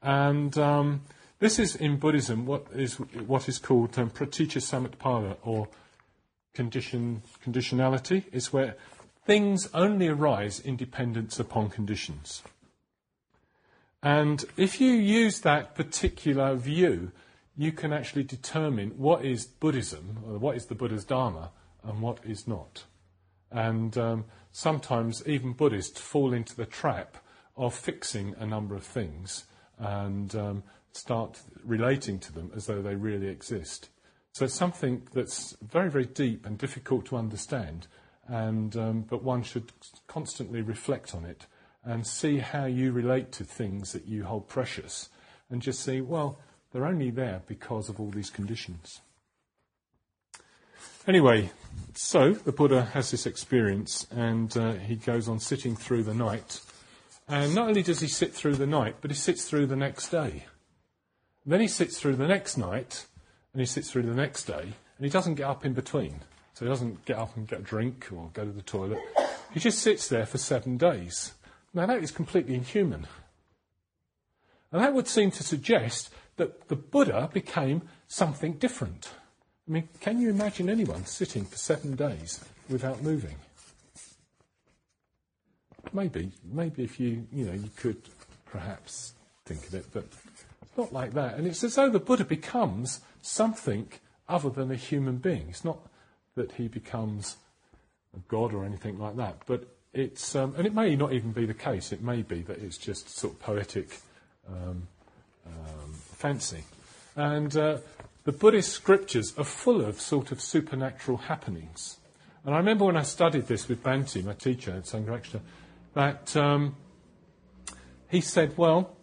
And 0.02 0.58
um, 0.58 1.02
this 1.38 1.60
is 1.60 1.76
in 1.76 1.96
Buddhism 1.96 2.46
what 2.46 2.66
is 2.74 2.96
what 2.96 3.48
is 3.48 3.58
called 3.60 3.96
um, 3.96 4.10
pratitya 4.10 4.60
samutpada 4.60 5.36
or 5.44 5.68
condition 6.52 7.22
conditionality. 7.46 8.24
It's 8.32 8.52
where 8.52 8.74
things 9.24 9.68
only 9.72 10.08
arise 10.08 10.58
in 10.58 10.74
dependence 10.74 11.38
upon 11.38 11.70
conditions. 11.70 12.42
And 14.02 14.44
if 14.56 14.80
you 14.80 14.90
use 14.90 15.42
that 15.42 15.76
particular 15.76 16.56
view, 16.56 17.12
you 17.56 17.70
can 17.70 17.92
actually 17.92 18.24
determine 18.24 18.90
what 18.96 19.24
is 19.24 19.46
Buddhism, 19.46 20.24
or 20.26 20.38
what 20.38 20.56
is 20.56 20.66
the 20.66 20.74
Buddha's 20.74 21.04
Dharma, 21.04 21.52
and 21.84 22.02
what 22.02 22.18
is 22.24 22.48
not. 22.48 22.82
And 23.52 23.96
um, 23.96 24.24
sometimes 24.52 25.26
even 25.26 25.54
Buddhists 25.54 26.00
fall 26.00 26.32
into 26.32 26.54
the 26.54 26.66
trap 26.66 27.16
of 27.56 27.74
fixing 27.74 28.34
a 28.38 28.46
number 28.46 28.74
of 28.74 28.84
things 28.84 29.44
and 29.78 30.34
um, 30.36 30.62
start 30.92 31.40
relating 31.64 32.18
to 32.20 32.32
them 32.32 32.52
as 32.54 32.66
though 32.66 32.82
they 32.82 32.94
really 32.94 33.28
exist. 33.28 33.88
So 34.32 34.44
it's 34.44 34.54
something 34.54 35.08
that's 35.12 35.56
very, 35.60 35.90
very 35.90 36.06
deep 36.06 36.46
and 36.46 36.56
difficult 36.56 37.06
to 37.06 37.16
understand, 37.16 37.86
and, 38.26 38.74
um, 38.76 39.00
but 39.02 39.22
one 39.22 39.42
should 39.42 39.72
constantly 40.06 40.62
reflect 40.62 41.14
on 41.14 41.24
it 41.24 41.46
and 41.84 42.06
see 42.06 42.38
how 42.38 42.66
you 42.66 42.92
relate 42.92 43.32
to 43.32 43.44
things 43.44 43.92
that 43.92 44.06
you 44.06 44.24
hold 44.24 44.48
precious 44.48 45.10
and 45.50 45.60
just 45.60 45.80
see, 45.80 46.00
well, 46.00 46.38
they're 46.72 46.86
only 46.86 47.10
there 47.10 47.42
because 47.46 47.88
of 47.88 48.00
all 48.00 48.10
these 48.10 48.30
conditions. 48.30 49.00
Anyway, 51.08 51.50
so 51.94 52.32
the 52.32 52.52
Buddha 52.52 52.84
has 52.92 53.10
this 53.10 53.26
experience 53.26 54.06
and 54.12 54.56
uh, 54.56 54.74
he 54.74 54.94
goes 54.94 55.28
on 55.28 55.40
sitting 55.40 55.74
through 55.74 56.04
the 56.04 56.14
night. 56.14 56.60
And 57.26 57.56
not 57.56 57.68
only 57.68 57.82
does 57.82 57.98
he 57.98 58.06
sit 58.06 58.32
through 58.32 58.54
the 58.54 58.68
night, 58.68 58.96
but 59.00 59.10
he 59.10 59.16
sits 59.16 59.44
through 59.44 59.66
the 59.66 59.74
next 59.74 60.10
day. 60.10 60.44
And 61.44 61.52
then 61.52 61.60
he 61.60 61.66
sits 61.66 61.98
through 61.98 62.16
the 62.16 62.28
next 62.28 62.56
night 62.56 63.06
and 63.52 63.60
he 63.60 63.66
sits 63.66 63.90
through 63.90 64.02
the 64.02 64.14
next 64.14 64.44
day 64.44 64.62
and 64.62 65.04
he 65.04 65.08
doesn't 65.08 65.34
get 65.34 65.46
up 65.46 65.64
in 65.64 65.72
between. 65.72 66.20
So 66.54 66.66
he 66.66 66.70
doesn't 66.70 67.04
get 67.04 67.18
up 67.18 67.36
and 67.36 67.48
get 67.48 67.60
a 67.60 67.64
drink 67.64 68.06
or 68.12 68.30
go 68.32 68.44
to 68.44 68.52
the 68.52 68.62
toilet. 68.62 69.00
He 69.52 69.58
just 69.58 69.80
sits 69.80 70.06
there 70.06 70.26
for 70.26 70.38
seven 70.38 70.76
days. 70.76 71.32
Now 71.74 71.86
that 71.86 72.00
is 72.00 72.12
completely 72.12 72.54
inhuman. 72.54 73.08
And 74.70 74.80
that 74.80 74.94
would 74.94 75.08
seem 75.08 75.32
to 75.32 75.42
suggest 75.42 76.10
that 76.36 76.68
the 76.68 76.76
Buddha 76.76 77.28
became 77.32 77.82
something 78.06 78.52
different. 78.52 79.10
I 79.72 79.74
mean, 79.76 79.88
can 80.00 80.20
you 80.20 80.28
imagine 80.28 80.68
anyone 80.68 81.06
sitting 81.06 81.46
for 81.46 81.56
seven 81.56 81.96
days 81.96 82.44
without 82.68 83.02
moving? 83.02 83.36
Maybe, 85.94 86.30
maybe 86.44 86.84
if 86.84 87.00
you, 87.00 87.26
you 87.32 87.46
know, 87.46 87.54
you 87.54 87.70
could 87.76 87.96
perhaps 88.44 89.14
think 89.46 89.66
of 89.66 89.72
it, 89.72 89.86
but 89.90 90.04
it's 90.60 90.76
not 90.76 90.92
like 90.92 91.14
that. 91.14 91.36
And 91.36 91.46
it's 91.46 91.64
as 91.64 91.76
though 91.76 91.88
the 91.88 91.98
Buddha 91.98 92.26
becomes 92.26 93.00
something 93.22 93.88
other 94.28 94.50
than 94.50 94.70
a 94.70 94.74
human 94.74 95.16
being. 95.16 95.46
It's 95.48 95.64
not 95.64 95.78
that 96.34 96.52
he 96.52 96.68
becomes 96.68 97.38
a 98.14 98.20
god 98.28 98.52
or 98.52 98.66
anything 98.66 98.98
like 98.98 99.16
that, 99.16 99.40
but 99.46 99.66
it's, 99.94 100.36
um, 100.36 100.52
and 100.58 100.66
it 100.66 100.74
may 100.74 100.96
not 100.96 101.14
even 101.14 101.32
be 101.32 101.46
the 101.46 101.54
case. 101.54 101.92
It 101.92 102.02
may 102.02 102.20
be 102.20 102.42
that 102.42 102.58
it's 102.58 102.76
just 102.76 103.08
sort 103.08 103.32
of 103.32 103.40
poetic 103.40 104.00
um, 104.46 104.86
um, 105.46 105.92
fancy. 105.94 106.62
And 107.16 107.56
uh, 107.56 107.78
the 108.24 108.32
Buddhist 108.32 108.72
scriptures 108.72 109.34
are 109.36 109.44
full 109.44 109.84
of 109.84 110.00
sort 110.00 110.32
of 110.32 110.40
supernatural 110.40 111.18
happenings. 111.18 111.98
And 112.44 112.54
I 112.54 112.58
remember 112.58 112.84
when 112.84 112.96
I 112.96 113.02
studied 113.02 113.46
this 113.46 113.68
with 113.68 113.82
Bhante, 113.82 114.24
my 114.24 114.34
teacher 114.34 114.72
at 114.72 114.84
Sangharakshita, 114.84 115.40
that 115.94 116.36
um, 116.36 116.76
he 118.08 118.20
said, 118.20 118.56
well, 118.56 118.96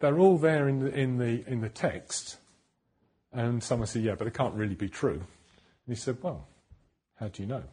they're 0.00 0.18
all 0.18 0.38
there 0.38 0.68
in 0.68 0.80
the, 0.80 0.94
in 0.94 1.18
the, 1.18 1.44
in 1.50 1.60
the 1.60 1.68
text. 1.68 2.38
And 3.32 3.62
someone 3.62 3.86
said, 3.86 4.02
yeah, 4.02 4.14
but 4.16 4.26
it 4.26 4.34
can't 4.34 4.54
really 4.54 4.74
be 4.74 4.88
true. 4.88 5.14
And 5.14 5.24
he 5.88 5.94
said, 5.94 6.18
well, 6.22 6.46
how 7.16 7.28
do 7.28 7.42
you 7.42 7.48
know? 7.48 7.64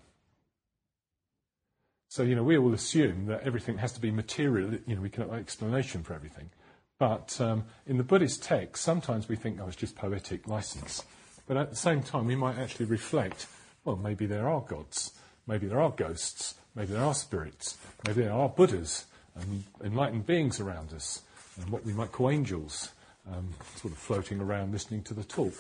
So, 2.08 2.24
you 2.24 2.36
know, 2.36 2.44
we 2.44 2.58
all 2.58 2.74
assume 2.74 3.26
that 3.28 3.44
everything 3.44 3.78
has 3.78 3.92
to 3.94 4.00
be 4.00 4.12
material, 4.12 4.72
you 4.86 4.96
know, 4.96 5.02
we 5.02 5.10
can 5.10 5.24
have 5.24 5.34
an 5.34 5.40
explanation 5.40 6.04
for 6.04 6.14
everything. 6.14 6.50
But 6.98 7.40
um, 7.42 7.66
in 7.86 7.98
the 7.98 8.04
Buddhist 8.04 8.44
text, 8.44 8.84
sometimes 8.84 9.28
we 9.28 9.36
think, 9.36 9.60
oh, 9.62 9.68
it's 9.68 9.76
just 9.76 9.96
poetic 9.96 10.48
license. 10.48 11.04
But 11.48 11.58
at 11.58 11.70
the 11.70 11.76
same 11.76 12.02
time, 12.02 12.26
we 12.26 12.36
might 12.36 12.58
actually 12.58 12.86
reflect, 12.86 13.48
well, 13.84 13.98
maybe 13.98 14.26
there 14.26 14.48
are 14.48 14.62
gods, 14.62 15.12
maybe 15.46 15.68
there 15.68 15.82
are 15.82 15.92
ghosts, 15.92 16.56
maybe 16.74 16.94
there 16.94 17.04
are 17.04 17.14
spirits, 17.14 17.78
maybe 18.08 18.24
there 18.24 18.34
are 18.34 18.50
Buddhas 18.50 19.06
and 19.36 19.64
enlightened 19.84 20.26
beings 20.26 20.60
around 20.62 20.94
us, 20.94 21.22
and 21.60 21.70
what 21.70 21.86
we 21.86 21.92
might 21.92 22.14
call 22.14 22.30
angels, 22.30 22.90
um, 23.30 23.54
sort 23.76 23.92
of 23.92 24.00
floating 24.00 24.40
around 24.40 24.72
listening 24.72 25.04
to 25.04 25.14
the 25.14 25.24
talk. 25.24 25.54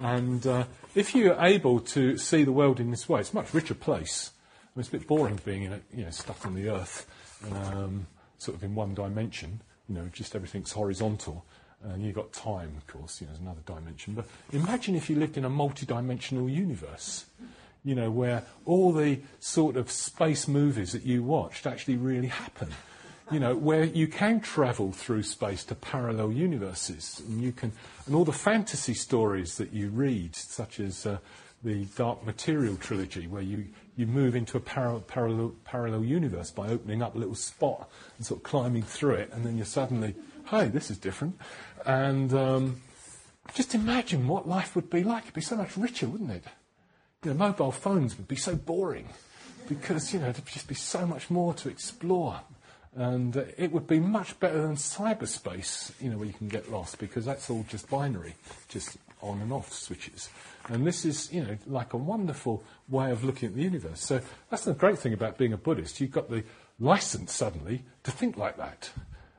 And 0.00 0.44
uh, 0.46 0.64
if 0.94 1.14
you're 1.14 1.38
able 1.38 1.80
to 1.80 2.16
see 2.16 2.44
the 2.44 2.52
world 2.52 2.80
in 2.80 2.90
this 2.90 3.08
way, 3.08 3.20
it's 3.20 3.32
a 3.32 3.36
much 3.36 3.52
richer 3.52 3.74
place. 3.74 4.30
I 4.54 4.78
mean, 4.78 4.80
it's 4.80 4.88
a 4.88 4.92
bit 4.92 5.06
boring 5.06 5.38
being 5.44 5.64
in 5.64 5.74
a, 5.74 5.80
you 5.94 6.04
know, 6.04 6.10
stuck 6.10 6.46
on 6.46 6.54
the 6.54 6.70
earth, 6.70 7.06
um, 7.52 8.06
sort 8.38 8.56
of 8.56 8.64
in 8.64 8.74
one 8.74 8.94
dimension 8.94 9.60
you 9.92 10.00
know, 10.00 10.08
just 10.12 10.34
everything's 10.34 10.72
horizontal. 10.72 11.44
And 11.84 12.02
you've 12.04 12.14
got 12.14 12.32
time, 12.32 12.74
of 12.76 12.86
course, 12.86 13.20
you 13.20 13.26
know, 13.26 13.32
there's 13.32 13.42
another 13.42 13.60
dimension. 13.66 14.14
But 14.14 14.26
imagine 14.52 14.94
if 14.94 15.10
you 15.10 15.16
lived 15.16 15.36
in 15.36 15.44
a 15.44 15.50
multi-dimensional 15.50 16.48
universe, 16.48 17.26
you 17.84 17.94
know, 17.94 18.10
where 18.10 18.44
all 18.64 18.92
the 18.92 19.20
sort 19.40 19.76
of 19.76 19.90
space 19.90 20.48
movies 20.48 20.92
that 20.92 21.04
you 21.04 21.22
watched 21.22 21.66
actually 21.66 21.96
really 21.96 22.28
happen. 22.28 22.68
You 23.30 23.40
know, 23.40 23.56
where 23.56 23.84
you 23.84 24.08
can 24.08 24.40
travel 24.40 24.92
through 24.92 25.22
space 25.24 25.64
to 25.64 25.74
parallel 25.74 26.32
universes, 26.32 27.22
and 27.26 27.42
you 27.42 27.52
can, 27.52 27.72
and 28.06 28.14
all 28.14 28.24
the 28.24 28.32
fantasy 28.32 28.94
stories 28.94 29.56
that 29.56 29.72
you 29.72 29.88
read, 29.88 30.36
such 30.36 30.80
as 30.80 31.06
uh, 31.06 31.18
the 31.64 31.84
Dark 31.96 32.26
Material 32.26 32.76
trilogy, 32.76 33.26
where 33.26 33.42
you, 33.42 33.66
you 33.96 34.06
move 34.06 34.34
into 34.34 34.56
a 34.56 34.60
para- 34.60 35.00
parallel, 35.00 35.54
parallel 35.64 36.04
universe 36.04 36.50
by 36.50 36.68
opening 36.68 37.02
up 37.02 37.14
a 37.14 37.18
little 37.18 37.34
spot 37.34 37.90
and 38.16 38.26
sort 38.26 38.40
of 38.40 38.44
climbing 38.44 38.82
through 38.82 39.14
it, 39.14 39.30
and 39.32 39.44
then 39.44 39.56
you're 39.56 39.66
suddenly, 39.66 40.14
hey, 40.50 40.68
this 40.68 40.90
is 40.90 40.98
different. 40.98 41.36
And 41.84 42.32
um, 42.32 42.80
just 43.54 43.74
imagine 43.74 44.28
what 44.28 44.48
life 44.48 44.74
would 44.74 44.88
be 44.88 45.04
like. 45.04 45.24
It'd 45.24 45.34
be 45.34 45.40
so 45.40 45.56
much 45.56 45.76
richer, 45.76 46.08
wouldn't 46.08 46.30
it? 46.30 46.44
You 47.24 47.32
know, 47.32 47.36
mobile 47.36 47.72
phones 47.72 48.16
would 48.16 48.28
be 48.28 48.36
so 48.36 48.56
boring 48.56 49.08
because, 49.68 50.12
you 50.12 50.20
know, 50.20 50.32
there'd 50.32 50.46
just 50.46 50.68
be 50.68 50.74
so 50.74 51.06
much 51.06 51.30
more 51.30 51.54
to 51.54 51.68
explore. 51.68 52.40
And 52.94 53.36
uh, 53.36 53.44
it 53.56 53.72
would 53.72 53.86
be 53.86 54.00
much 54.00 54.38
better 54.40 54.60
than 54.60 54.76
cyberspace, 54.76 55.92
you 56.00 56.10
know, 56.10 56.18
where 56.18 56.26
you 56.26 56.34
can 56.34 56.48
get 56.48 56.70
lost 56.70 56.98
because 56.98 57.24
that's 57.24 57.48
all 57.48 57.64
just 57.68 57.88
binary, 57.88 58.34
just 58.68 58.96
on 59.22 59.40
and 59.40 59.52
off 59.52 59.72
switches. 59.72 60.28
And 60.68 60.86
this 60.86 61.04
is, 61.04 61.32
you 61.32 61.42
know, 61.42 61.56
like 61.66 61.92
a 61.92 61.96
wonderful 61.96 62.62
way 62.88 63.10
of 63.10 63.24
looking 63.24 63.48
at 63.48 63.54
the 63.54 63.62
universe. 63.62 64.04
So 64.04 64.20
that's 64.50 64.64
the 64.64 64.74
great 64.74 64.98
thing 64.98 65.12
about 65.12 65.38
being 65.38 65.52
a 65.52 65.56
Buddhist. 65.56 66.00
You've 66.00 66.12
got 66.12 66.30
the 66.30 66.44
license 66.78 67.32
suddenly 67.32 67.84
to 68.04 68.10
think 68.10 68.36
like 68.36 68.56
that. 68.58 68.90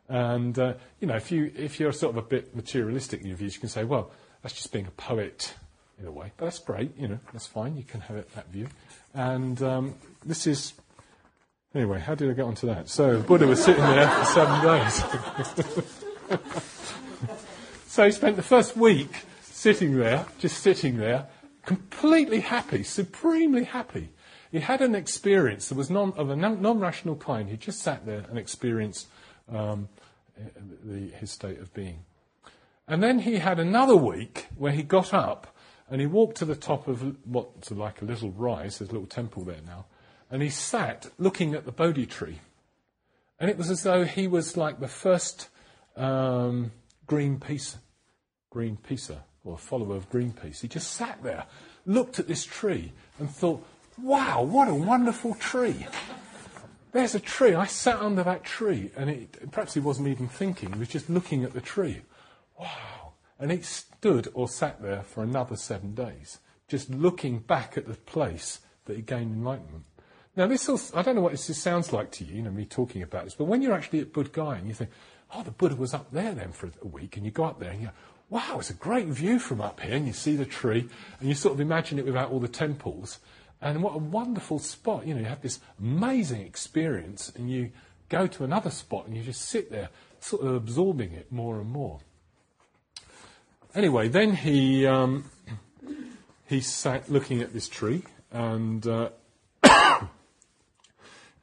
And, 0.09 0.57
uh, 0.59 0.73
you 0.99 1.07
know, 1.07 1.15
if, 1.15 1.31
you, 1.31 1.51
if 1.55 1.79
you're 1.79 1.93
sort 1.93 2.17
of 2.17 2.23
a 2.23 2.27
bit 2.27 2.55
materialistic 2.55 3.21
in 3.21 3.27
your 3.27 3.37
views, 3.37 3.55
you 3.55 3.61
can 3.61 3.69
say, 3.69 3.83
well, 3.83 4.11
that's 4.41 4.53
just 4.53 4.71
being 4.73 4.85
a 4.85 4.91
poet 4.91 5.53
in 5.99 6.05
a 6.05 6.11
way. 6.11 6.31
But 6.37 6.45
that's 6.45 6.59
great, 6.59 6.97
you 6.97 7.07
know, 7.07 7.19
that's 7.31 7.47
fine. 7.47 7.77
You 7.77 7.83
can 7.83 8.01
have 8.01 8.17
it, 8.17 8.33
that 8.35 8.49
view. 8.49 8.67
And 9.13 9.61
um, 9.63 9.95
this 10.25 10.45
is, 10.45 10.73
anyway, 11.73 11.99
how 11.99 12.15
did 12.15 12.29
I 12.29 12.33
get 12.33 12.45
onto 12.45 12.67
that? 12.67 12.89
So 12.89 13.21
Buddha 13.21 13.47
was 13.47 13.63
sitting 13.63 13.83
there 13.83 14.09
for 14.09 14.25
seven 14.25 14.61
days. 14.61 15.03
so 17.87 18.05
he 18.05 18.11
spent 18.11 18.35
the 18.35 18.43
first 18.43 18.75
week 18.75 19.23
sitting 19.63 19.95
there, 19.97 20.25
just 20.39 20.61
sitting 20.61 20.97
there, 20.97 21.25
completely 21.65 22.41
happy, 22.41 22.83
supremely 22.83 23.63
happy. 23.63 24.09
He 24.51 24.59
had 24.59 24.81
an 24.81 24.93
experience 24.93 25.69
that 25.69 25.75
was 25.75 25.89
non, 25.89 26.11
of 26.17 26.29
a 26.29 26.35
non 26.35 26.79
rational 26.81 27.15
kind. 27.15 27.49
He 27.49 27.55
just 27.55 27.81
sat 27.81 28.05
there 28.05 28.25
and 28.29 28.37
experienced 28.37 29.07
um, 29.49 29.87
the, 30.83 31.09
his 31.11 31.31
state 31.31 31.59
of 31.59 31.73
being. 31.73 32.03
And 32.89 33.01
then 33.01 33.19
he 33.19 33.37
had 33.37 33.57
another 33.57 33.95
week 33.95 34.47
where 34.57 34.73
he 34.73 34.83
got 34.83 35.13
up 35.13 35.55
and 35.89 36.01
he 36.01 36.07
walked 36.07 36.35
to 36.37 36.45
the 36.45 36.57
top 36.57 36.89
of 36.89 37.15
what's 37.25 37.71
like 37.71 38.01
a 38.01 38.05
little 38.05 38.31
rise, 38.31 38.79
there's 38.79 38.89
a 38.89 38.93
little 38.93 39.07
temple 39.07 39.45
there 39.45 39.61
now, 39.65 39.85
and 40.29 40.41
he 40.41 40.49
sat 40.49 41.09
looking 41.17 41.53
at 41.55 41.63
the 41.63 41.71
Bodhi 41.71 42.05
tree. 42.05 42.41
And 43.39 43.49
it 43.49 43.57
was 43.57 43.69
as 43.69 43.83
though 43.83 44.03
he 44.03 44.27
was 44.27 44.57
like 44.57 44.81
the 44.81 44.89
first 44.89 45.47
um, 45.95 46.73
green 47.07 47.39
piece, 47.39 47.77
green 48.49 48.75
piecer, 48.75 49.19
or 49.43 49.55
a 49.55 49.57
follower 49.57 49.95
of 49.95 50.09
Greenpeace, 50.09 50.61
he 50.61 50.67
just 50.67 50.91
sat 50.91 51.21
there, 51.23 51.45
looked 51.85 52.19
at 52.19 52.27
this 52.27 52.45
tree, 52.45 52.93
and 53.19 53.29
thought, 53.29 53.65
wow, 54.01 54.41
what 54.41 54.67
a 54.67 54.73
wonderful 54.73 55.35
tree. 55.35 55.85
There's 56.91 57.15
a 57.15 57.19
tree. 57.19 57.55
I 57.55 57.65
sat 57.65 57.99
under 57.99 58.23
that 58.23 58.43
tree, 58.43 58.91
and 58.95 59.09
it, 59.09 59.51
perhaps 59.51 59.73
he 59.73 59.79
wasn't 59.79 60.07
even 60.09 60.27
thinking, 60.27 60.73
he 60.73 60.79
was 60.79 60.87
just 60.87 61.09
looking 61.09 61.43
at 61.43 61.53
the 61.53 61.61
tree. 61.61 62.01
Wow. 62.59 63.13
And 63.39 63.51
he 63.51 63.61
stood 63.61 64.29
or 64.33 64.47
sat 64.47 64.81
there 64.81 65.01
for 65.01 65.23
another 65.23 65.55
seven 65.55 65.95
days, 65.95 66.39
just 66.67 66.89
looking 66.89 67.39
back 67.39 67.77
at 67.77 67.87
the 67.87 67.95
place 67.95 68.59
that 68.85 68.95
he 68.95 69.01
gained 69.01 69.33
enlightenment. 69.33 69.85
Now, 70.35 70.47
this 70.47 70.67
also, 70.69 70.97
I 70.97 71.01
don't 71.01 71.15
know 71.15 71.21
what 71.21 71.33
this 71.33 71.57
sounds 71.57 71.93
like 71.93 72.11
to 72.13 72.23
you, 72.23 72.37
you 72.37 72.41
know, 72.41 72.51
me 72.51 72.65
talking 72.65 73.03
about 73.03 73.25
this, 73.25 73.35
but 73.35 73.45
when 73.45 73.61
you're 73.61 73.73
actually 73.73 73.99
at 73.99 74.13
Bodh 74.13 74.31
Gaya 74.31 74.57
and 74.57 74.67
you 74.67 74.73
think, 74.73 74.89
oh, 75.33 75.43
the 75.43 75.51
Buddha 75.51 75.75
was 75.75 75.93
up 75.93 76.11
there 76.11 76.33
then 76.33 76.51
for 76.51 76.71
a 76.81 76.87
week, 76.87 77.17
and 77.17 77.25
you 77.25 77.31
go 77.31 77.43
up 77.43 77.59
there 77.59 77.71
and 77.71 77.81
you 77.81 77.89
wow, 78.29 78.57
it's 78.59 78.69
a 78.69 78.75
great 78.75 79.07
view 79.07 79.39
from 79.39 79.61
up 79.61 79.79
here, 79.79 79.95
and 79.95 80.07
you 80.07 80.13
see 80.13 80.35
the 80.35 80.45
tree, 80.45 80.89
and 81.19 81.29
you 81.29 81.35
sort 81.35 81.53
of 81.53 81.59
imagine 81.59 81.99
it 81.99 82.05
without 82.05 82.31
all 82.31 82.39
the 82.39 82.47
temples. 82.47 83.19
And 83.61 83.81
what 83.81 83.95
a 83.95 83.99
wonderful 83.99 84.59
spot. 84.59 85.07
You 85.07 85.13
know, 85.13 85.21
you 85.21 85.27
have 85.27 85.41
this 85.41 85.59
amazing 85.79 86.41
experience, 86.41 87.31
and 87.35 87.49
you 87.49 87.71
go 88.09 88.27
to 88.27 88.43
another 88.43 88.69
spot, 88.69 89.07
and 89.07 89.15
you 89.15 89.23
just 89.23 89.41
sit 89.41 89.71
there, 89.71 89.89
sort 90.19 90.43
of 90.43 90.55
absorbing 90.55 91.13
it 91.13 91.31
more 91.31 91.59
and 91.59 91.69
more. 91.69 91.99
Anyway, 93.75 94.07
then 94.07 94.35
he, 94.35 94.85
um, 94.85 95.29
he 96.45 96.61
sat 96.61 97.09
looking 97.09 97.41
at 97.41 97.53
this 97.53 97.67
tree, 97.67 98.03
and 98.31 98.85
uh, 98.85 99.09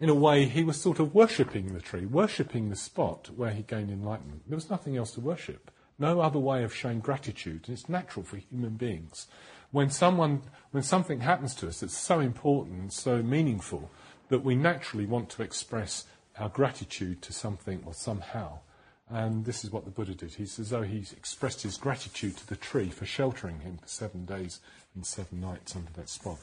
in 0.00 0.08
a 0.08 0.14
way, 0.14 0.44
he 0.44 0.62
was 0.62 0.80
sort 0.80 1.00
of 1.00 1.14
worshipping 1.14 1.72
the 1.72 1.80
tree, 1.80 2.06
worshipping 2.06 2.68
the 2.68 2.76
spot 2.76 3.30
where 3.34 3.50
he 3.50 3.62
gained 3.62 3.90
enlightenment. 3.90 4.42
There 4.46 4.56
was 4.56 4.70
nothing 4.70 4.96
else 4.96 5.12
to 5.12 5.20
worship, 5.20 5.70
no 6.00 6.20
other 6.20 6.38
way 6.38 6.64
of 6.64 6.74
showing 6.74 7.00
gratitude, 7.00 7.64
and 7.66 7.76
it's 7.76 7.88
natural 7.88 8.24
for 8.24 8.38
human 8.38 8.74
beings 8.76 9.26
when 9.70 9.90
someone, 9.90 10.42
when 10.72 10.82
something 10.82 11.20
happens 11.20 11.54
to 11.56 11.68
us 11.68 11.80
that's 11.80 11.96
so 11.96 12.20
important 12.20 12.92
so 12.92 13.22
meaningful 13.22 13.90
that 14.28 14.44
we 14.44 14.54
naturally 14.54 15.06
want 15.06 15.28
to 15.30 15.42
express 15.42 16.06
our 16.38 16.48
gratitude 16.48 17.20
to 17.22 17.32
something 17.32 17.82
or 17.84 17.94
somehow. 17.94 18.58
And 19.08 19.44
this 19.44 19.64
is 19.64 19.72
what 19.72 19.84
the 19.84 19.90
Buddha 19.90 20.14
did. 20.14 20.34
He's 20.34 20.58
as 20.58 20.70
though 20.70 20.82
he 20.82 20.98
expressed 20.98 21.62
his 21.62 21.76
gratitude 21.76 22.36
to 22.36 22.46
the 22.46 22.56
tree 22.56 22.90
for 22.90 23.06
sheltering 23.06 23.60
him 23.60 23.78
for 23.78 23.88
seven 23.88 24.24
days 24.24 24.60
and 24.94 25.04
seven 25.04 25.40
nights 25.40 25.74
under 25.74 25.90
that 25.92 26.08
spot. 26.08 26.38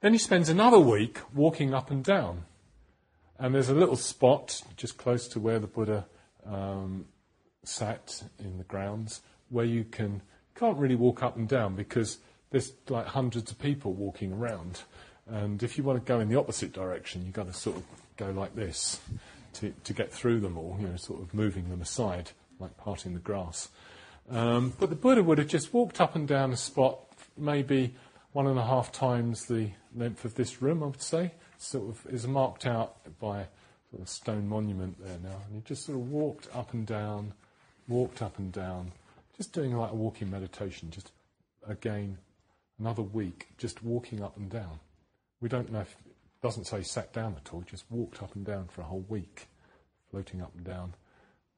Then 0.00 0.12
he 0.12 0.18
spends 0.18 0.48
another 0.48 0.78
week 0.78 1.18
walking 1.34 1.74
up 1.74 1.90
and 1.90 2.04
down. 2.04 2.44
And 3.36 3.52
there's 3.54 3.68
a 3.68 3.74
little 3.74 3.96
spot 3.96 4.62
just 4.76 4.96
close 4.96 5.26
to 5.28 5.40
where 5.40 5.58
the 5.58 5.66
Buddha 5.66 6.06
um, 6.46 7.06
sat 7.68 8.22
in 8.38 8.58
the 8.58 8.64
grounds 8.64 9.20
where 9.50 9.64
you 9.64 9.84
can 9.84 10.22
can't 10.54 10.78
really 10.78 10.96
walk 10.96 11.22
up 11.22 11.36
and 11.36 11.48
down 11.48 11.76
because 11.76 12.18
there's 12.50 12.72
like 12.88 13.06
hundreds 13.06 13.50
of 13.50 13.58
people 13.58 13.92
walking 13.92 14.32
around. 14.32 14.82
And 15.28 15.62
if 15.62 15.76
you 15.76 15.84
want 15.84 16.04
to 16.04 16.08
go 16.08 16.20
in 16.20 16.28
the 16.28 16.38
opposite 16.38 16.72
direction, 16.72 17.24
you've 17.24 17.34
got 17.34 17.46
to 17.46 17.52
sort 17.52 17.76
of 17.76 17.84
go 18.16 18.30
like 18.30 18.54
this 18.54 19.00
to, 19.54 19.72
to 19.84 19.92
get 19.92 20.12
through 20.12 20.40
them 20.40 20.56
all, 20.56 20.76
you 20.80 20.88
know, 20.88 20.96
sort 20.96 21.20
of 21.20 21.32
moving 21.34 21.68
them 21.68 21.80
aside, 21.80 22.30
like 22.58 22.76
parting 22.76 23.14
the 23.14 23.20
grass. 23.20 23.68
Um, 24.30 24.72
but 24.78 24.90
the 24.90 24.96
Buddha 24.96 25.22
would 25.22 25.38
have 25.38 25.48
just 25.48 25.72
walked 25.72 26.00
up 26.00 26.16
and 26.16 26.26
down 26.26 26.52
a 26.52 26.56
spot, 26.56 26.98
maybe 27.36 27.94
one 28.32 28.46
and 28.46 28.58
a 28.58 28.64
half 28.64 28.90
times 28.92 29.46
the 29.46 29.70
length 29.94 30.24
of 30.24 30.34
this 30.34 30.60
room, 30.60 30.82
I 30.82 30.86
would 30.86 31.02
say. 31.02 31.32
Sort 31.58 31.88
of 31.88 32.12
is 32.12 32.26
marked 32.26 32.66
out 32.66 32.96
by 33.18 33.46
sort 33.90 34.02
of 34.02 34.08
stone 34.08 34.48
monument 34.48 34.96
there 35.04 35.18
now. 35.22 35.40
And 35.46 35.56
he 35.56 35.60
just 35.62 35.86
sort 35.86 35.98
of 35.98 36.10
walked 36.10 36.48
up 36.54 36.72
and 36.72 36.86
down, 36.86 37.32
walked 37.88 38.22
up 38.22 38.38
and 38.38 38.52
down, 38.52 38.92
just 39.36 39.52
doing 39.52 39.76
like 39.76 39.90
a 39.90 39.94
walking 39.94 40.30
meditation, 40.30 40.90
just 40.90 41.12
again, 41.66 42.18
another 42.78 43.02
week, 43.02 43.48
just 43.58 43.82
walking 43.82 44.22
up 44.22 44.36
and 44.36 44.50
down. 44.50 44.78
We 45.40 45.48
don't 45.48 45.70
know 45.72 45.80
if 45.80 45.96
it 46.06 46.12
doesn't 46.42 46.64
say 46.64 46.82
sat 46.82 47.12
down 47.12 47.36
at 47.36 47.52
all, 47.52 47.62
just 47.62 47.84
walked 47.90 48.22
up 48.22 48.34
and 48.34 48.44
down 48.44 48.68
for 48.68 48.82
a 48.82 48.84
whole 48.84 49.04
week, 49.08 49.48
floating 50.10 50.42
up 50.42 50.52
and 50.56 50.64
down. 50.64 50.94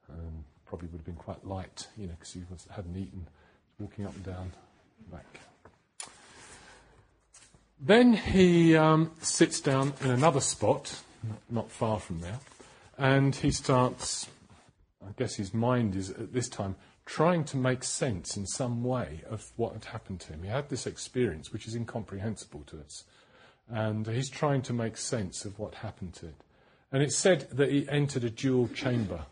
Um, 0.08 0.44
probably 0.66 0.88
would 0.88 0.98
have 0.98 1.06
been 1.06 1.14
quite 1.14 1.44
light, 1.46 1.88
you 1.96 2.06
know, 2.06 2.14
because 2.18 2.32
he 2.32 2.42
hadn't 2.70 2.96
eaten, 2.96 3.26
walking 3.78 4.06
up 4.06 4.14
and 4.14 4.24
down, 4.24 4.52
back. 5.10 5.26
Then 7.80 8.12
he 8.12 8.76
um, 8.76 9.10
sits 9.22 9.60
down 9.60 9.94
in 10.02 10.10
another 10.10 10.40
spot, 10.40 11.00
not 11.48 11.70
far 11.70 11.98
from 11.98 12.20
there, 12.20 12.38
and 12.98 13.34
he 13.34 13.50
starts. 13.50 14.28
I 15.06 15.12
guess 15.16 15.34
his 15.36 15.54
mind 15.54 15.96
is 15.96 16.10
at 16.10 16.32
this 16.32 16.48
time 16.48 16.76
trying 17.06 17.44
to 17.44 17.56
make 17.56 17.82
sense 17.82 18.36
in 18.36 18.46
some 18.46 18.84
way 18.84 19.22
of 19.28 19.50
what 19.56 19.72
had 19.72 19.86
happened 19.86 20.20
to 20.20 20.32
him. 20.32 20.42
He 20.42 20.48
had 20.48 20.68
this 20.68 20.86
experience 20.86 21.52
which 21.52 21.66
is 21.66 21.74
incomprehensible 21.74 22.62
to 22.66 22.80
us. 22.80 23.04
And 23.68 24.06
he's 24.06 24.28
trying 24.28 24.62
to 24.62 24.72
make 24.72 24.96
sense 24.96 25.44
of 25.44 25.58
what 25.58 25.76
happened 25.76 26.14
to 26.14 26.26
it. 26.26 26.34
And 26.92 27.02
it's 27.02 27.16
said 27.16 27.48
that 27.52 27.70
he 27.70 27.88
entered 27.88 28.24
a 28.24 28.30
jewel 28.30 28.68
chamber, 28.68 29.26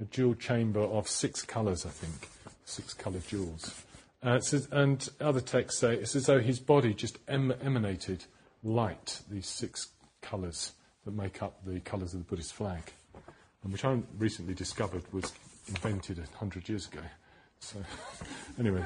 a 0.00 0.04
jewel 0.04 0.34
chamber 0.34 0.80
of 0.80 1.08
six 1.08 1.42
colours, 1.42 1.84
I 1.84 1.90
think, 1.90 2.28
six 2.64 2.94
coloured 2.94 3.26
jewels. 3.26 3.82
Uh, 4.22 4.38
says, 4.38 4.68
and 4.70 5.08
other 5.20 5.40
texts 5.40 5.80
say 5.80 5.94
it's 5.94 6.14
as 6.14 6.26
though 6.26 6.38
his 6.38 6.60
body 6.60 6.94
just 6.94 7.18
em- 7.26 7.54
emanated 7.60 8.24
light, 8.62 9.20
these 9.28 9.48
six 9.48 9.88
colours 10.20 10.72
that 11.04 11.12
make 11.12 11.42
up 11.42 11.64
the 11.64 11.80
colours 11.80 12.14
of 12.14 12.20
the 12.20 12.24
Buddhist 12.24 12.52
flag, 12.52 12.92
and 13.62 13.72
which 13.72 13.84
I 13.84 13.98
recently 14.18 14.54
discovered 14.54 15.02
was 15.12 15.32
invented 15.68 16.18
a 16.18 16.36
hundred 16.38 16.68
years 16.68 16.88
ago. 16.88 17.00
So, 17.60 17.78
anyway, 18.58 18.84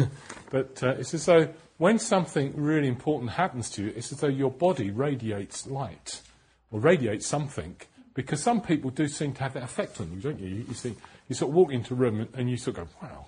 but 0.50 0.82
uh, 0.82 0.94
it's 0.98 1.14
as 1.14 1.26
though 1.26 1.48
when 1.78 1.98
something 1.98 2.52
really 2.56 2.88
important 2.88 3.32
happens 3.32 3.70
to 3.70 3.84
you, 3.84 3.92
it's 3.94 4.12
as 4.12 4.20
though 4.20 4.26
your 4.26 4.50
body 4.50 4.90
radiates 4.90 5.66
light 5.66 6.22
or 6.70 6.80
radiates 6.80 7.26
something. 7.26 7.76
Because 8.14 8.42
some 8.42 8.62
people 8.62 8.90
do 8.90 9.08
seem 9.08 9.34
to 9.34 9.42
have 9.42 9.52
that 9.52 9.62
effect 9.62 10.00
on 10.00 10.10
you, 10.10 10.20
don't 10.20 10.40
you? 10.40 10.48
You, 10.48 10.64
you 10.68 10.74
see, 10.74 10.96
you 11.28 11.34
sort 11.34 11.50
of 11.50 11.54
walk 11.54 11.70
into 11.70 11.92
a 11.92 11.96
room 11.98 12.20
and, 12.20 12.28
and 12.34 12.50
you 12.50 12.56
sort 12.56 12.78
of 12.78 12.88
go, 12.88 13.06
"Wow, 13.06 13.26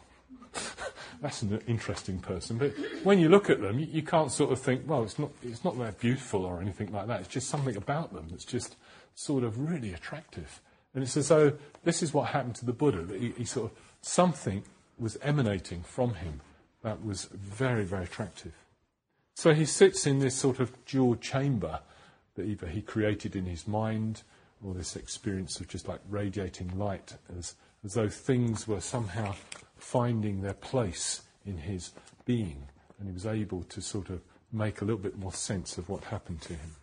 that's 1.21 1.43
an 1.43 1.61
interesting 1.67 2.21
person." 2.21 2.57
But 2.57 2.73
when 3.05 3.19
you 3.19 3.29
look 3.29 3.51
at 3.51 3.61
them, 3.61 3.79
you, 3.79 3.87
you, 3.87 4.03
can't 4.03 4.33
sort 4.33 4.51
of 4.51 4.59
think, 4.59 4.89
"Well, 4.89 5.03
it's 5.03 5.19
not, 5.19 5.31
it's 5.43 5.63
not 5.63 5.79
that 5.79 6.01
beautiful 6.01 6.47
or 6.47 6.63
anything 6.63 6.91
like 6.91 7.07
that." 7.09 7.21
It's 7.21 7.29
just 7.29 7.51
something 7.51 7.77
about 7.77 8.15
them 8.15 8.29
that's 8.31 8.47
just 8.47 8.77
sort 9.15 9.45
of 9.45 9.59
really 9.71 9.93
attractive. 9.93 10.63
And 10.95 11.03
it's 11.03 11.17
as 11.17 11.29
though 11.29 11.53
this 11.85 12.03
is 12.03 12.15
what 12.15 12.29
happened 12.29 12.57
to 12.57 12.67
the 12.67 12.73
Buddha, 12.73 13.03
that 13.03 13.21
he, 13.21 13.31
he 13.31 13.45
sort 13.45 13.71
of, 13.71 13.79
something 14.01 14.63
was 14.99 15.17
emanating 15.23 15.83
from 15.83 16.15
him 16.15 16.41
that 16.83 17.05
was 17.05 17.25
very, 17.33 17.85
very 17.85 18.05
attractive. 18.05 18.53
So 19.35 19.55
he 19.55 19.65
sits 19.65 20.07
in 20.07 20.19
this 20.19 20.35
sort 20.35 20.59
of 20.59 20.73
jewel 20.85 21.15
chamber 21.17 21.81
that 22.35 22.45
either 22.45 22.67
he 22.67 22.81
created 22.81 23.37
in 23.37 23.47
his 23.47 23.69
mind 23.69 24.23
or 24.65 24.75
this 24.75 24.97
experience 24.97 25.61
of 25.61 25.69
just 25.69 25.87
like 25.87 26.01
radiating 26.09 26.77
light 26.79 27.15
as, 27.37 27.55
as 27.85 27.95
though 27.95 28.09
things 28.09 28.67
were 28.67 28.81
somehow 28.81 29.35
finding 29.77 30.41
their 30.41 30.55
place 30.55 31.23
in 31.47 31.59
his 31.59 31.93
being. 32.25 32.69
And 32.99 33.09
he 33.09 33.15
was 33.15 33.27
able 33.27 33.63
to 33.65 33.81
sort 33.81 34.11
of 34.11 34.21
make 34.53 34.81
a 34.81 34.85
little 34.85 35.01
bit 35.01 35.19
more 35.19 35.33
sense 35.33 35.79
of 35.79 35.89
what 35.89 36.05
happened 36.05 36.41
to 36.43 36.55
him. 36.55 36.75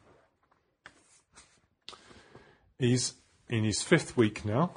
He's 2.80 3.16
in 3.50 3.64
his 3.64 3.82
fifth 3.82 4.18
week 4.18 4.46
now. 4.46 4.72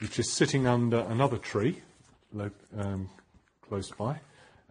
He's 0.00 0.10
just 0.10 0.34
sitting 0.34 0.66
under 0.66 1.00
another 1.00 1.38
tree 1.38 1.82
um, 2.76 3.08
close 3.68 3.90
by 3.90 4.20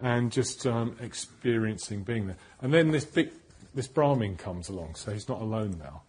and 0.01 0.31
just 0.31 0.65
um, 0.65 0.95
experiencing 0.99 2.03
being 2.03 2.27
there. 2.27 2.37
And 2.61 2.73
then 2.73 2.91
this 2.91 3.05
big, 3.05 3.31
this 3.73 3.87
Brahmin 3.87 4.35
comes 4.35 4.67
along, 4.67 4.95
so 4.95 5.11
he's 5.11 5.29
not 5.29 5.41
alone 5.41 5.77
now. 5.79 6.01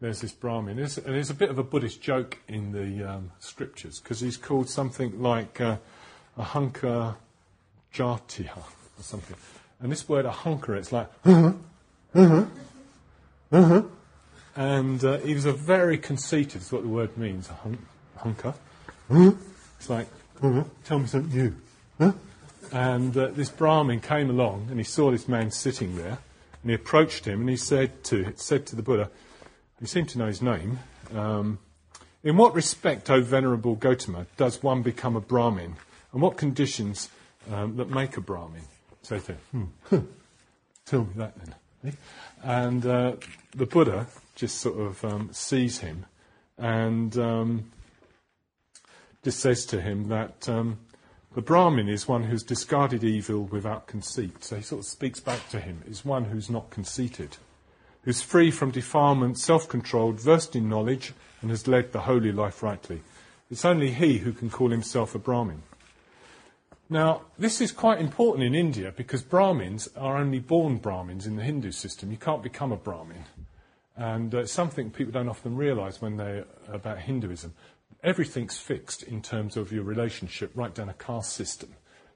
There's 0.00 0.20
this 0.20 0.32
Brahmin. 0.32 0.78
And 0.78 0.88
there's 0.88 1.30
a 1.30 1.34
bit 1.34 1.50
of 1.50 1.58
a 1.58 1.62
Buddhist 1.62 2.00
joke 2.00 2.38
in 2.48 2.72
the 2.72 3.04
um, 3.04 3.32
scriptures 3.38 4.00
because 4.00 4.20
he's 4.20 4.36
called 4.36 4.70
something 4.70 5.20
like 5.20 5.60
uh, 5.60 5.76
a 6.38 6.42
hunker 6.42 7.16
jatiha 7.92 8.56
or 8.56 9.02
something. 9.02 9.36
And 9.80 9.92
this 9.92 10.08
word 10.08 10.24
a 10.24 10.30
hunker, 10.30 10.76
it's 10.76 10.92
like, 10.92 11.10
uh-huh, 11.24 11.52
uh-huh, 12.14 12.46
uh-huh. 13.52 13.82
And 14.56 15.02
uh, 15.04 15.18
he 15.18 15.34
was 15.34 15.44
a 15.44 15.52
very 15.52 15.96
conceited, 15.96 16.62
is 16.62 16.72
what 16.72 16.82
the 16.82 16.88
word 16.88 17.16
means, 17.16 17.48
a 17.48 17.54
hun- 17.54 17.86
hunker. 18.16 18.54
It's 19.10 19.88
like, 19.88 20.08
tell 20.84 20.98
me 20.98 21.06
something 21.06 21.54
new. 21.98 22.14
And 22.72 23.16
uh, 23.16 23.28
this 23.28 23.48
Brahmin 23.48 24.00
came 24.00 24.30
along 24.30 24.68
and 24.70 24.78
he 24.78 24.84
saw 24.84 25.10
this 25.10 25.26
man 25.26 25.50
sitting 25.50 25.96
there 25.96 26.18
and 26.62 26.70
he 26.70 26.74
approached 26.74 27.24
him 27.24 27.40
and 27.40 27.50
he 27.50 27.56
said 27.56 28.04
to, 28.04 28.32
said 28.36 28.66
to 28.66 28.76
the 28.76 28.82
Buddha, 28.82 29.10
he 29.80 29.86
seemed 29.86 30.08
to 30.10 30.18
know 30.18 30.26
his 30.26 30.42
name, 30.42 30.78
um, 31.14 31.58
in 32.22 32.36
what 32.36 32.54
respect, 32.54 33.10
O 33.10 33.22
Venerable 33.22 33.76
Gotama, 33.76 34.26
does 34.36 34.62
one 34.62 34.82
become 34.82 35.16
a 35.16 35.20
Brahmin? 35.20 35.76
And 36.12 36.20
what 36.20 36.36
conditions 36.36 37.08
um, 37.50 37.76
that 37.76 37.88
make 37.88 38.16
a 38.16 38.20
Brahmin? 38.20 38.62
So 39.02 39.14
he 39.14 39.20
said, 39.22 39.38
hmm, 39.50 39.64
tell 40.84 41.00
me 41.00 41.12
that 41.16 41.34
then. 41.82 41.96
And 42.44 42.84
uh, 42.84 43.12
the 43.56 43.66
Buddha 43.66 44.06
just 44.40 44.58
sort 44.58 44.80
of 44.80 45.04
um, 45.04 45.28
sees 45.32 45.80
him 45.80 46.06
and 46.56 47.18
um, 47.18 47.70
just 49.22 49.38
says 49.38 49.66
to 49.66 49.82
him 49.82 50.08
that 50.08 50.48
um, 50.48 50.78
the 51.34 51.42
Brahmin 51.42 51.90
is 51.90 52.08
one 52.08 52.24
who's 52.24 52.42
discarded 52.42 53.04
evil 53.04 53.42
without 53.42 53.86
conceit. 53.86 54.42
So 54.42 54.56
he 54.56 54.62
sort 54.62 54.80
of 54.80 54.86
speaks 54.86 55.20
back 55.20 55.50
to 55.50 55.60
him, 55.60 55.82
is 55.86 56.06
one 56.06 56.24
who's 56.24 56.48
not 56.48 56.70
conceited, 56.70 57.36
who's 58.04 58.22
free 58.22 58.50
from 58.50 58.70
defilement, 58.70 59.38
self 59.38 59.68
controlled, 59.68 60.18
versed 60.18 60.56
in 60.56 60.70
knowledge, 60.70 61.12
and 61.42 61.50
has 61.50 61.68
led 61.68 61.92
the 61.92 62.00
holy 62.00 62.32
life 62.32 62.62
rightly. 62.62 63.02
It's 63.50 63.66
only 63.66 63.90
he 63.90 64.18
who 64.18 64.32
can 64.32 64.48
call 64.48 64.70
himself 64.70 65.14
a 65.14 65.18
Brahmin. 65.18 65.62
Now, 66.88 67.22
this 67.38 67.60
is 67.60 67.72
quite 67.72 68.00
important 68.00 68.44
in 68.44 68.54
India 68.54 68.90
because 68.96 69.22
Brahmins 69.22 69.88
are 69.98 70.16
only 70.16 70.38
born 70.38 70.78
Brahmins 70.78 71.26
in 71.26 71.36
the 71.36 71.42
Hindu 71.42 71.72
system. 71.72 72.10
You 72.10 72.16
can't 72.16 72.42
become 72.42 72.72
a 72.72 72.76
Brahmin. 72.76 73.24
And 74.00 74.34
uh, 74.34 74.46
something 74.46 74.90
people 74.90 75.12
don't 75.12 75.28
often 75.28 75.54
realize 75.54 76.00
when 76.00 76.16
they're 76.16 76.46
about 76.72 77.00
Hinduism. 77.00 77.52
everything's 78.02 78.56
fixed 78.56 79.02
in 79.02 79.20
terms 79.20 79.58
of 79.58 79.70
your 79.70 79.84
relationship, 79.84 80.50
right 80.54 80.74
down 80.74 80.88
a 80.88 80.94
caste 80.94 81.34
system. 81.34 81.68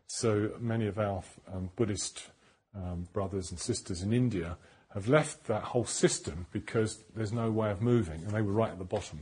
So 0.06 0.52
many 0.58 0.86
of 0.86 0.98
our 0.98 1.22
um, 1.52 1.68
Buddhist 1.76 2.30
um, 2.74 3.06
brothers 3.12 3.50
and 3.50 3.60
sisters 3.60 4.00
in 4.00 4.14
India 4.14 4.56
have 4.94 5.08
left 5.08 5.44
that 5.44 5.62
whole 5.62 5.84
system 5.84 6.46
because 6.52 7.04
there's 7.14 7.34
no 7.34 7.50
way 7.50 7.70
of 7.70 7.82
moving, 7.82 8.22
and 8.22 8.30
they 8.30 8.40
were 8.40 8.52
right 8.52 8.70
at 8.70 8.78
the 8.78 8.84
bottom. 8.84 9.20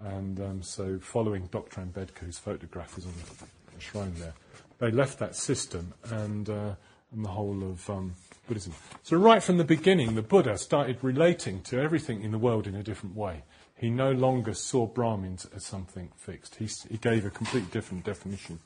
And 0.00 0.40
um, 0.40 0.62
so, 0.62 0.98
following 0.98 1.46
Dr. 1.52 1.82
Ambedkar, 1.82 2.24
whose 2.24 2.38
photograph 2.38 2.96
is 2.96 3.04
on 3.04 3.12
the 3.12 3.80
shrine 3.80 4.14
there, 4.16 4.32
they 4.78 4.90
left 4.90 5.18
that 5.18 5.36
system 5.36 5.92
and, 6.04 6.48
uh, 6.48 6.74
and 7.12 7.22
the 7.22 7.28
whole 7.28 7.62
of 7.62 7.90
um, 7.90 8.14
Buddhism. 8.52 8.74
So, 9.02 9.16
right 9.16 9.42
from 9.42 9.56
the 9.56 9.64
beginning, 9.64 10.14
the 10.14 10.20
Buddha 10.20 10.58
started 10.58 10.98
relating 11.00 11.62
to 11.62 11.80
everything 11.80 12.22
in 12.22 12.32
the 12.32 12.38
world 12.38 12.66
in 12.66 12.74
a 12.74 12.82
different 12.82 13.16
way. 13.16 13.44
He 13.74 13.88
no 13.88 14.12
longer 14.12 14.52
saw 14.52 14.86
Brahmins 14.86 15.46
as 15.56 15.64
something 15.64 16.10
fixed, 16.18 16.56
he, 16.56 16.68
he 16.90 16.98
gave 16.98 17.24
a 17.24 17.30
completely 17.30 17.70
different 17.70 18.04
definition. 18.04 18.58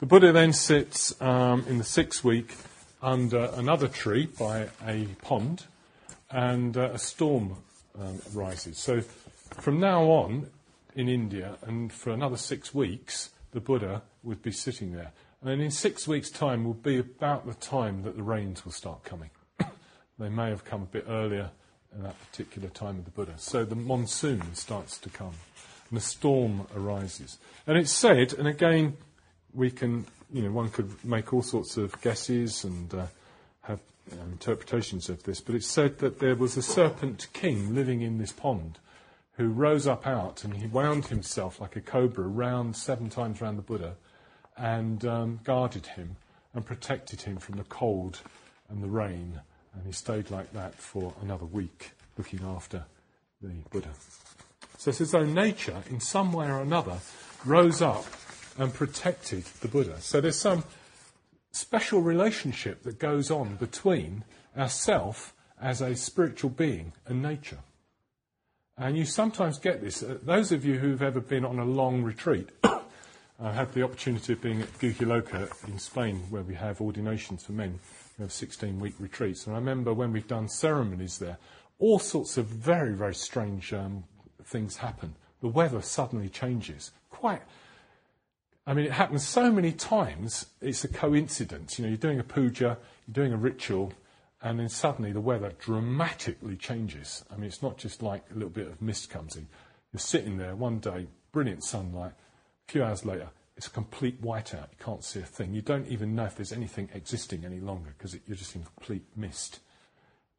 The 0.00 0.06
Buddha 0.06 0.32
then 0.32 0.52
sits 0.52 1.18
um, 1.22 1.64
in 1.66 1.78
the 1.78 1.84
sixth 1.84 2.22
week 2.22 2.56
under 3.00 3.50
another 3.54 3.88
tree 3.88 4.26
by 4.38 4.68
a 4.86 5.06
pond, 5.22 5.64
and 6.30 6.76
uh, 6.76 6.90
a 6.92 6.98
storm 6.98 7.56
um, 7.98 8.20
rises. 8.34 8.76
So, 8.76 9.00
from 9.00 9.80
now 9.80 10.02
on 10.04 10.48
in 10.94 11.08
India, 11.08 11.56
and 11.62 11.90
for 11.90 12.10
another 12.10 12.36
six 12.36 12.74
weeks, 12.74 13.30
the 13.52 13.60
Buddha 13.60 14.02
would 14.22 14.42
be 14.42 14.52
sitting 14.52 14.92
there. 14.92 15.12
And 15.42 15.62
in 15.62 15.70
six 15.70 16.06
weeks' 16.06 16.30
time 16.30 16.64
will 16.64 16.74
be 16.74 16.98
about 16.98 17.46
the 17.46 17.54
time 17.54 18.02
that 18.02 18.16
the 18.16 18.22
rains 18.22 18.64
will 18.64 18.72
start 18.72 19.04
coming. 19.04 19.30
they 20.18 20.28
may 20.28 20.50
have 20.50 20.64
come 20.64 20.82
a 20.82 20.86
bit 20.86 21.06
earlier 21.08 21.50
in 21.94 22.02
that 22.02 22.14
particular 22.26 22.68
time 22.68 22.98
of 22.98 23.04
the 23.06 23.10
Buddha. 23.10 23.34
So 23.38 23.64
the 23.64 23.74
monsoon 23.74 24.54
starts 24.54 24.98
to 24.98 25.08
come, 25.08 25.34
and 25.88 25.96
the 25.96 26.02
storm 26.02 26.66
arises. 26.76 27.38
And 27.66 27.78
it's 27.78 27.90
said, 27.90 28.34
and 28.34 28.46
again, 28.46 28.98
we 29.54 29.70
can, 29.70 30.06
you 30.30 30.42
know, 30.42 30.50
one 30.50 30.68
could 30.68 31.02
make 31.04 31.32
all 31.32 31.42
sorts 31.42 31.78
of 31.78 31.98
guesses 32.02 32.64
and 32.64 32.92
uh, 32.92 33.06
have 33.62 33.80
you 34.10 34.18
know, 34.18 34.24
interpretations 34.24 35.08
of 35.08 35.22
this, 35.22 35.40
but 35.40 35.54
it's 35.54 35.66
said 35.66 35.98
that 35.98 36.18
there 36.18 36.36
was 36.36 36.58
a 36.58 36.62
serpent 36.62 37.28
king 37.32 37.74
living 37.74 38.02
in 38.02 38.18
this 38.18 38.32
pond 38.32 38.78
who 39.32 39.48
rose 39.48 39.86
up 39.86 40.06
out 40.06 40.44
and 40.44 40.58
he 40.58 40.66
wound 40.66 41.06
himself 41.06 41.60
like 41.62 41.74
a 41.76 41.80
cobra 41.80 42.26
round 42.26 42.76
seven 42.76 43.08
times 43.08 43.40
round 43.40 43.56
the 43.56 43.62
Buddha 43.62 43.94
and 44.60 45.04
um, 45.06 45.40
guarded 45.42 45.86
him 45.86 46.16
and 46.54 46.64
protected 46.64 47.22
him 47.22 47.38
from 47.38 47.56
the 47.56 47.64
cold 47.64 48.20
and 48.68 48.82
the 48.82 48.88
rain. 48.88 49.40
And 49.74 49.86
he 49.86 49.92
stayed 49.92 50.30
like 50.30 50.52
that 50.52 50.74
for 50.74 51.14
another 51.22 51.46
week, 51.46 51.92
looking 52.18 52.40
after 52.44 52.84
the 53.40 53.54
Buddha. 53.70 53.90
So 54.76 54.90
it's 54.90 55.10
though 55.10 55.24
nature, 55.24 55.82
in 55.88 56.00
some 56.00 56.32
way 56.32 56.46
or 56.46 56.60
another, 56.60 56.98
rose 57.44 57.80
up 57.80 58.04
and 58.58 58.72
protected 58.72 59.44
the 59.60 59.68
Buddha. 59.68 60.00
So 60.00 60.20
there's 60.20 60.38
some 60.38 60.64
special 61.52 62.00
relationship 62.00 62.82
that 62.82 62.98
goes 62.98 63.30
on 63.30 63.56
between 63.56 64.24
ourself 64.56 65.34
as 65.60 65.80
a 65.80 65.94
spiritual 65.94 66.50
being 66.50 66.92
and 67.06 67.22
nature. 67.22 67.58
And 68.76 68.96
you 68.96 69.04
sometimes 69.04 69.58
get 69.58 69.82
this. 69.82 70.02
Uh, 70.02 70.18
those 70.22 70.52
of 70.52 70.64
you 70.64 70.78
who've 70.78 71.02
ever 71.02 71.20
been 71.20 71.44
on 71.44 71.58
a 71.58 71.64
long 71.64 72.02
retreat, 72.02 72.48
I 73.42 73.52
had 73.52 73.72
the 73.72 73.82
opportunity 73.82 74.34
of 74.34 74.42
being 74.42 74.60
at 74.60 74.78
Guhyaloka 74.78 75.50
in 75.66 75.78
Spain, 75.78 76.24
where 76.28 76.42
we 76.42 76.54
have 76.56 76.82
ordinations 76.82 77.42
for 77.42 77.52
men. 77.52 77.78
We 78.18 78.24
have 78.24 78.32
16 78.32 78.78
week 78.78 78.94
retreats. 78.98 79.46
And 79.46 79.56
I 79.56 79.58
remember 79.58 79.94
when 79.94 80.12
we've 80.12 80.28
done 80.28 80.46
ceremonies 80.46 81.18
there, 81.18 81.38
all 81.78 81.98
sorts 81.98 82.36
of 82.36 82.44
very, 82.44 82.92
very 82.92 83.14
strange 83.14 83.72
um, 83.72 84.04
things 84.44 84.76
happen. 84.76 85.14
The 85.40 85.48
weather 85.48 85.80
suddenly 85.80 86.28
changes. 86.28 86.90
Quite, 87.08 87.40
I 88.66 88.74
mean, 88.74 88.84
it 88.84 88.92
happens 88.92 89.26
so 89.26 89.50
many 89.50 89.72
times, 89.72 90.44
it's 90.60 90.84
a 90.84 90.88
coincidence. 90.88 91.78
You 91.78 91.86
know, 91.86 91.88
you're 91.88 91.96
doing 91.96 92.20
a 92.20 92.24
puja, 92.24 92.76
you're 93.06 93.14
doing 93.14 93.32
a 93.32 93.38
ritual, 93.38 93.94
and 94.42 94.60
then 94.60 94.68
suddenly 94.68 95.12
the 95.12 95.20
weather 95.22 95.54
dramatically 95.58 96.56
changes. 96.56 97.24
I 97.32 97.36
mean, 97.36 97.46
it's 97.46 97.62
not 97.62 97.78
just 97.78 98.02
like 98.02 98.22
a 98.30 98.34
little 98.34 98.50
bit 98.50 98.66
of 98.66 98.82
mist 98.82 99.08
comes 99.08 99.34
in. 99.34 99.46
You're 99.94 100.00
sitting 100.00 100.36
there 100.36 100.54
one 100.54 100.78
day, 100.78 101.06
brilliant 101.32 101.64
sunlight. 101.64 102.12
Few 102.70 102.84
hours 102.84 103.04
later, 103.04 103.30
it's 103.56 103.66
a 103.66 103.70
complete 103.70 104.22
whiteout. 104.22 104.68
You 104.70 104.78
can't 104.78 105.02
see 105.02 105.18
a 105.18 105.24
thing. 105.24 105.52
You 105.52 105.60
don't 105.60 105.88
even 105.88 106.14
know 106.14 106.26
if 106.26 106.36
there's 106.36 106.52
anything 106.52 106.88
existing 106.94 107.44
any 107.44 107.58
longer 107.58 107.92
because 107.98 108.16
you're 108.28 108.36
just 108.36 108.54
in 108.54 108.62
complete 108.62 109.02
mist. 109.16 109.58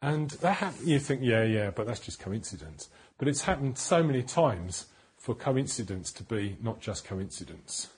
And 0.02 0.30
that 0.30 0.54
happen, 0.54 0.88
you 0.88 0.98
think, 0.98 1.20
yeah, 1.22 1.44
yeah, 1.44 1.72
but 1.72 1.88
that's 1.88 2.00
just 2.00 2.22
coincidence. 2.22 2.88
But 3.18 3.28
it's 3.28 3.42
happened 3.42 3.78
so 3.78 4.02
many 4.02 4.24
times 4.24 4.86
for 5.18 5.36
coincidence 5.36 6.14
to 6.14 6.24
be 6.24 6.56
not 6.64 6.80
just 6.80 7.04
coincidence, 7.04 7.90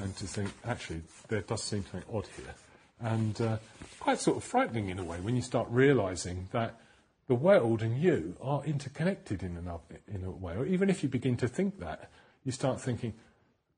and 0.00 0.16
to 0.16 0.24
think, 0.24 0.50
actually, 0.64 1.02
there 1.28 1.42
does 1.42 1.62
seem 1.62 1.84
something 1.92 2.08
odd 2.10 2.26
here. 2.38 2.54
And 3.00 3.38
uh, 3.38 3.58
quite 4.00 4.18
sort 4.18 4.38
of 4.38 4.44
frightening 4.44 4.88
in 4.88 4.98
a 4.98 5.04
way 5.04 5.18
when 5.20 5.36
you 5.36 5.42
start 5.42 5.68
realizing 5.70 6.48
that 6.52 6.80
the 7.26 7.34
world 7.34 7.82
and 7.82 8.00
you 8.00 8.34
are 8.40 8.64
interconnected 8.64 9.42
in, 9.42 9.58
another, 9.58 10.00
in 10.08 10.24
a 10.24 10.30
way. 10.30 10.54
Or 10.56 10.64
even 10.64 10.88
if 10.88 11.02
you 11.02 11.10
begin 11.10 11.36
to 11.36 11.48
think 11.48 11.80
that, 11.80 12.08
you 12.44 12.52
start 12.52 12.80
thinking, 12.80 13.12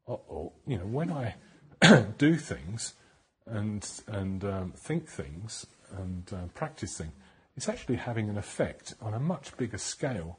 oh, 0.08 0.52
you 0.66 0.78
know, 0.78 0.86
when 0.86 1.10
I 1.12 1.34
do 2.18 2.36
things 2.36 2.94
and, 3.46 3.88
and 4.06 4.44
um, 4.44 4.72
think 4.76 5.08
things 5.08 5.66
and 5.96 6.30
uh, 6.32 6.46
practice 6.54 6.98
things, 6.98 7.12
it's 7.56 7.68
actually 7.68 7.96
having 7.96 8.28
an 8.28 8.36
effect 8.36 8.94
on 9.00 9.14
a 9.14 9.20
much 9.20 9.56
bigger 9.56 9.78
scale 9.78 10.38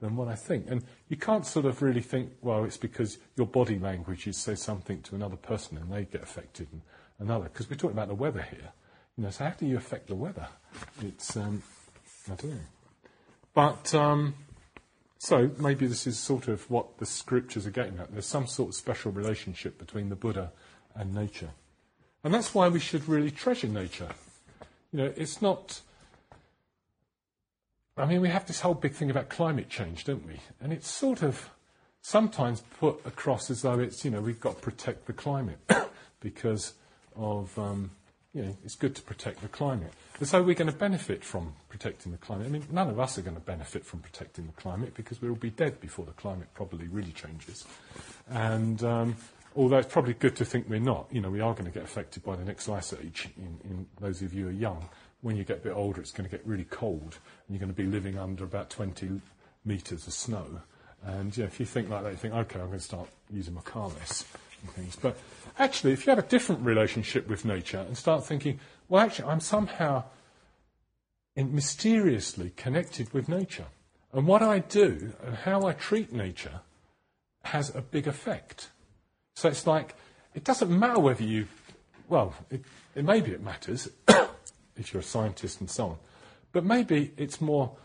than 0.00 0.16
what 0.16 0.28
I 0.28 0.34
think. 0.34 0.66
And 0.68 0.84
you 1.08 1.16
can't 1.16 1.46
sort 1.46 1.64
of 1.66 1.80
really 1.80 2.00
think, 2.00 2.32
well, 2.42 2.64
it's 2.64 2.76
because 2.76 3.18
your 3.36 3.46
body 3.46 3.78
language 3.78 4.26
is 4.26 4.36
say 4.36 4.54
something 4.54 5.00
to 5.02 5.14
another 5.14 5.36
person 5.36 5.78
and 5.78 5.92
they 5.92 6.04
get 6.04 6.22
affected. 6.22 6.68
And, 6.72 6.82
another, 7.18 7.44
because 7.44 7.70
we're 7.70 7.76
talking 7.76 7.96
about 7.96 8.08
the 8.08 8.14
weather 8.14 8.42
here. 8.42 8.72
You 9.16 9.24
know, 9.24 9.30
so 9.30 9.44
how 9.44 9.50
do 9.50 9.66
you 9.66 9.76
affect 9.76 10.08
the 10.08 10.14
weather? 10.14 10.48
It's, 11.02 11.36
um, 11.36 11.62
I 12.30 12.34
don't 12.34 12.50
know. 12.50 12.60
But, 13.54 13.94
um, 13.94 14.34
so 15.18 15.50
maybe 15.58 15.86
this 15.86 16.06
is 16.06 16.18
sort 16.18 16.48
of 16.48 16.70
what 16.70 16.98
the 16.98 17.06
scriptures 17.06 17.66
are 17.66 17.70
getting 17.70 17.98
at. 17.98 18.12
There's 18.12 18.26
some 18.26 18.46
sort 18.46 18.70
of 18.70 18.74
special 18.74 19.12
relationship 19.12 19.78
between 19.78 20.08
the 20.08 20.16
Buddha 20.16 20.52
and 20.94 21.14
nature. 21.14 21.50
And 22.22 22.34
that's 22.34 22.54
why 22.54 22.68
we 22.68 22.80
should 22.80 23.08
really 23.08 23.30
treasure 23.30 23.68
nature. 23.68 24.08
You 24.92 24.98
know, 24.98 25.12
it's 25.16 25.40
not. 25.40 25.80
I 27.96 28.04
mean, 28.04 28.20
we 28.20 28.28
have 28.28 28.46
this 28.46 28.60
whole 28.60 28.74
big 28.74 28.92
thing 28.92 29.10
about 29.10 29.30
climate 29.30 29.70
change, 29.70 30.04
don't 30.04 30.26
we? 30.26 30.40
And 30.60 30.72
it's 30.72 30.88
sort 30.88 31.22
of 31.22 31.50
sometimes 32.02 32.62
put 32.78 33.00
across 33.06 33.50
as 33.50 33.62
though 33.62 33.78
it's, 33.78 34.04
you 34.04 34.10
know, 34.10 34.20
we've 34.20 34.40
got 34.40 34.56
to 34.56 34.62
protect 34.62 35.06
the 35.06 35.12
climate 35.12 35.58
because 36.20 36.74
of, 37.14 37.58
um, 37.58 37.90
you 38.36 38.42
know, 38.42 38.56
it's 38.62 38.74
good 38.74 38.94
to 38.94 39.00
protect 39.00 39.40
the 39.40 39.48
climate. 39.48 39.94
And 40.18 40.28
so 40.28 40.42
we're 40.42 40.54
going 40.54 40.70
to 40.70 40.76
benefit 40.76 41.24
from 41.24 41.54
protecting 41.70 42.12
the 42.12 42.18
climate. 42.18 42.46
I 42.46 42.50
mean, 42.50 42.66
none 42.70 42.90
of 42.90 43.00
us 43.00 43.16
are 43.16 43.22
going 43.22 43.34
to 43.34 43.40
benefit 43.40 43.86
from 43.86 44.00
protecting 44.00 44.46
the 44.46 44.52
climate 44.52 44.92
because 44.94 45.22
we'll 45.22 45.34
be 45.36 45.48
dead 45.48 45.80
before 45.80 46.04
the 46.04 46.12
climate 46.12 46.48
probably 46.52 46.86
really 46.86 47.12
changes. 47.12 47.64
And 48.28 48.84
um, 48.84 49.16
although 49.56 49.78
it's 49.78 49.90
probably 49.90 50.12
good 50.12 50.36
to 50.36 50.44
think 50.44 50.68
we're 50.68 50.80
not, 50.80 51.06
you 51.10 51.22
know, 51.22 51.30
we 51.30 51.40
are 51.40 51.54
going 51.54 51.64
to 51.64 51.70
get 51.70 51.82
affected 51.82 52.24
by 52.24 52.36
the 52.36 52.44
next 52.44 52.68
ice 52.68 52.92
age. 52.92 53.30
In, 53.38 53.58
in 53.64 53.86
those 54.02 54.20
of 54.20 54.34
you 54.34 54.44
who 54.44 54.48
are 54.50 54.52
young, 54.52 54.86
when 55.22 55.36
you 55.36 55.44
get 55.44 55.58
a 55.58 55.62
bit 55.62 55.72
older, 55.72 56.02
it's 56.02 56.12
going 56.12 56.28
to 56.28 56.30
get 56.30 56.46
really 56.46 56.64
cold, 56.64 57.18
and 57.48 57.56
you're 57.56 57.58
going 57.58 57.72
to 57.72 57.82
be 57.82 57.88
living 57.88 58.18
under 58.18 58.44
about 58.44 58.68
20 58.68 59.18
metres 59.64 60.06
of 60.06 60.12
snow. 60.12 60.60
And 61.06 61.34
you 61.34 61.44
know, 61.44 61.46
if 61.46 61.58
you 61.58 61.64
think 61.64 61.88
like 61.88 62.02
that, 62.02 62.10
you 62.10 62.18
think, 62.18 62.34
okay, 62.34 62.60
I'm 62.60 62.66
going 62.66 62.78
to 62.78 62.84
start 62.84 63.08
using 63.32 63.54
my 63.54 63.62
car 63.62 63.88
less 63.88 64.26
and 64.62 64.70
things. 64.72 64.96
But 64.96 65.16
actually, 65.58 65.92
if 65.92 66.06
you 66.06 66.10
have 66.10 66.18
a 66.18 66.28
different 66.28 66.62
relationship 66.62 67.28
with 67.28 67.44
nature 67.44 67.78
and 67.78 67.96
start 67.96 68.24
thinking, 68.24 68.60
well, 68.88 69.04
actually, 69.04 69.28
I'm 69.28 69.40
somehow 69.40 70.04
mysteriously 71.36 72.52
connected 72.56 73.12
with 73.12 73.28
nature. 73.28 73.66
And 74.12 74.26
what 74.26 74.42
I 74.42 74.60
do 74.60 75.12
and 75.24 75.36
how 75.36 75.66
I 75.66 75.72
treat 75.72 76.12
nature 76.12 76.60
has 77.44 77.74
a 77.74 77.82
big 77.82 78.06
effect. 78.06 78.70
So 79.34 79.48
it's 79.48 79.66
like, 79.66 79.94
it 80.34 80.44
doesn't 80.44 80.70
matter 80.70 80.98
whether 80.98 81.22
you, 81.22 81.46
well, 82.08 82.34
it, 82.50 82.62
it 82.94 83.04
maybe 83.04 83.32
it 83.32 83.42
matters 83.42 83.88
if 84.76 84.92
you're 84.92 85.00
a 85.00 85.04
scientist 85.04 85.60
and 85.60 85.70
so 85.70 85.84
on, 85.86 85.96
but 86.52 86.64
maybe 86.64 87.12
it's 87.16 87.40
more, 87.40 87.76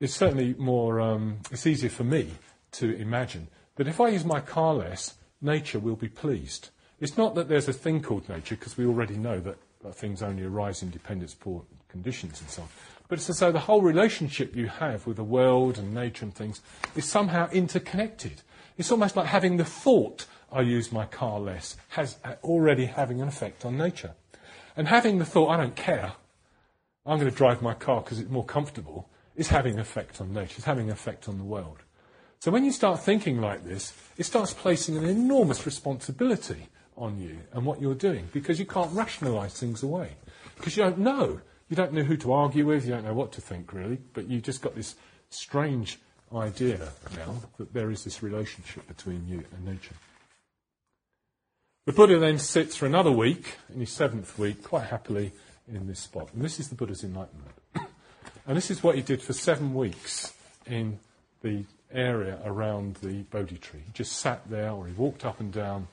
it's 0.00 0.14
certainly 0.14 0.54
more, 0.58 1.00
um, 1.00 1.38
it's 1.50 1.66
easier 1.66 1.90
for 1.90 2.04
me 2.04 2.32
to 2.72 2.96
imagine 2.96 3.48
that 3.76 3.86
if 3.86 4.00
I 4.00 4.08
use 4.08 4.24
my 4.24 4.40
car 4.40 4.74
less, 4.74 5.14
nature 5.40 5.78
will 5.78 5.96
be 5.96 6.08
pleased. 6.08 6.70
It's 7.00 7.18
not 7.18 7.34
that 7.34 7.48
there's 7.48 7.68
a 7.68 7.72
thing 7.72 8.02
called 8.02 8.28
nature, 8.28 8.56
because 8.56 8.76
we 8.76 8.86
already 8.86 9.16
know 9.16 9.38
that, 9.40 9.58
that 9.82 9.94
things 9.94 10.22
only 10.22 10.44
arise 10.44 10.82
in 10.82 10.90
dependence 10.90 11.34
poor 11.34 11.62
conditions 11.88 12.40
and 12.40 12.48
so 12.48 12.62
on. 12.62 12.68
But 13.08 13.18
it's 13.18 13.30
as 13.30 13.38
though 13.38 13.52
the 13.52 13.60
whole 13.60 13.82
relationship 13.82 14.56
you 14.56 14.68
have 14.68 15.06
with 15.06 15.16
the 15.16 15.24
world 15.24 15.78
and 15.78 15.94
nature 15.94 16.24
and 16.24 16.34
things 16.34 16.60
is 16.96 17.04
somehow 17.04 17.48
interconnected. 17.50 18.42
It's 18.78 18.90
almost 18.90 19.16
like 19.16 19.26
having 19.26 19.58
the 19.58 19.64
thought, 19.64 20.26
I 20.50 20.62
use 20.62 20.90
my 20.90 21.04
car 21.04 21.38
less, 21.38 21.76
has 21.90 22.16
uh, 22.24 22.34
already 22.42 22.86
having 22.86 23.20
an 23.20 23.28
effect 23.28 23.64
on 23.64 23.76
nature. 23.76 24.14
And 24.76 24.88
having 24.88 25.18
the 25.18 25.24
thought, 25.24 25.50
I 25.50 25.56
don't 25.56 25.76
care, 25.76 26.12
I'm 27.04 27.18
going 27.18 27.30
to 27.30 27.36
drive 27.36 27.62
my 27.62 27.74
car 27.74 28.00
because 28.00 28.18
it's 28.18 28.30
more 28.30 28.44
comfortable, 28.44 29.08
is 29.36 29.48
having 29.48 29.74
an 29.74 29.80
effect 29.80 30.20
on 30.20 30.32
nature, 30.32 30.54
it's 30.56 30.64
having 30.64 30.86
an 30.86 30.92
effect 30.92 31.28
on 31.28 31.38
the 31.38 31.44
world. 31.44 31.78
So 32.40 32.50
when 32.50 32.64
you 32.64 32.72
start 32.72 33.00
thinking 33.00 33.40
like 33.40 33.64
this, 33.64 33.92
it 34.16 34.24
starts 34.24 34.52
placing 34.52 34.96
an 34.96 35.04
enormous 35.04 35.64
responsibility 35.64 36.68
on 36.96 37.18
you 37.18 37.38
and 37.52 37.64
what 37.64 37.80
you're 37.80 37.94
doing 37.94 38.28
because 38.32 38.58
you 38.58 38.66
can't 38.66 38.92
rationalize 38.92 39.58
things 39.58 39.82
away. 39.82 40.10
Because 40.56 40.76
you 40.76 40.82
don't 40.82 40.98
know. 40.98 41.40
You 41.68 41.76
don't 41.76 41.92
know 41.92 42.02
who 42.02 42.16
to 42.18 42.32
argue 42.32 42.66
with, 42.66 42.86
you 42.86 42.92
don't 42.92 43.04
know 43.04 43.14
what 43.14 43.32
to 43.32 43.40
think 43.40 43.72
really, 43.72 43.98
but 44.14 44.28
you've 44.28 44.44
just 44.44 44.62
got 44.62 44.74
this 44.74 44.94
strange 45.30 45.98
idea 46.34 46.88
now 47.16 47.34
that 47.58 47.72
there 47.72 47.90
is 47.90 48.04
this 48.04 48.22
relationship 48.22 48.86
between 48.86 49.26
you 49.26 49.44
and 49.52 49.64
nature. 49.64 49.94
The 51.86 51.92
Buddha 51.92 52.18
then 52.18 52.38
sits 52.38 52.76
for 52.76 52.86
another 52.86 53.12
week, 53.12 53.58
in 53.72 53.80
his 53.80 53.92
seventh 53.92 54.38
week, 54.38 54.62
quite 54.64 54.86
happily 54.86 55.32
in 55.68 55.86
this 55.86 56.00
spot. 56.00 56.30
And 56.34 56.42
this 56.42 56.58
is 56.58 56.68
the 56.68 56.74
Buddha's 56.74 57.04
enlightenment. 57.04 57.54
and 58.46 58.56
this 58.56 58.70
is 58.70 58.82
what 58.82 58.96
he 58.96 59.02
did 59.02 59.22
for 59.22 59.32
seven 59.32 59.74
weeks 59.74 60.32
in 60.66 60.98
the 61.42 61.64
area 61.92 62.40
around 62.44 62.96
the 62.96 63.22
Bodhi 63.22 63.58
tree. 63.58 63.80
He 63.86 63.92
just 63.92 64.12
sat 64.12 64.48
there 64.50 64.72
or 64.72 64.86
he 64.86 64.92
walked 64.94 65.24
up 65.24 65.38
and 65.38 65.52
down 65.52 65.86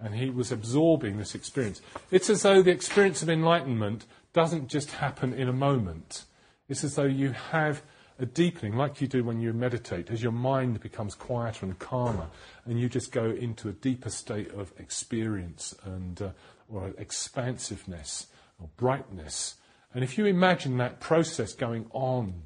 and 0.00 0.14
he 0.14 0.30
was 0.30 0.52
absorbing 0.52 1.18
this 1.18 1.34
experience. 1.34 1.80
It's 2.10 2.30
as 2.30 2.42
though 2.42 2.62
the 2.62 2.70
experience 2.70 3.22
of 3.22 3.28
enlightenment 3.28 4.06
doesn't 4.32 4.68
just 4.68 4.92
happen 4.92 5.32
in 5.32 5.48
a 5.48 5.52
moment. 5.52 6.24
It's 6.68 6.84
as 6.84 6.94
though 6.94 7.04
you 7.04 7.32
have 7.32 7.82
a 8.18 8.26
deepening, 8.26 8.76
like 8.76 9.00
you 9.00 9.06
do 9.06 9.22
when 9.22 9.40
you 9.40 9.52
meditate, 9.52 10.10
as 10.10 10.22
your 10.22 10.32
mind 10.32 10.80
becomes 10.80 11.14
quieter 11.14 11.64
and 11.66 11.78
calmer, 11.78 12.26
and 12.64 12.78
you 12.78 12.88
just 12.88 13.12
go 13.12 13.30
into 13.30 13.68
a 13.68 13.72
deeper 13.72 14.10
state 14.10 14.50
of 14.52 14.72
experience 14.78 15.74
and 15.84 16.20
uh, 16.20 16.30
or 16.68 16.92
expansiveness 16.98 18.26
or 18.60 18.68
brightness. 18.76 19.54
And 19.94 20.04
if 20.04 20.18
you 20.18 20.26
imagine 20.26 20.76
that 20.78 21.00
process 21.00 21.54
going 21.54 21.86
on 21.92 22.42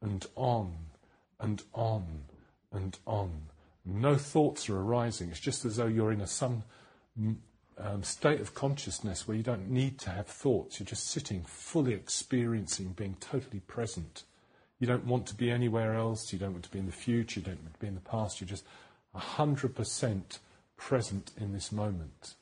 and 0.00 0.24
on 0.36 0.76
and 1.40 1.62
on 1.72 2.24
and 2.70 2.98
on, 3.06 3.46
no 3.84 4.16
thoughts 4.16 4.68
are 4.68 4.78
arising. 4.78 5.30
It's 5.30 5.40
just 5.40 5.64
as 5.64 5.76
though 5.76 5.86
you're 5.86 6.12
in 6.12 6.20
a 6.20 6.26
some 6.26 6.62
um, 7.16 8.02
state 8.02 8.40
of 8.40 8.54
consciousness 8.54 9.26
where 9.26 9.36
you 9.36 9.42
don't 9.42 9.70
need 9.70 9.98
to 10.00 10.10
have 10.10 10.26
thoughts. 10.26 10.78
You're 10.78 10.86
just 10.86 11.08
sitting, 11.08 11.42
fully 11.42 11.94
experiencing, 11.94 12.92
being 12.92 13.16
totally 13.20 13.60
present. 13.60 14.24
You 14.78 14.86
don't 14.86 15.06
want 15.06 15.26
to 15.28 15.34
be 15.34 15.50
anywhere 15.50 15.94
else. 15.94 16.32
You 16.32 16.38
don't 16.38 16.52
want 16.52 16.64
to 16.64 16.70
be 16.70 16.78
in 16.78 16.86
the 16.86 16.92
future. 16.92 17.40
You 17.40 17.46
don't 17.46 17.62
want 17.62 17.74
to 17.74 17.80
be 17.80 17.86
in 17.86 17.94
the 17.94 18.00
past. 18.00 18.40
You're 18.40 18.48
just 18.48 18.64
100% 19.16 20.38
present 20.76 21.32
in 21.40 21.52
this 21.52 21.72
moment. 21.72 22.34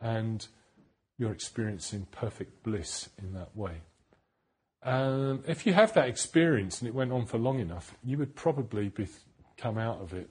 And 0.00 0.46
you're 1.18 1.32
experiencing 1.32 2.06
perfect 2.10 2.62
bliss 2.62 3.08
in 3.18 3.34
that 3.34 3.56
way. 3.56 3.82
Um, 4.82 5.44
if 5.46 5.64
you 5.64 5.72
have 5.74 5.94
that 5.94 6.08
experience 6.08 6.80
and 6.80 6.88
it 6.88 6.94
went 6.94 7.12
on 7.12 7.26
for 7.26 7.38
long 7.38 7.60
enough, 7.60 7.94
you 8.02 8.18
would 8.18 8.34
probably 8.34 8.88
be, 8.88 9.06
come 9.56 9.78
out 9.78 10.00
of 10.00 10.12
it. 10.12 10.28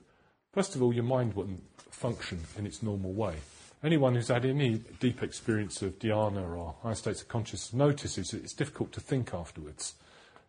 First 0.52 0.76
of 0.76 0.84
all, 0.84 0.94
your 0.94 1.06
mind 1.06 1.36
wouldn't 1.36 1.64
function 1.89 2.42
in 2.58 2.66
its 2.66 2.84
normal 2.84 3.14
way. 3.14 3.36
Anyone 3.84 4.14
who's 4.14 4.28
had 4.28 4.46
any 4.46 4.76
deep 5.00 5.24
experience 5.24 5.82
of 5.82 5.98
dhyana 5.98 6.56
or 6.56 6.76
higher 6.84 6.94
states 6.94 7.22
of 7.22 7.28
consciousness 7.28 7.74
notices 7.74 8.34
it's 8.34 8.54
difficult 8.54 8.92
to 8.92 9.00
think 9.00 9.34
afterwards. 9.34 9.96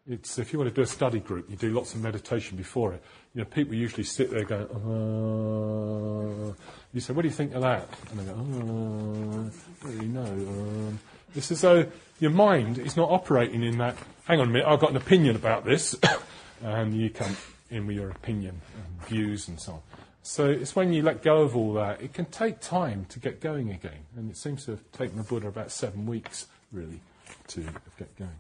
It's, 0.07 0.39
if 0.39 0.53
you 0.53 0.59
want 0.59 0.69
to 0.69 0.75
do 0.75 0.83
a 0.83 0.87
study 0.87 1.21
group, 1.21 1.49
you 1.49 1.57
do 1.57 1.71
lots 1.71 1.95
of 1.95 2.03
meditation 2.03 2.57
before 2.57 2.93
it. 2.93 3.03
You 3.35 3.41
know, 3.41 3.45
people 3.47 3.75
usually 3.75 4.03
sit 4.03 4.31
there 4.31 4.45
going, 4.45 4.67
uh, 4.67 6.53
you 6.93 7.01
say, 7.01 7.13
what 7.13 7.23
do 7.23 7.29
you 7.29 7.35
think 7.35 7.55
of 7.55 7.63
that? 7.63 7.89
And 8.11 8.21
they 8.21 8.25
go, 8.25 8.33
oh, 8.37 9.89
I 9.89 9.93
don't 9.93 10.13
know. 10.13 10.25
Um, 10.25 10.99
it's 11.35 11.51
as 11.53 11.61
though 11.61 11.87
your 12.19 12.33
mind 12.33 12.79
is 12.79 12.97
not 12.97 13.11
operating 13.11 13.63
in 13.63 13.79
that, 13.79 13.97
hang 14.25 14.41
on 14.41 14.49
a 14.49 14.51
minute, 14.51 14.67
I've 14.67 14.81
got 14.81 14.91
an 14.91 14.97
opinion 14.97 15.37
about 15.37 15.65
this. 15.65 15.95
and 16.63 16.93
you 16.95 17.09
come 17.09 17.37
in 17.71 17.87
with 17.87 17.97
your 17.97 18.11
opinion 18.11 18.61
and 18.77 19.09
views 19.09 19.49
and 19.49 19.59
so 19.59 19.73
on. 19.73 19.81
So 20.23 20.49
it's 20.49 20.77
when 20.77 20.93
you 20.93 21.03
let 21.03 21.23
go 21.23 21.43
of 21.43 21.57
all 21.57 21.75
that, 21.75 22.01
it 22.01 22.15
can 22.15 22.27
take 22.27 22.61
time 22.61 23.07
to 23.09 23.19
get 23.19 23.41
going 23.41 23.71
again. 23.71 24.07
And 24.17 24.31
it 24.31 24.37
seems 24.37 24.65
to 24.65 24.73
have 24.73 24.93
taken 24.93 25.17
the 25.17 25.25
Buddha 25.25 25.49
about 25.49 25.73
seven 25.73 26.07
weeks, 26.07 26.47
really, 26.71 27.01
to 27.49 27.61
get 27.99 28.17
going. 28.17 28.39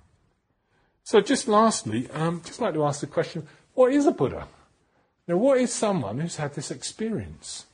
So 1.02 1.20
just 1.20 1.48
lastly, 1.48 2.08
um, 2.12 2.40
just 2.44 2.60
like 2.60 2.74
to 2.74 2.84
ask 2.84 3.00
the 3.00 3.08
question, 3.08 3.48
what 3.74 3.92
is 3.92 4.06
a 4.06 4.12
Buddha? 4.12 4.46
Now, 5.26 5.36
what 5.36 5.58
is 5.58 5.72
someone 5.72 6.20
who's 6.20 6.36
had 6.36 6.54
this 6.54 6.70
experience? 6.70 7.66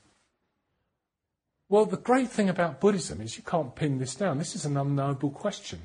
Well, 1.68 1.84
the 1.84 1.98
great 1.98 2.30
thing 2.30 2.48
about 2.48 2.80
Buddhism 2.80 3.20
is 3.20 3.36
you 3.36 3.42
can't 3.42 3.74
pin 3.74 3.98
this 3.98 4.14
down. 4.14 4.38
This 4.38 4.56
is 4.56 4.64
an 4.64 4.78
unknowable 4.78 5.30
question. 5.30 5.80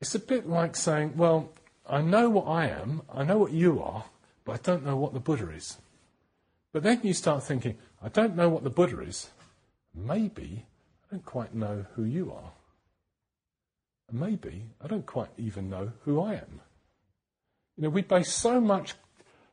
It's 0.00 0.14
a 0.14 0.20
bit 0.20 0.48
like 0.48 0.76
saying, 0.76 1.16
well, 1.16 1.50
I 1.88 2.00
know 2.00 2.30
what 2.30 2.46
I 2.46 2.68
am, 2.68 3.02
I 3.12 3.24
know 3.24 3.38
what 3.38 3.52
you 3.52 3.82
are, 3.82 4.04
but 4.44 4.52
I 4.52 4.58
don't 4.62 4.86
know 4.86 4.96
what 4.96 5.14
the 5.14 5.20
Buddha 5.20 5.50
is. 5.50 5.78
But 6.72 6.82
then 6.82 7.00
you 7.02 7.14
start 7.14 7.42
thinking, 7.42 7.76
I 8.02 8.08
don't 8.08 8.36
know 8.36 8.48
what 8.48 8.64
the 8.64 8.70
Buddha 8.70 9.00
is. 9.00 9.30
Maybe 9.94 10.66
I 11.06 11.14
don't 11.14 11.24
quite 11.24 11.54
know 11.54 11.86
who 11.94 12.04
you 12.04 12.32
are. 12.32 12.52
Maybe 14.12 14.70
I 14.82 14.86
don't 14.86 15.06
quite 15.06 15.30
even 15.36 15.68
know 15.68 15.92
who 16.04 16.20
I 16.20 16.34
am. 16.34 16.60
You 17.76 17.84
know, 17.84 17.90
we 17.90 18.02
base 18.02 18.32
so 18.32 18.60
much 18.60 18.94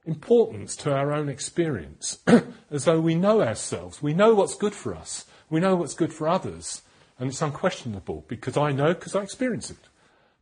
importance 0.05 0.75
to 0.77 0.93
our 0.93 1.11
own 1.11 1.29
experience 1.29 2.19
as 2.71 2.85
though 2.85 2.99
we 2.99 3.15
know 3.15 3.41
ourselves. 3.41 4.01
We 4.01 4.13
know 4.13 4.33
what's 4.33 4.55
good 4.55 4.73
for 4.73 4.95
us. 4.95 5.25
We 5.49 5.59
know 5.59 5.75
what's 5.75 5.93
good 5.93 6.13
for 6.13 6.27
others. 6.27 6.83
And 7.19 7.29
it's 7.29 7.41
unquestionable 7.41 8.25
because 8.27 8.57
I 8.57 8.71
know 8.71 8.93
because 8.93 9.15
I 9.15 9.21
experience 9.21 9.69
it. 9.69 9.77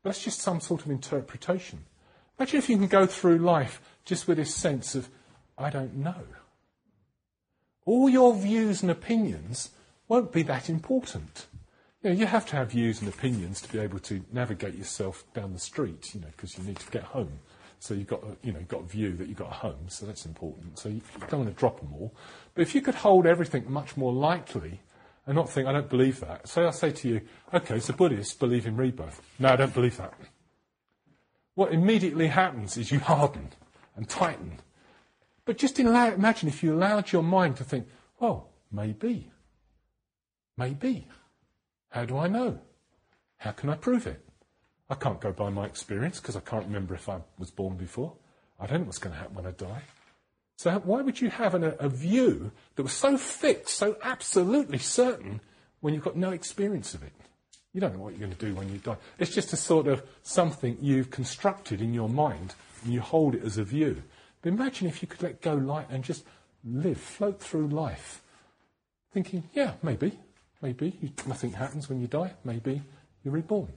But 0.02 0.10
that's 0.10 0.24
just 0.24 0.42
some 0.42 0.60
sort 0.60 0.86
of 0.86 0.92
interpretation. 0.92 1.86
Imagine 2.38 2.58
if 2.60 2.70
you 2.70 2.78
can 2.78 2.88
go 2.88 3.06
through 3.06 3.38
life 3.38 3.82
just 4.06 4.28
with 4.28 4.38
this 4.38 4.54
sense 4.54 4.96
of, 4.96 5.10
I 5.58 5.70
don't 5.70 5.96
know. 5.96 6.24
All 7.86 8.10
your 8.10 8.36
views 8.36 8.82
and 8.82 8.92
opinions 8.92 9.72
won't 10.08 10.32
be 10.32 10.44
that 10.44 10.70
important. 10.70 11.48
You, 12.02 12.10
know, 12.10 12.16
you 12.16 12.26
have 12.26 12.46
to 12.48 12.56
have 12.56 12.72
views 12.72 13.00
and 13.00 13.10
opinions 13.10 13.62
to 13.62 13.72
be 13.72 13.80
able 13.80 14.00
to 14.00 14.24
navigate 14.32 14.76
yourself 14.76 15.24
down 15.34 15.54
the 15.54 15.60
street, 15.60 16.14
you 16.14 16.22
know, 16.22 16.28
because 16.36 16.58
you 16.58 16.64
need 16.64 16.80
to 16.80 16.92
get 16.92 17.04
home. 17.04 17.40
So 17.80 17.94
you've 17.94 18.08
got, 18.08 18.24
a, 18.24 18.38
you 18.46 18.54
know, 18.54 18.60
you've 18.60 18.70
got 18.70 18.82
a 18.82 18.86
view 18.86 19.16
that 19.18 19.28
you've 19.28 19.38
got 19.38 19.52
a 19.52 19.56
home, 19.56 19.90
so 19.90 20.06
that's 20.06 20.26
important. 20.26 20.80
So 20.80 20.90
you, 20.90 21.02
don't 21.30 21.42
want 21.42 21.54
to 21.54 21.60
drop 21.60 21.80
them 21.82 21.94
all. 21.94 22.14
But 22.56 22.62
if 22.62 22.76
you 22.76 22.82
could 22.82 22.96
hold 22.96 23.26
everything 23.26 23.70
much 23.70 23.98
more 23.98 24.14
lightly 24.14 24.80
and 25.26 25.36
not 25.36 25.50
think, 25.50 25.68
I 25.68 25.74
don't 25.74 25.90
believe 25.90 26.22
that. 26.22 26.48
Say 26.48 26.64
I 26.64 26.72
say 26.72 26.92
to 26.92 27.10
you, 27.10 27.22
okay, 27.54 27.80
so 27.80 27.94
Buddhists 27.94 28.34
believe 28.34 28.66
in 28.66 28.78
rebirth. 28.78 29.22
No, 29.40 29.50
I 29.50 29.56
don't 29.58 29.74
believe 29.74 29.98
that. 29.98 30.14
What 31.56 31.74
immediately 31.74 32.28
happens 32.28 32.78
is 32.78 32.92
you 32.92 33.00
harden 33.00 33.50
and 33.96 34.08
tighten 34.08 34.60
but 35.46 35.58
just 35.58 35.80
imagine 35.80 36.48
if 36.48 36.64
you 36.64 36.74
allowed 36.74 37.12
your 37.12 37.24
mind 37.24 37.58
to 37.58 37.64
think, 37.64 37.88
well, 38.20 38.50
maybe. 38.72 39.30
Maybe. 40.58 41.08
How 41.90 42.06
do 42.06 42.18
I 42.18 42.28
know? 42.28 42.60
How 43.38 43.52
can 43.52 43.70
I 43.70 43.76
prove 43.76 44.08
it? 44.08 44.24
I 44.90 44.96
can't 44.96 45.20
go 45.20 45.32
by 45.32 45.50
my 45.50 45.66
experience 45.66 46.20
because 46.20 46.36
I 46.36 46.42
can't 46.42 46.66
remember 46.66 46.94
if 46.94 47.10
I 47.10 47.20
was 47.38 47.52
born 47.52 47.76
before. 47.76 48.14
I 48.60 48.68
don't 48.68 48.82
know 48.82 48.86
what's 48.86 49.00
going 49.00 49.14
to 49.14 49.20
happen 49.20 49.36
when 49.36 49.46
I 49.46 49.52
die. 49.52 49.82
So 50.58 50.72
why 50.86 51.02
would 51.02 51.20
you 51.20 51.30
have 51.30 51.56
an, 51.56 51.74
a 51.80 51.90
view 51.90 52.52
that 52.76 52.84
was 52.84 52.94
so 52.94 53.18
fixed, 53.18 53.76
so 53.76 53.98
absolutely 54.04 54.78
certain, 54.78 55.42
when 55.82 55.94
you've 55.94 56.04
got 56.04 56.16
no 56.16 56.32
experience 56.32 56.94
of 56.94 57.04
it? 57.04 57.12
You 57.74 57.82
don't 57.82 57.96
know 57.96 58.04
what 58.04 58.12
you're 58.12 58.20
going 58.20 58.36
to 58.36 58.46
do 58.46 58.54
when 58.54 58.72
you 58.72 58.78
die. 58.78 58.98
It's 59.18 59.34
just 59.34 59.52
a 59.52 59.58
sort 59.58 59.88
of 59.88 60.04
something 60.22 60.78
you've 60.80 61.10
constructed 61.10 61.82
in 61.82 61.94
your 61.94 62.08
mind 62.08 62.54
and 62.84 62.94
you 62.94 63.02
hold 63.02 63.36
it 63.36 63.44
as 63.44 63.58
a 63.58 63.64
view. 63.64 64.04
But 64.44 64.52
imagine 64.52 64.88
if 64.88 65.02
you 65.02 65.08
could 65.08 65.24
let 65.24 65.42
go 65.42 65.56
light 65.56 65.88
and 65.90 66.04
just 66.04 66.26
live, 66.66 67.00
float 67.00 67.40
through 67.42 67.70
life, 67.70 68.22
thinking, 69.14 69.44
yeah, 69.54 69.74
maybe, 69.82 70.20
maybe 70.62 70.98
you, 71.02 71.10
nothing 71.26 71.54
happens 71.54 71.88
when 71.88 72.02
you 72.02 72.08
die, 72.08 72.34
maybe 72.44 72.82
you're 73.24 73.34
reborn. 73.34 73.70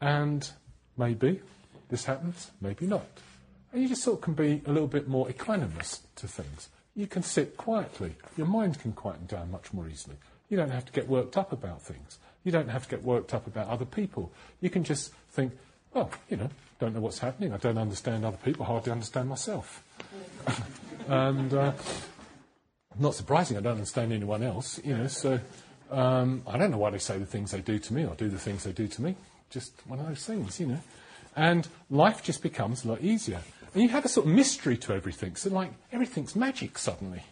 And 0.00 0.50
maybe 0.98 1.40
this 1.88 2.04
happens, 2.04 2.50
maybe 2.60 2.86
not. 2.86 3.06
And 3.72 3.82
you 3.82 3.88
just 3.88 4.02
sort 4.02 4.18
of 4.18 4.22
can 4.22 4.34
be 4.34 4.62
a 4.66 4.72
little 4.72 4.88
bit 4.88 5.06
more 5.08 5.28
equanimous 5.28 6.00
to 6.16 6.26
things. 6.26 6.68
You 6.96 7.06
can 7.06 7.22
sit 7.22 7.56
quietly. 7.56 8.16
Your 8.36 8.48
mind 8.48 8.80
can 8.80 8.92
quieten 8.92 9.26
down 9.26 9.50
much 9.50 9.72
more 9.72 9.88
easily. 9.88 10.16
You 10.48 10.56
don't 10.56 10.70
have 10.70 10.84
to 10.86 10.92
get 10.92 11.08
worked 11.08 11.36
up 11.36 11.52
about 11.52 11.82
things. 11.82 12.18
You 12.42 12.50
don't 12.50 12.68
have 12.68 12.84
to 12.84 12.88
get 12.88 13.04
worked 13.04 13.32
up 13.32 13.46
about 13.46 13.68
other 13.68 13.84
people. 13.84 14.32
You 14.60 14.70
can 14.70 14.82
just 14.82 15.12
think, 15.30 15.52
well, 15.94 16.10
you 16.28 16.36
know, 16.36 16.50
don't 16.80 16.94
know 16.94 17.00
what's 17.00 17.20
happening. 17.20 17.52
I 17.52 17.56
don't 17.56 17.78
understand 17.78 18.24
other 18.24 18.36
people, 18.44 18.66
hardly 18.66 18.92
understand 18.92 19.28
myself. 19.28 19.82
and 21.08 21.54
uh, 21.54 21.72
not 22.98 23.14
surprising, 23.14 23.56
I 23.56 23.60
don't 23.60 23.74
understand 23.74 24.12
anyone 24.12 24.42
else, 24.42 24.80
you 24.84 24.96
know, 24.96 25.06
so 25.06 25.40
um, 25.90 26.42
I 26.46 26.58
don't 26.58 26.70
know 26.70 26.78
why 26.78 26.90
they 26.90 26.98
say 26.98 27.18
the 27.18 27.26
things 27.26 27.52
they 27.52 27.60
do 27.60 27.78
to 27.78 27.94
me 27.94 28.04
or 28.04 28.14
do 28.14 28.28
the 28.28 28.38
things 28.38 28.64
they 28.64 28.72
do 28.72 28.88
to 28.88 29.02
me. 29.02 29.16
Just 29.50 29.72
one 29.86 30.00
of 30.00 30.08
those 30.08 30.24
things, 30.24 30.58
you 30.58 30.66
know. 30.66 30.80
And 31.36 31.66
life 31.90 32.22
just 32.22 32.42
becomes 32.42 32.84
a 32.84 32.88
lot 32.88 33.00
easier. 33.00 33.40
And 33.72 33.82
you 33.82 33.88
have 33.90 34.04
a 34.04 34.08
sort 34.08 34.26
of 34.26 34.32
mystery 34.32 34.76
to 34.78 34.92
everything. 34.94 35.36
So, 35.36 35.50
like, 35.50 35.70
everything's 35.92 36.36
magic 36.36 36.78
suddenly. 36.78 37.22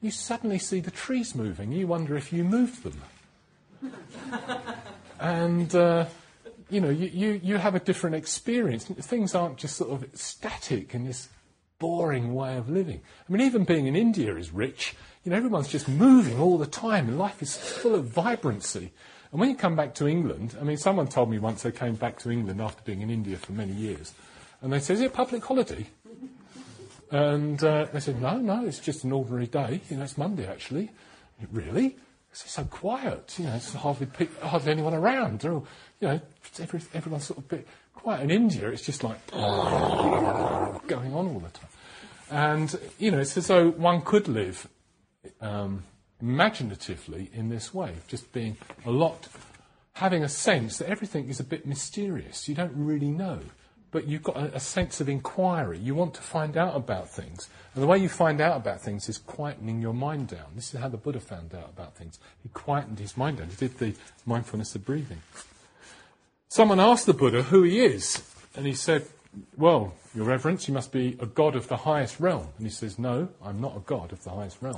You 0.00 0.10
suddenly 0.10 0.58
see 0.58 0.80
the 0.80 0.90
trees 0.90 1.34
moving. 1.34 1.72
You 1.72 1.86
wonder 1.86 2.16
if 2.16 2.32
you 2.32 2.44
moved 2.44 2.84
them. 2.84 3.92
and 5.20 5.74
uh, 5.74 6.06
you 6.70 6.80
know, 6.80 6.90
you, 6.90 7.06
you, 7.06 7.40
you 7.42 7.56
have 7.56 7.74
a 7.74 7.80
different 7.80 8.16
experience. 8.16 8.84
Things 8.84 9.34
aren't 9.34 9.56
just 9.56 9.76
sort 9.76 9.90
of 9.90 10.08
static 10.18 10.94
in 10.94 11.04
this 11.06 11.28
boring 11.78 12.34
way 12.34 12.56
of 12.56 12.68
living. 12.68 13.00
I 13.28 13.32
mean, 13.32 13.42
even 13.46 13.64
being 13.64 13.86
in 13.86 13.96
India 13.96 14.34
is 14.36 14.52
rich. 14.52 14.94
You 15.24 15.30
know, 15.30 15.36
everyone's 15.36 15.68
just 15.68 15.88
moving 15.88 16.38
all 16.40 16.58
the 16.58 16.66
time, 16.66 17.08
and 17.08 17.18
life 17.18 17.42
is 17.42 17.56
full 17.56 17.94
of 17.94 18.06
vibrancy. 18.06 18.92
And 19.30 19.40
when 19.40 19.50
you 19.50 19.56
come 19.56 19.76
back 19.76 19.94
to 19.96 20.08
England, 20.08 20.56
I 20.60 20.64
mean, 20.64 20.76
someone 20.76 21.06
told 21.06 21.30
me 21.30 21.38
once 21.38 21.62
they 21.62 21.72
came 21.72 21.94
back 21.94 22.18
to 22.20 22.30
England 22.30 22.60
after 22.60 22.82
being 22.82 23.02
in 23.02 23.10
India 23.10 23.36
for 23.36 23.52
many 23.52 23.72
years, 23.72 24.14
and 24.62 24.72
they 24.72 24.80
said, 24.80 24.94
"Is 24.94 25.02
it 25.02 25.06
a 25.06 25.10
public 25.10 25.44
holiday?" 25.44 25.86
And 27.10 27.62
uh, 27.62 27.86
they 27.92 28.00
said, 28.00 28.20
"No, 28.20 28.38
no, 28.38 28.64
it's 28.64 28.78
just 28.78 29.04
an 29.04 29.12
ordinary 29.12 29.46
day. 29.46 29.80
You 29.90 29.98
know, 29.98 30.04
it's 30.04 30.18
Monday 30.18 30.46
actually." 30.46 30.90
Really? 31.52 31.96
It's 32.30 32.50
so 32.50 32.64
quiet. 32.64 33.34
You 33.38 33.46
know, 33.46 33.54
it's 33.54 33.72
hardly 33.74 34.08
hardly 34.42 34.72
anyone 34.72 34.94
around. 34.94 35.40
They're 35.40 35.52
all, 35.52 35.66
you 36.00 36.08
know, 36.08 36.20
every, 36.60 36.80
everyone's 36.94 37.24
sort 37.24 37.38
of 37.38 37.48
bit 37.48 37.66
quiet. 37.94 38.22
In 38.22 38.30
India, 38.30 38.68
it's 38.68 38.84
just 38.84 39.04
like 39.04 39.24
going 39.32 41.12
on 41.14 41.26
all 41.26 41.40
the 41.40 41.50
time. 41.50 41.68
And 42.30 42.78
you 42.98 43.10
know, 43.10 43.18
it's 43.18 43.36
as 43.36 43.46
though 43.46 43.70
one 43.70 44.02
could 44.02 44.28
live 44.28 44.68
um, 45.40 45.84
imaginatively 46.20 47.30
in 47.32 47.48
this 47.48 47.72
way, 47.72 47.94
just 48.06 48.32
being 48.32 48.56
a 48.84 48.90
lot, 48.90 49.28
having 49.94 50.22
a 50.22 50.28
sense 50.28 50.78
that 50.78 50.88
everything 50.88 51.28
is 51.28 51.40
a 51.40 51.44
bit 51.44 51.66
mysterious. 51.66 52.48
You 52.48 52.54
don't 52.54 52.74
really 52.74 53.08
know 53.08 53.40
but 53.90 54.06
you've 54.06 54.22
got 54.22 54.36
a, 54.36 54.56
a, 54.56 54.60
sense 54.60 55.00
of 55.00 55.08
inquiry. 55.08 55.78
You 55.78 55.94
want 55.94 56.14
to 56.14 56.20
find 56.20 56.56
out 56.56 56.76
about 56.76 57.08
things. 57.08 57.48
And 57.74 57.82
the 57.82 57.86
way 57.86 57.98
you 57.98 58.08
find 58.08 58.40
out 58.40 58.56
about 58.56 58.82
things 58.82 59.08
is 59.08 59.18
quietening 59.18 59.80
your 59.80 59.94
mind 59.94 60.28
down. 60.28 60.46
This 60.54 60.74
is 60.74 60.80
how 60.80 60.88
the 60.88 60.96
Buddha 60.96 61.20
found 61.20 61.54
out 61.54 61.70
about 61.70 61.96
things. 61.96 62.18
He 62.42 62.48
quietened 62.50 62.98
his 62.98 63.16
mind 63.16 63.38
down. 63.38 63.48
He 63.48 63.56
did 63.56 63.78
the 63.78 63.94
mindfulness 64.26 64.74
of 64.74 64.84
breathing. 64.84 65.22
Someone 66.50 66.80
asked 66.80 67.04
the 67.04 67.12
Buddha 67.12 67.42
who 67.42 67.62
he 67.62 67.84
is, 67.84 68.22
and 68.56 68.64
he 68.64 68.72
said, 68.72 69.06
Well, 69.58 69.92
Your 70.14 70.24
Reverence, 70.24 70.66
you 70.66 70.72
must 70.72 70.92
be 70.92 71.14
a 71.20 71.26
god 71.26 71.54
of 71.54 71.68
the 71.68 71.76
highest 71.76 72.20
realm. 72.20 72.48
And 72.56 72.66
he 72.66 72.72
says, 72.72 72.98
No, 72.98 73.28
I'm 73.44 73.60
not 73.60 73.76
a 73.76 73.80
god 73.80 74.12
of 74.12 74.24
the 74.24 74.30
highest 74.30 74.56
realm. 74.62 74.76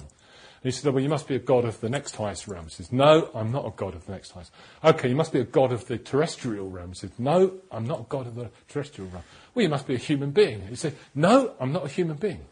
And 0.63 0.65
he 0.65 0.73
said, 0.73 0.93
Well, 0.93 1.03
you 1.03 1.09
must 1.09 1.29
be 1.29 1.37
a 1.37 1.39
god 1.39 1.65
of 1.65 1.81
the 1.81 1.89
next 1.89 2.17
highest 2.17 2.49
realm. 2.49 2.65
He 2.65 2.71
says, 2.71 2.91
No, 2.91 3.31
I'm 3.37 3.53
not 3.53 3.67
a 3.67 3.71
god 3.71 3.95
of 3.95 4.05
the 4.05 4.13
next 4.13 4.33
highest. 4.33 4.51
Okay, 4.83 5.11
you 5.11 5.15
must 5.15 5.33
be 5.33 5.39
a 5.39 5.45
god 5.45 5.71
of 5.71 5.87
the 5.87 5.97
terrestrial 5.97 6.69
realm. 6.69 6.89
He 6.89 6.97
says, 6.97 7.13
No, 7.19 7.55
I'm 7.71 7.87
not 7.87 8.01
a 8.01 8.07
god 8.09 8.27
of 8.27 8.35
the 8.35 8.51
terrestrial 8.69 9.09
realm. 9.11 9.25
Well, 9.55 9.63
you 9.63 9.69
must 9.69 9.87
be 9.87 9.95
a 9.95 9.99
human 9.99 10.33
being. 10.33 10.67
He 10.67 10.75
said, 10.75 10.97
No, 11.15 11.55
I'm 11.61 11.73
not 11.73 11.87
a 11.87 11.89
human 11.89 12.17
being. 12.17 12.47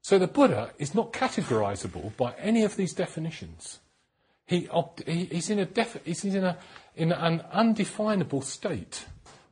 So 0.00 0.18
the 0.18 0.26
Buddha 0.26 0.70
is 0.78 0.94
not 0.94 1.12
categorizable 1.12 2.16
by 2.16 2.32
any 2.38 2.64
of 2.64 2.76
these 2.76 2.94
definitions. 2.94 3.80
He, 4.50 4.68
he, 5.06 5.26
he's, 5.26 5.48
in, 5.48 5.60
a 5.60 5.68
he's 6.04 6.24
in, 6.24 6.42
a, 6.42 6.56
in 6.96 7.12
an 7.12 7.40
undefinable 7.52 8.42
state. 8.42 9.04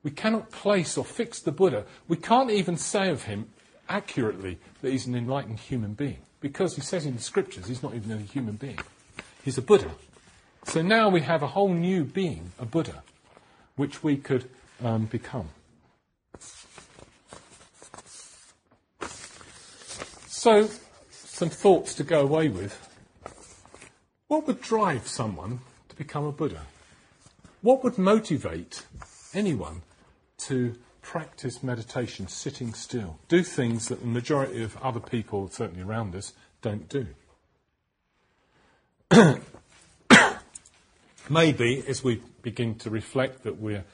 We 0.03 0.11
cannot 0.11 0.51
place 0.51 0.99
or 0.99 1.05
fix 1.05 1.39
the 1.39 1.53
Buddha. 1.53 1.85
We 2.09 2.17
can't 2.17 2.51
even 2.51 2.77
say 2.77 3.09
of 3.09 3.23
him 3.23 3.49
accurately 3.89 4.59
that 4.83 4.91
he's 4.91 5.07
an 5.07 5.15
enlightened 5.15 5.61
human 5.61 5.95
being 5.95 6.19
because 6.41 6.75
he 6.75 6.81
says 6.81 7.07
in 7.07 7.15
the 7.15 7.23
scriptures 7.23 7.69
he's 7.69 7.81
not 7.81 7.95
even 7.95 8.11
a 8.11 8.17
human 8.17 8.57
being. 8.57 8.81
He's 9.45 9.57
a 9.57 9.63
Buddha. 9.63 9.93
So 10.65 10.83
now 10.83 11.09
we 11.09 11.21
have 11.21 11.45
a 11.45 11.47
whole 11.47 11.73
new 11.73 12.03
being, 12.03 12.51
a 12.59 12.67
Buddha, 12.67 13.05
which 13.77 14.03
we 14.03 14.17
could 14.17 14.51
um, 14.83 15.05
become. 15.05 15.51
So, 20.27 20.69
some 21.13 21.51
thoughts 21.51 21.95
to 21.95 22.03
go 22.03 22.23
away 22.23 22.49
with. 22.49 22.89
What 24.29 24.47
would 24.47 24.61
drive 24.61 25.09
someone 25.09 25.61
to 25.89 25.97
become 25.97 26.25
a 26.25 26.33
Buddha? 26.33 26.67
What 27.61 27.83
would 27.83 27.99
motivate 27.99 28.87
anyone 29.35 29.83
to 30.39 30.75
practice 31.09 31.63
meditation 31.63 32.29
sitting 32.29 32.75
still. 32.75 33.19
Do 33.29 33.43
things 33.43 33.89
that 33.89 34.01
the 34.01 34.07
majority 34.07 34.63
of 34.63 34.77
other 34.79 35.01
people, 35.01 35.49
certainly 35.49 35.83
around 35.83 36.15
us, 36.15 36.35
don't 36.61 36.87
do. 36.87 37.07
Maybe 41.31 41.83
as 41.89 42.05
we 42.05 42.21
begin 42.43 42.75
to 42.77 42.91
reflect 42.91 43.45
that 43.45 43.59
we're, 43.59 43.85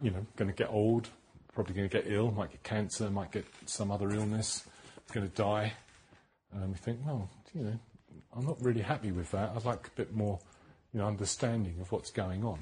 you 0.00 0.12
know, 0.12 0.24
going 0.36 0.48
to 0.48 0.56
get 0.56 0.70
old, 0.70 1.08
probably 1.52 1.74
going 1.74 1.88
to 1.88 2.02
get 2.02 2.10
ill, 2.10 2.30
might 2.30 2.52
get 2.52 2.62
cancer, 2.62 3.10
might 3.10 3.32
get 3.32 3.44
some 3.66 3.90
other 3.90 4.08
illness, 4.10 4.64
going 5.12 5.28
to 5.28 5.34
die, 5.34 5.72
and 6.52 6.70
we 6.70 6.76
think, 6.76 7.00
well, 7.04 7.28
you 7.52 7.64
know, 7.64 7.78
I'm 8.38 8.46
not 8.46 8.62
really 8.62 8.82
happy 8.82 9.10
with 9.10 9.32
that. 9.32 9.50
I'd 9.56 9.64
like 9.64 9.88
a 9.88 9.90
bit 9.96 10.14
more, 10.14 10.38
you 10.92 11.00
know, 11.00 11.08
understanding 11.08 11.74
of 11.80 11.90
what's 11.90 12.12
going 12.12 12.44
on, 12.44 12.60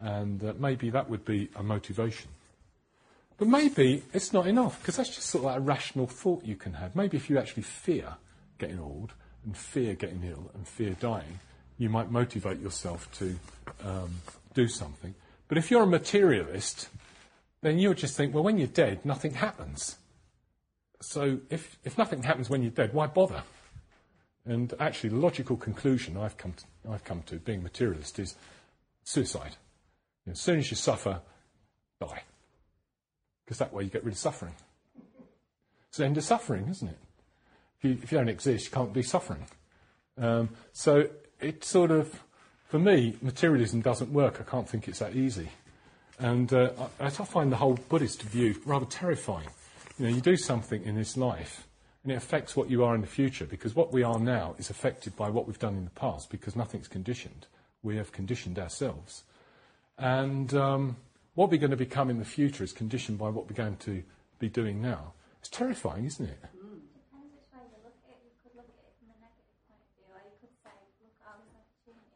and 0.00 0.44
uh, 0.44 0.52
maybe 0.58 0.90
that 0.90 1.08
would 1.08 1.24
be 1.24 1.48
a 1.56 1.62
motivation. 1.62 2.28
But 3.38 3.48
maybe 3.48 4.02
it's 4.12 4.34
not 4.34 4.46
enough, 4.46 4.78
because 4.80 4.96
that's 4.96 5.14
just 5.14 5.28
sort 5.28 5.44
of 5.44 5.46
like 5.46 5.56
a 5.56 5.60
rational 5.60 6.06
thought 6.06 6.44
you 6.44 6.56
can 6.56 6.74
have. 6.74 6.94
Maybe 6.94 7.16
if 7.16 7.30
you 7.30 7.38
actually 7.38 7.62
fear 7.62 8.16
getting 8.58 8.78
old, 8.78 9.14
and 9.46 9.56
fear 9.56 9.94
getting 9.94 10.22
ill, 10.24 10.50
and 10.54 10.68
fear 10.68 10.94
dying, 11.00 11.40
you 11.78 11.88
might 11.88 12.10
motivate 12.10 12.60
yourself 12.60 13.10
to 13.12 13.38
um, 13.84 14.10
do 14.52 14.68
something. 14.68 15.14
But 15.46 15.56
if 15.56 15.70
you're 15.70 15.84
a 15.84 15.86
materialist, 15.86 16.90
then 17.62 17.78
you'll 17.78 17.94
just 17.94 18.14
think, 18.14 18.34
well, 18.34 18.44
when 18.44 18.58
you're 18.58 18.66
dead, 18.66 19.06
nothing 19.06 19.32
happens. 19.32 19.96
So 21.00 21.38
if, 21.48 21.78
if 21.84 21.96
nothing 21.96 22.24
happens 22.24 22.50
when 22.50 22.60
you're 22.62 22.72
dead, 22.72 22.92
why 22.92 23.06
bother? 23.06 23.42
And 24.48 24.74
actually, 24.80 25.10
the 25.10 25.16
logical 25.16 25.56
conclusion 25.56 26.16
I've 26.16 26.36
come 26.36 26.54
to, 26.54 26.90
I've 26.90 27.04
come 27.04 27.22
to 27.26 27.36
being 27.36 27.62
materialist 27.62 28.18
is 28.18 28.34
suicide. 29.04 29.52
You 30.24 30.30
know, 30.30 30.32
as 30.32 30.40
soon 30.40 30.58
as 30.58 30.70
you 30.70 30.76
suffer, 30.76 31.20
die 32.00 32.22
because 33.48 33.58
that 33.58 33.72
way 33.72 33.82
you 33.82 33.88
get 33.88 34.04
rid 34.04 34.12
of 34.12 34.18
suffering. 34.18 34.52
It's 35.88 35.96
the 35.96 36.04
end 36.04 36.18
of 36.18 36.24
suffering, 36.24 36.68
isn't 36.68 36.88
it? 36.88 36.98
If 37.78 37.84
you, 37.84 37.98
if 38.02 38.12
you 38.12 38.18
don't 38.18 38.28
exist, 38.28 38.66
you 38.66 38.70
can't 38.70 38.92
be 38.92 39.02
suffering. 39.02 39.46
Um, 40.18 40.50
so 40.74 41.08
it 41.40 41.64
sort 41.64 41.90
of, 41.90 42.22
for 42.66 42.78
me, 42.78 43.16
materialism 43.22 43.80
doesn't 43.80 44.12
work. 44.12 44.38
I 44.38 44.50
can't 44.50 44.68
think 44.68 44.86
it's 44.86 44.98
that 44.98 45.16
easy. 45.16 45.48
And 46.18 46.52
uh, 46.52 46.72
I, 47.00 47.06
I 47.06 47.10
find 47.10 47.50
the 47.50 47.56
whole 47.56 47.78
Buddhist 47.88 48.22
view 48.22 48.60
rather 48.66 48.84
terrifying. 48.84 49.48
You 49.98 50.08
know, 50.08 50.14
you 50.14 50.20
do 50.20 50.36
something 50.36 50.82
in 50.84 50.94
this 50.94 51.16
life, 51.16 51.67
and 52.08 52.14
it 52.14 52.24
affects 52.24 52.56
what 52.56 52.70
you 52.70 52.82
are 52.84 52.94
in 52.94 53.02
the 53.02 53.06
future, 53.06 53.44
because 53.44 53.76
what 53.76 53.92
we 53.92 54.02
are 54.02 54.18
now 54.18 54.54
is 54.58 54.70
affected 54.70 55.14
by 55.14 55.28
what 55.28 55.46
we've 55.46 55.58
done 55.58 55.76
in 55.76 55.84
the 55.84 55.90
past, 55.90 56.30
because 56.30 56.56
nothing's 56.56 56.88
conditioned. 56.88 57.46
We 57.82 57.98
have 57.98 58.12
conditioned 58.12 58.58
ourselves. 58.58 59.24
And 59.98 60.54
um, 60.54 60.96
what 61.34 61.50
we're 61.50 61.58
going 61.58 61.70
to 61.70 61.76
become 61.76 62.08
in 62.08 62.18
the 62.18 62.24
future 62.24 62.64
is 62.64 62.72
conditioned 62.72 63.18
by 63.18 63.28
what 63.28 63.46
we're 63.46 63.54
going 63.54 63.76
to 63.80 64.02
be 64.38 64.48
doing 64.48 64.80
now. 64.80 65.12
It's 65.40 65.50
terrifying, 65.50 66.06
isn't 66.06 66.24
it? 66.24 66.38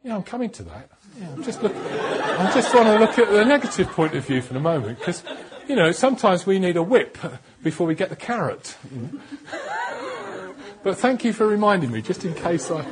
Yeah, 0.03 0.15
I'm 0.15 0.23
coming 0.23 0.49
to 0.49 0.63
that. 0.63 0.89
Yeah, 1.19 1.29
I'm 1.33 1.43
just 1.43 1.61
look, 1.61 1.73
I 1.75 2.51
just 2.51 2.73
want 2.73 2.87
to 2.87 2.97
look 2.97 3.19
at 3.19 3.31
the 3.31 3.45
negative 3.45 3.89
point 3.91 4.15
of 4.15 4.25
view 4.25 4.41
for 4.41 4.53
the 4.53 4.59
moment 4.59 4.97
because, 4.97 5.23
you 5.67 5.75
know, 5.75 5.91
sometimes 5.91 6.47
we 6.47 6.57
need 6.57 6.77
a 6.77 6.83
whip 6.83 7.17
before 7.63 7.87
we 7.87 7.95
get 7.95 8.09
the 8.09 8.15
carrot. 8.15 8.75
But 10.83 10.97
thank 10.97 11.23
you 11.23 11.31
for 11.31 11.47
reminding 11.47 11.91
me, 11.91 12.01
just 12.01 12.25
in 12.25 12.33
case 12.33 12.69
I. 12.69 12.85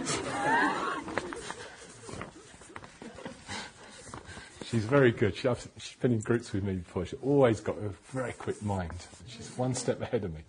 She's 4.64 4.86
very 4.86 5.12
good. 5.12 5.36
She, 5.36 5.50
she's 5.78 5.98
been 5.98 6.14
in 6.14 6.22
groups 6.22 6.54
with 6.54 6.64
me 6.64 6.76
before. 6.76 7.06
She's 7.06 7.20
always 7.22 7.60
got 7.60 7.78
a 7.80 7.90
very 8.14 8.32
quick 8.32 8.64
mind. 8.64 8.94
She's 9.28 9.52
one 9.58 9.76
step 9.76 10.02
ahead 10.02 10.24
of 10.24 10.34
me. 10.34 10.40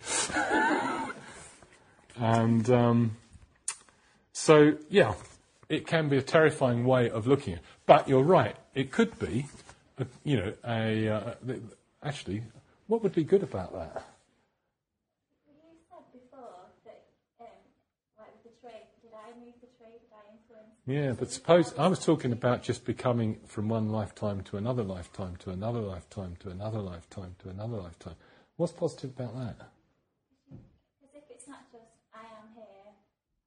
and 2.15 2.69
um, 2.69 3.17
so, 4.31 4.77
yeah, 4.89 5.15
it 5.67 5.85
can 5.85 6.07
be 6.07 6.15
a 6.15 6.21
terrifying 6.21 6.85
way 6.85 7.09
of 7.09 7.27
looking 7.27 7.55
at 7.55 7.59
it. 7.59 7.65
But 7.85 8.07
you're 8.07 8.23
right. 8.23 8.55
It 8.73 8.91
could 8.91 9.19
be, 9.19 9.47
a, 9.97 10.05
you 10.23 10.37
know, 10.37 10.53
a 10.65 11.09
uh, 11.09 11.33
actually, 12.01 12.43
what 12.87 13.03
would 13.03 13.13
be 13.13 13.25
good 13.25 13.43
about 13.43 13.73
that? 13.73 14.05
Yeah, 20.85 21.13
but 21.17 21.31
suppose 21.31 21.73
I 21.77 21.87
was 21.87 22.03
talking 22.03 22.33
about 22.33 22.61
just 22.61 22.83
becoming 22.83 23.39
from 23.47 23.69
one 23.69 23.89
lifetime 23.89 24.41
to 24.51 24.57
another 24.57 24.83
lifetime 24.83 25.37
to 25.37 25.51
another 25.51 25.79
lifetime 25.79 26.35
to 26.41 26.49
another 26.49 26.79
lifetime 26.79 27.35
to 27.39 27.49
another 27.49 27.77
lifetime. 27.77 28.15
What's 28.57 28.73
positive 28.73 29.11
about 29.11 29.33
that? 29.39 29.55
Because 30.99 31.15
if 31.15 31.23
it's 31.31 31.47
not 31.47 31.71
just 31.71 31.87
I 32.11 32.27
am 32.35 32.51
here, 32.51 32.91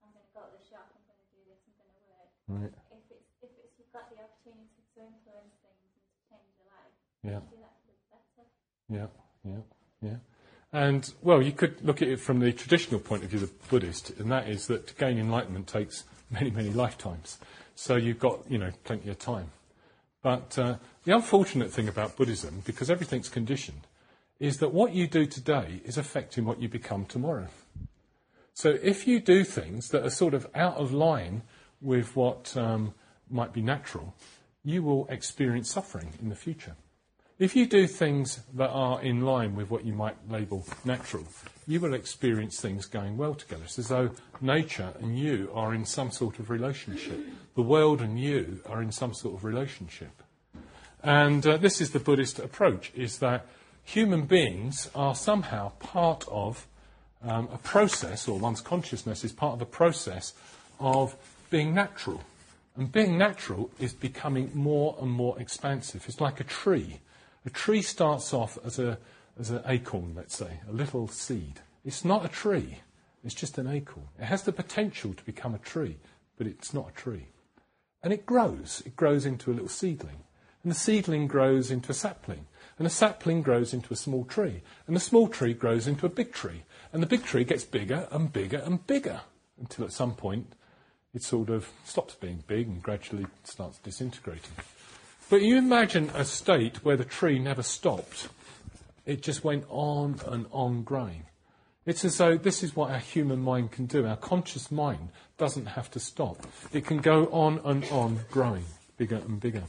I'm 0.00 0.08
going 0.16 0.24
to 0.24 0.32
go 0.32 0.48
to 0.48 0.56
the 0.56 0.64
shop, 0.64 0.88
I'm 0.96 1.04
going 1.04 1.20
to 1.20 1.28
do 1.36 1.40
this, 1.44 1.60
I'm 1.68 1.76
going 1.76 1.92
to 1.92 2.04
work. 2.08 2.28
Right. 2.48 2.74
If 2.96 3.04
it's 3.12 3.28
if 3.44 3.52
it's 3.60 3.76
you've 3.76 3.92
got 3.92 4.08
the 4.08 4.16
opportunity 4.16 4.80
to 4.96 4.98
influence 5.04 5.60
things 5.60 5.84
and 5.92 6.00
to 6.08 6.16
change 6.32 6.48
your 6.56 6.72
life, 6.72 6.96
Yeah. 7.20 7.44
do 7.52 7.60
that 7.60 7.76
better. 7.84 8.48
Yeah, 8.88 9.12
yeah, 9.44 9.60
yeah. 10.00 10.18
And 10.72 11.04
well, 11.20 11.42
you 11.42 11.52
could 11.52 11.84
look 11.84 12.00
at 12.00 12.08
it 12.08 12.16
from 12.20 12.40
the 12.40 12.52
traditional 12.52 13.00
point 13.00 13.24
of 13.24 13.30
view, 13.30 13.44
of 13.44 13.52
the 13.52 13.68
Buddhist, 13.68 14.16
and 14.16 14.32
that 14.32 14.48
is 14.48 14.66
that 14.68 14.86
to 14.88 14.94
gain 14.94 15.18
enlightenment 15.18 15.66
takes 15.68 16.04
many, 16.30 16.50
many 16.50 16.70
lifetimes. 16.70 17.38
So 17.74 17.96
you've 17.96 18.18
got, 18.18 18.50
you 18.50 18.58
know, 18.58 18.70
plenty 18.84 19.10
of 19.10 19.18
time. 19.18 19.50
But 20.22 20.58
uh, 20.58 20.76
the 21.04 21.14
unfortunate 21.14 21.70
thing 21.70 21.88
about 21.88 22.16
Buddhism, 22.16 22.62
because 22.64 22.90
everything's 22.90 23.28
conditioned, 23.28 23.86
is 24.40 24.58
that 24.58 24.72
what 24.72 24.92
you 24.92 25.06
do 25.06 25.26
today 25.26 25.80
is 25.84 25.96
affecting 25.96 26.44
what 26.44 26.60
you 26.60 26.68
become 26.68 27.04
tomorrow. 27.04 27.48
So 28.54 28.76
if 28.82 29.06
you 29.06 29.20
do 29.20 29.44
things 29.44 29.90
that 29.90 30.04
are 30.04 30.10
sort 30.10 30.34
of 30.34 30.46
out 30.54 30.76
of 30.76 30.92
line 30.92 31.42
with 31.80 32.16
what 32.16 32.56
um, 32.56 32.94
might 33.30 33.52
be 33.52 33.62
natural, 33.62 34.14
you 34.64 34.82
will 34.82 35.06
experience 35.08 35.70
suffering 35.70 36.14
in 36.20 36.28
the 36.28 36.34
future. 36.34 36.74
If 37.38 37.54
you 37.54 37.66
do 37.66 37.86
things 37.86 38.40
that 38.54 38.70
are 38.70 39.02
in 39.02 39.20
line 39.20 39.56
with 39.56 39.68
what 39.68 39.84
you 39.84 39.92
might 39.92 40.16
label 40.30 40.64
natural, 40.86 41.24
you 41.66 41.80
will 41.80 41.92
experience 41.92 42.58
things 42.58 42.86
going 42.86 43.18
well 43.18 43.34
together. 43.34 43.64
It's 43.64 43.78
as 43.78 43.88
though 43.88 44.10
nature 44.40 44.94
and 45.00 45.18
you 45.18 45.50
are 45.52 45.74
in 45.74 45.84
some 45.84 46.10
sort 46.10 46.38
of 46.38 46.48
relationship. 46.48 47.20
The 47.54 47.60
world 47.60 48.00
and 48.00 48.18
you 48.18 48.62
are 48.64 48.80
in 48.80 48.90
some 48.90 49.12
sort 49.12 49.34
of 49.34 49.44
relationship. 49.44 50.22
And 51.02 51.46
uh, 51.46 51.58
this 51.58 51.82
is 51.82 51.90
the 51.90 52.00
Buddhist 52.00 52.38
approach, 52.38 52.90
is 52.94 53.18
that 53.18 53.44
human 53.84 54.22
beings 54.22 54.90
are 54.94 55.14
somehow 55.14 55.72
part 55.78 56.24
of 56.30 56.66
um, 57.22 57.50
a 57.52 57.58
process, 57.58 58.28
or 58.28 58.38
one's 58.38 58.62
consciousness 58.62 59.24
is 59.24 59.32
part 59.32 59.52
of 59.52 59.60
a 59.60 59.66
process 59.66 60.32
of 60.80 61.14
being 61.50 61.74
natural. 61.74 62.22
And 62.76 62.90
being 62.90 63.18
natural 63.18 63.70
is 63.78 63.92
becoming 63.92 64.52
more 64.54 64.96
and 65.02 65.10
more 65.10 65.38
expansive. 65.38 66.06
It's 66.08 66.20
like 66.20 66.40
a 66.40 66.44
tree. 66.44 67.00
A 67.46 67.50
tree 67.50 67.80
starts 67.80 68.34
off 68.34 68.58
as, 68.64 68.78
a, 68.78 68.98
as 69.38 69.50
an 69.50 69.62
acorn, 69.66 70.14
let's 70.16 70.36
say, 70.36 70.60
a 70.68 70.72
little 70.72 71.06
seed. 71.06 71.60
It's 71.84 72.04
not 72.04 72.24
a 72.24 72.28
tree, 72.28 72.80
it's 73.24 73.34
just 73.34 73.56
an 73.56 73.68
acorn. 73.68 74.08
It 74.18 74.24
has 74.24 74.42
the 74.42 74.52
potential 74.52 75.14
to 75.14 75.24
become 75.24 75.54
a 75.54 75.58
tree, 75.58 75.96
but 76.36 76.48
it's 76.48 76.74
not 76.74 76.88
a 76.90 76.92
tree. 76.92 77.28
And 78.02 78.12
it 78.12 78.26
grows. 78.26 78.82
It 78.84 78.96
grows 78.96 79.24
into 79.24 79.50
a 79.50 79.54
little 79.54 79.68
seedling. 79.68 80.24
And 80.62 80.72
the 80.72 80.78
seedling 80.78 81.28
grows 81.28 81.70
into 81.70 81.92
a 81.92 81.94
sapling. 81.94 82.46
And 82.78 82.86
the 82.86 82.90
sapling 82.90 83.42
grows 83.42 83.72
into 83.72 83.92
a 83.92 83.96
small 83.96 84.24
tree. 84.24 84.62
And 84.86 84.96
the 84.96 85.00
small 85.00 85.28
tree 85.28 85.54
grows 85.54 85.86
into 85.86 86.06
a 86.06 86.10
big 86.10 86.32
tree. 86.32 86.64
And 86.92 87.00
the 87.00 87.06
big 87.06 87.24
tree 87.24 87.44
gets 87.44 87.64
bigger 87.64 88.08
and 88.10 88.32
bigger 88.32 88.58
and 88.58 88.84
bigger 88.86 89.20
until 89.58 89.84
at 89.84 89.92
some 89.92 90.14
point 90.14 90.54
it 91.14 91.22
sort 91.22 91.48
of 91.48 91.70
stops 91.84 92.14
being 92.16 92.42
big 92.46 92.66
and 92.66 92.82
gradually 92.82 93.26
starts 93.44 93.78
disintegrating. 93.78 94.52
But 95.28 95.42
you 95.42 95.56
imagine 95.56 96.10
a 96.14 96.24
state 96.24 96.84
where 96.84 96.96
the 96.96 97.04
tree 97.04 97.38
never 97.38 97.62
stopped. 97.62 98.28
It 99.04 99.22
just 99.22 99.42
went 99.42 99.64
on 99.68 100.20
and 100.26 100.46
on 100.52 100.82
growing. 100.82 101.24
It's 101.84 102.04
as 102.04 102.18
though 102.18 102.36
this 102.36 102.62
is 102.62 102.74
what 102.74 102.90
our 102.90 102.98
human 102.98 103.40
mind 103.40 103.72
can 103.72 103.86
do. 103.86 104.06
Our 104.06 104.16
conscious 104.16 104.70
mind 104.70 105.10
doesn't 105.38 105.66
have 105.66 105.90
to 105.92 106.00
stop. 106.00 106.46
It 106.72 106.84
can 106.84 106.98
go 106.98 107.26
on 107.26 107.60
and 107.64 107.84
on 107.90 108.20
growing, 108.30 108.64
bigger 108.96 109.16
and 109.16 109.40
bigger. 109.40 109.64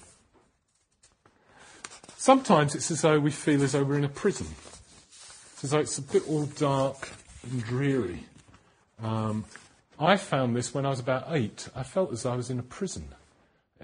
Sometimes 2.18 2.76
it's 2.76 2.92
as 2.92 3.02
though 3.02 3.20
we 3.20 3.32
feel 3.32 3.64
as 3.64 3.72
though 3.72 3.84
we're 3.84 3.98
in 3.98 4.04
a 4.04 4.10
prison. 4.10 4.48
It's 5.54 5.64
as 5.64 5.72
though 5.72 5.80
it's 5.80 5.98
a 5.98 6.02
bit 6.02 6.28
all 6.28 6.46
dark 6.46 7.10
and 7.44 7.64
dreary. 7.64 8.24
Um, 9.02 9.46
I 10.00 10.18
found 10.18 10.56
this 10.56 10.74
when 10.74 10.86
I 10.86 10.90
was 10.90 11.00
about 11.00 11.26
eight. 11.30 11.70
I 11.76 11.84
felt 11.84 12.12
as 12.12 12.24
though 12.24 12.34
I 12.34 12.36
was 12.36 12.50
in 12.50 12.60
a 12.60 12.64
prison. 12.64 13.10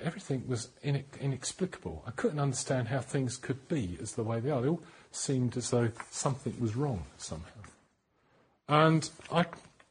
Everything 0.01 0.43
was 0.47 0.69
inexplicable. 0.83 2.03
I 2.07 2.11
couldn't 2.11 2.39
understand 2.39 2.87
how 2.87 2.99
things 2.99 3.37
could 3.37 3.67
be 3.67 3.97
as 4.01 4.13
the 4.13 4.23
way 4.23 4.39
they 4.39 4.49
are. 4.49 4.61
They 4.61 4.69
all 4.69 4.81
seemed 5.11 5.55
as 5.57 5.69
though 5.69 5.91
something 6.09 6.55
was 6.59 6.75
wrong 6.75 7.05
somehow. 7.17 7.47
And 8.67 9.09
I, 9.31 9.45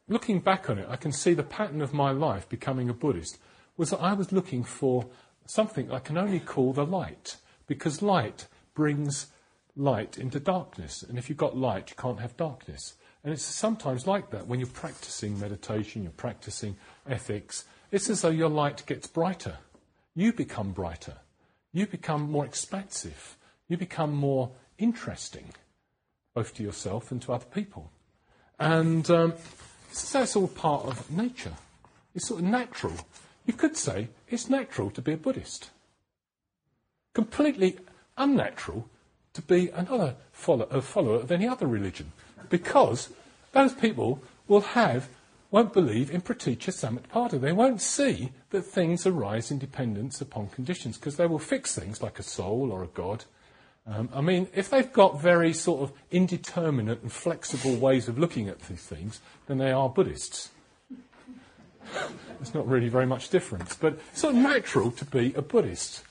looking 0.08 0.40
back 0.40 0.68
on 0.68 0.78
it, 0.78 0.86
I 0.88 0.96
can 0.96 1.12
see 1.12 1.34
the 1.34 1.42
pattern 1.42 1.80
of 1.80 1.92
my 1.92 2.10
life 2.10 2.48
becoming 2.48 2.88
a 2.88 2.94
Buddhist 2.94 3.38
was 3.76 3.90
that 3.90 4.00
I 4.00 4.12
was 4.12 4.32
looking 4.32 4.64
for 4.64 5.06
something 5.46 5.90
I 5.90 5.98
can 5.98 6.18
only 6.18 6.40
call 6.40 6.72
the 6.72 6.86
light 6.86 7.36
because 7.66 8.02
light 8.02 8.46
brings 8.74 9.26
light 9.76 10.18
into 10.18 10.40
darkness. 10.40 11.02
And 11.02 11.18
if 11.18 11.28
you've 11.28 11.38
got 11.38 11.56
light, 11.56 11.90
you 11.90 11.96
can't 11.96 12.20
have 12.20 12.36
darkness. 12.36 12.94
And 13.24 13.32
it's 13.32 13.42
sometimes 13.42 14.06
like 14.06 14.30
that 14.30 14.46
when 14.46 14.58
you're 14.58 14.68
practicing 14.68 15.38
meditation, 15.38 16.02
you're 16.02 16.12
practicing 16.12 16.76
ethics. 17.08 17.64
It's 17.90 18.10
as 18.10 18.22
though 18.22 18.30
your 18.30 18.48
light 18.48 18.84
gets 18.86 19.06
brighter. 19.06 19.58
You 20.14 20.32
become 20.32 20.72
brighter. 20.72 21.16
You 21.72 21.86
become 21.86 22.30
more 22.30 22.44
expansive. 22.44 23.36
You 23.68 23.76
become 23.76 24.12
more 24.12 24.50
interesting, 24.78 25.54
both 26.34 26.54
to 26.54 26.62
yourself 26.62 27.10
and 27.10 27.22
to 27.22 27.32
other 27.32 27.46
people. 27.46 27.90
And 28.58 29.08
um, 29.10 29.34
that's 30.12 30.36
all 30.36 30.48
part 30.48 30.84
of 30.84 31.10
nature. 31.10 31.54
It's 32.14 32.28
sort 32.28 32.40
of 32.40 32.46
natural. 32.46 32.94
You 33.46 33.54
could 33.54 33.76
say 33.76 34.08
it's 34.28 34.50
natural 34.50 34.90
to 34.90 35.00
be 35.00 35.12
a 35.12 35.16
Buddhist 35.16 35.70
completely 37.14 37.78
unnatural 38.16 38.88
to 39.34 39.42
be 39.42 39.68
another 39.70 40.14
follow, 40.32 40.66
a 40.70 40.82
follower 40.82 41.16
of 41.16 41.32
any 41.32 41.46
other 41.46 41.66
religion 41.66 42.12
because 42.48 43.10
those 43.52 43.72
people 43.72 44.22
will 44.48 44.60
have 44.60 45.08
won't 45.52 45.72
believe 45.72 46.10
in 46.10 46.22
pratitya 46.22 46.72
samutpada. 46.72 47.40
They 47.40 47.52
won't 47.52 47.80
see 47.80 48.32
that 48.50 48.62
things 48.62 49.06
arise 49.06 49.50
in 49.50 49.58
dependence 49.58 50.20
upon 50.20 50.48
conditions 50.48 50.96
because 50.96 51.16
they 51.16 51.26
will 51.26 51.38
fix 51.38 51.74
things 51.74 52.02
like 52.02 52.18
a 52.18 52.24
soul 52.24 52.72
or 52.72 52.82
a 52.82 52.88
god. 52.88 53.24
Um, 53.86 54.08
I 54.14 54.22
mean, 54.22 54.48
if 54.54 54.70
they've 54.70 54.92
got 54.92 55.20
very 55.20 55.52
sort 55.52 55.82
of 55.82 55.92
indeterminate 56.10 57.02
and 57.02 57.12
flexible 57.12 57.76
ways 57.76 58.08
of 58.08 58.18
looking 58.18 58.48
at 58.48 58.60
these 58.62 58.82
things, 58.82 59.20
then 59.46 59.58
they 59.58 59.72
are 59.72 59.88
Buddhists. 59.88 60.50
There's 62.38 62.54
not 62.54 62.66
really 62.66 62.88
very 62.88 63.06
much 63.06 63.28
difference, 63.28 63.74
but 63.74 63.98
it's 64.10 64.20
sort 64.20 64.34
of 64.34 64.40
natural 64.40 64.90
to 64.92 65.04
be 65.04 65.34
a 65.34 65.42
Buddhist. 65.42 66.02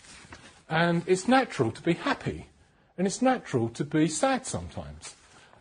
And 0.70 1.02
it's 1.08 1.28
natural 1.28 1.72
to 1.72 1.82
be 1.82 1.94
happy. 1.94 2.48
And 2.98 3.08
it's 3.08 3.22
natural 3.22 3.70
to 3.70 3.84
be 3.84 4.08
sad 4.08 4.46
sometimes. 4.46 5.16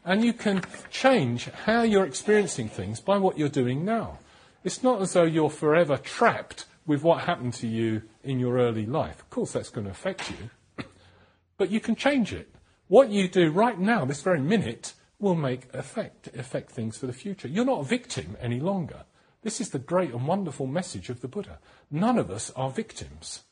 And 0.04 0.24
you 0.24 0.32
can 0.32 0.62
change 0.90 1.46
how 1.46 1.82
you're 1.82 2.06
experiencing 2.06 2.68
things 2.68 3.00
by 3.00 3.18
what 3.18 3.38
you're 3.38 3.48
doing 3.48 3.84
now. 3.84 4.18
It's 4.64 4.82
not 4.82 5.00
as 5.00 5.12
though 5.12 5.24
you're 5.24 5.50
forever 5.50 5.96
trapped 5.96 6.66
with 6.86 7.02
what 7.02 7.24
happened 7.24 7.54
to 7.54 7.66
you 7.66 8.02
in 8.24 8.38
your 8.38 8.58
early 8.58 8.86
life. 8.86 9.20
Of 9.20 9.30
course, 9.30 9.52
that's 9.52 9.70
going 9.70 9.86
to 9.86 9.90
affect 9.90 10.30
you. 10.30 10.84
but 11.58 11.70
you 11.70 11.80
can 11.80 11.94
change 11.94 12.32
it. 12.32 12.54
What 12.88 13.10
you 13.10 13.28
do 13.28 13.50
right 13.50 13.78
now, 13.78 14.04
this 14.04 14.22
very 14.22 14.40
minute, 14.40 14.94
will 15.18 15.34
make 15.34 15.72
effect, 15.74 16.28
affect 16.36 16.70
things 16.72 16.96
for 16.96 17.06
the 17.06 17.12
future. 17.12 17.48
You're 17.48 17.64
not 17.64 17.80
a 17.80 17.84
victim 17.84 18.36
any 18.40 18.58
longer. 18.58 19.04
This 19.42 19.60
is 19.60 19.70
the 19.70 19.78
great 19.78 20.12
and 20.12 20.26
wonderful 20.26 20.66
message 20.66 21.08
of 21.08 21.20
the 21.20 21.28
Buddha. 21.28 21.58
None 21.90 22.18
of 22.18 22.30
us 22.30 22.50
are 22.56 22.70
victims 22.70 23.42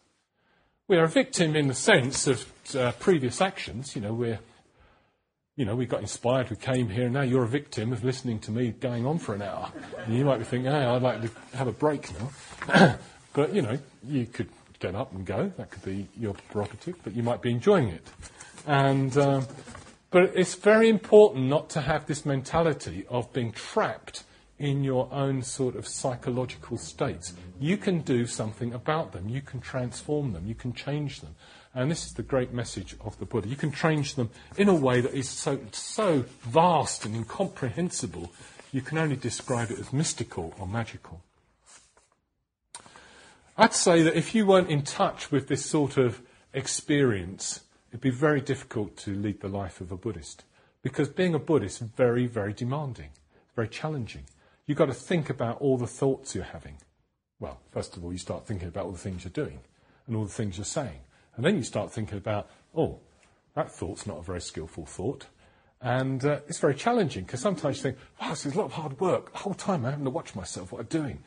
we 0.89 0.97
are 0.97 1.05
a 1.05 1.09
victim 1.09 1.55
in 1.55 1.69
the 1.69 1.75
sense 1.75 2.27
of 2.27 2.51
uh, 2.75 2.93
previous 2.93 3.43
actions. 3.43 3.95
You 3.95 4.01
know, 4.01 4.15
we're, 4.15 4.41
you 5.59 5.65
know, 5.65 5.75
we 5.75 5.87
got 5.87 6.01
inspired, 6.01 6.49
we 6.51 6.57
came 6.57 6.89
here, 6.89 7.07
and 7.07 7.15
now 7.15 7.23
you're 7.23 7.43
a 7.43 7.49
victim 7.49 7.93
of 7.93 8.05
listening 8.05 8.39
to 8.39 8.53
me 8.53 8.71
going 8.71 9.05
on 9.05 9.19
for 9.19 9.35
an 9.35 9.43
hour. 9.43 9.73
And 10.07 10.17
you 10.17 10.25
might 10.25 10.39
be 10.39 10.45
thinking, 10.45 10.71
hey, 10.71 10.85
I'd 10.85 11.03
like 11.03 11.21
to 11.21 11.57
have 11.57 11.67
a 11.67 11.73
break 11.73 12.09
now. 12.17 12.95
but, 13.33 13.53
you 13.53 13.63
know, 13.63 13.77
you 14.07 14.27
could 14.27 14.49
get 14.79 14.95
up 14.95 15.13
and 15.13 15.27
go. 15.27 15.53
That 15.57 15.71
could 15.71 15.83
be 15.85 16.07
your 16.17 16.35
prerogative, 16.53 16.95
but 17.03 17.13
you 17.17 17.25
might 17.25 17.43
be 17.43 17.51
enjoying 17.51 17.89
it. 17.89 18.07
And, 18.69 19.19
um, 19.19 19.49
but 20.13 20.31
it's 20.37 20.55
very 20.55 20.89
important 20.89 21.47
not 21.47 21.71
to 21.71 21.81
have 21.81 22.07
this 22.07 22.25
mentality 22.25 23.05
of 23.09 23.33
being 23.33 23.51
trapped 23.51 24.23
in 24.61 24.85
your 24.85 25.09
own 25.13 25.43
sort 25.43 25.75
of 25.75 25.89
psychological 25.89 26.79
states. 26.79 27.35
You 27.59 27.79
can 27.79 28.03
do 28.03 28.27
something 28.27 28.73
about 28.73 29.11
them. 29.11 29.29
You 29.29 29.41
can 29.41 29.61
transform 29.61 30.35
them. 30.35 30.47
You 30.47 30.55
can 30.55 30.73
change 30.73 31.21
them. 31.21 31.35
And 31.75 31.91
this 31.91 32.07
is 32.07 32.15
the 32.15 32.23
great 32.23 32.53
message 32.53 32.97
of 33.01 33.19
the 33.19 33.27
Buddha. 33.27 33.49
You 33.49 33.57
can 33.57 33.73
change 33.73 34.15
them 34.15 34.31
in 34.57 34.69
a 34.69 34.75
way 34.75 35.01
that 35.01 35.15
is 35.15 35.29
so, 35.29 35.61
so 35.73 36.25
vast 36.41 37.05
and 37.05 37.15
incomprehensible, 37.15 38.33
you 38.73 38.81
can 38.83 38.99
only 38.99 39.17
describe 39.17 39.71
it 39.71 39.79
as 39.79 39.93
mystical 39.93 40.55
or 40.59 40.67
magical. 40.67 41.23
I'd 43.57 43.75
say 43.75 44.03
that 44.03 44.17
if 44.17 44.35
you 44.35 44.47
weren't 44.47 44.71
in 44.71 44.83
touch 44.83 45.31
with 45.31 45.49
this 45.49 45.65
sort 45.65 45.97
of 45.97 46.21
experience, 46.53 47.61
it'd 47.91 48.01
be 48.01 48.11
very 48.11 48.41
difficult 48.41 48.97
to 48.99 49.15
lead 49.15 49.41
the 49.41 49.49
life 49.49 49.81
of 49.81 49.93
a 49.93 49.97
Buddhist. 49.97 50.45
Because 50.83 51.09
being 51.09 51.35
a 51.35 51.39
Buddhist 51.39 51.83
is 51.83 51.89
very, 51.89 52.27
very 52.27 52.53
demanding, 52.53 53.11
very 53.55 53.69
challenging 53.69 54.25
you've 54.69 54.79
got 54.79 54.87
to 54.87 54.95
think 54.95 55.29
about 55.31 55.61
all 55.61 55.77
the 55.77 55.89
thoughts 55.89 56.37
you're 56.37 56.45
having. 56.45 56.77
Well, 57.41 57.59
first 57.73 57.97
of 57.97 58.05
all, 58.05 58.13
you 58.13 58.19
start 58.19 58.47
thinking 58.47 58.69
about 58.69 58.85
all 58.85 58.93
the 58.93 58.99
things 58.99 59.25
you're 59.25 59.33
doing 59.33 59.59
and 60.07 60.15
all 60.15 60.25
the 60.25 60.33
things 60.33 60.59
you're 60.59 60.65
saying. 60.65 61.01
And 61.39 61.47
then 61.47 61.57
you 61.57 61.63
start 61.63 61.93
thinking 61.93 62.19
about, 62.19 62.51
oh, 62.75 62.99
that 63.55 63.71
thought's 63.71 64.09
not 64.09 64.19
a 64.19 64.23
very 64.23 64.41
skillful 64.41 64.85
thought. 64.85 65.27
And 65.81 66.25
uh, 66.25 66.41
it's 66.49 66.59
very 66.59 66.75
challenging 66.75 67.23
because 67.23 67.41
sometimes 67.41 67.77
you 67.77 67.83
think, 67.85 67.99
wow, 68.21 68.31
this 68.31 68.45
is 68.45 68.55
a 68.55 68.59
lot 68.59 68.65
of 68.65 68.73
hard 68.73 68.99
work. 68.99 69.31
The 69.31 69.39
whole 69.39 69.55
time 69.55 69.85
I'm 69.85 69.93
having 69.93 70.05
to 70.05 70.11
watch 70.11 70.35
myself, 70.35 70.73
what 70.73 70.81
I'm 70.81 70.87
doing, 70.87 71.21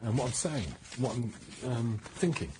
and 0.00 0.16
what 0.16 0.28
I'm 0.28 0.32
saying, 0.32 0.74
what 0.96 1.14
I'm 1.14 1.32
um, 1.66 2.00
thinking. 2.02 2.50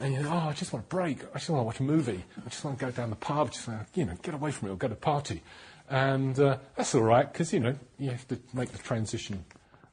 And 0.00 0.14
you 0.14 0.18
think, 0.18 0.32
oh, 0.32 0.48
I 0.48 0.52
just 0.52 0.72
want 0.72 0.84
a 0.86 0.88
break. 0.88 1.22
I 1.32 1.38
just 1.38 1.48
want 1.48 1.60
to 1.60 1.64
watch 1.64 1.78
a 1.78 1.84
movie. 1.84 2.24
I 2.44 2.48
just 2.48 2.64
want 2.64 2.76
to 2.76 2.84
go 2.84 2.90
down 2.90 3.10
the 3.10 3.16
pub, 3.16 3.52
just 3.52 3.68
want 3.68 3.92
to, 3.92 4.00
you 4.00 4.06
know, 4.06 4.14
get 4.20 4.34
away 4.34 4.50
from 4.50 4.68
it 4.68 4.72
or 4.72 4.76
go 4.76 4.88
to 4.88 4.94
a 4.94 4.96
party. 4.96 5.44
And 5.88 6.36
uh, 6.40 6.58
that's 6.74 6.92
all 6.96 7.02
right 7.02 7.32
because, 7.32 7.52
you 7.52 7.60
know, 7.60 7.76
you 8.00 8.10
have 8.10 8.26
to 8.28 8.38
make 8.52 8.72
the 8.72 8.78
transition 8.78 9.44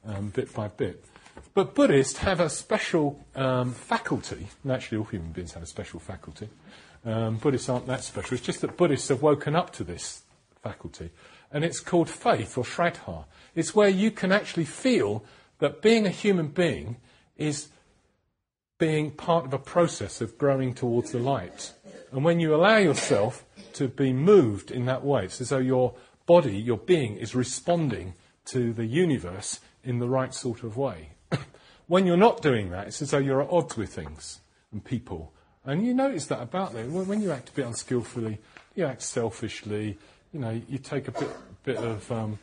um, 0.03 0.30
bit 0.30 0.51
by 0.51 0.68
bit. 0.70 1.05
But 1.56 1.74
Buddhists 1.74 2.18
have 2.18 2.41
a 2.41 2.49
special 2.49 3.26
um, 3.34 3.72
faculty. 3.72 4.47
Naturally, 4.66 4.99
all 4.99 5.06
human 5.06 5.32
beings 5.32 5.53
have 5.53 5.64
a 5.64 5.66
special 5.66 6.01
faculty. 6.01 6.49
Um, 7.06 7.38
Buddhists 7.38 7.70
aren't 7.70 7.88
that 7.88 8.03
special. 8.03 8.34
It's 8.34 8.45
just 8.45 8.60
that 8.60 8.76
Buddhists 8.76 9.08
have 9.08 9.22
woken 9.22 9.56
up 9.56 9.72
to 9.74 9.86
this 9.86 10.24
faculty. 10.62 11.12
And 11.53 11.64
it's 11.64 11.80
called 11.80 12.10
faith 12.10 12.58
or 12.58 12.66
shraddha. 12.66 13.24
It's 13.56 13.74
where 13.74 13.88
you 13.88 14.12
can 14.12 14.34
actually 14.34 14.66
feel 14.66 15.24
that 15.60 15.82
being 15.82 16.06
a 16.06 16.10
human 16.10 16.49
being 16.49 16.97
is 17.38 17.70
being 18.78 19.12
part 19.12 19.45
of 19.45 19.53
a 19.53 19.58
process 19.58 20.20
of 20.20 20.38
growing 20.38 20.74
towards 20.74 21.14
the 21.14 21.20
light. 21.20 21.72
And 22.12 22.26
when 22.26 22.41
you 22.41 22.53
allow 22.53 22.78
yourself 22.78 23.45
to 23.76 23.88
be 23.88 24.12
moved 24.12 24.72
in 24.72 24.88
that 24.88 25.06
way, 25.06 25.24
it's 25.24 25.39
as 25.39 25.49
though 25.49 25.60
your 25.60 25.93
body, 26.26 26.58
your 26.58 26.78
being, 26.78 27.16
is 27.16 27.34
responding 27.34 28.16
to 28.47 28.74
the 28.74 28.86
universe 28.86 29.62
in 29.86 29.99
the 29.99 30.10
right 30.10 30.34
sort 30.34 30.62
of 30.64 30.76
way. 30.76 31.12
When 31.88 32.06
you're 32.06 32.18
not 32.18 32.42
doing 32.42 32.72
that, 32.72 32.88
it's 32.88 33.02
as 33.02 33.12
though 33.12 33.18
you're 33.18 33.42
at 33.42 33.50
odds 33.50 33.78
with 33.78 33.94
things 33.94 34.40
and 34.72 34.84
people. 34.84 35.32
And 35.66 35.86
you 35.86 35.94
notice 35.94 36.28
that 36.28 36.42
about 36.42 36.74
them. 36.74 36.94
When 36.94 37.22
you 37.22 37.32
act 37.32 37.50
a 37.50 37.52
bit 37.52 37.66
unskillfully, 37.66 38.38
you 38.76 38.86
act 38.86 39.02
selfishly, 39.02 39.98
you 40.34 40.40
know, 40.40 40.62
you 40.70 40.78
take 40.78 41.08
a 41.08 41.12
bit, 41.12 41.30
bit 41.64 41.78
of, 41.78 42.12
um, 42.12 42.38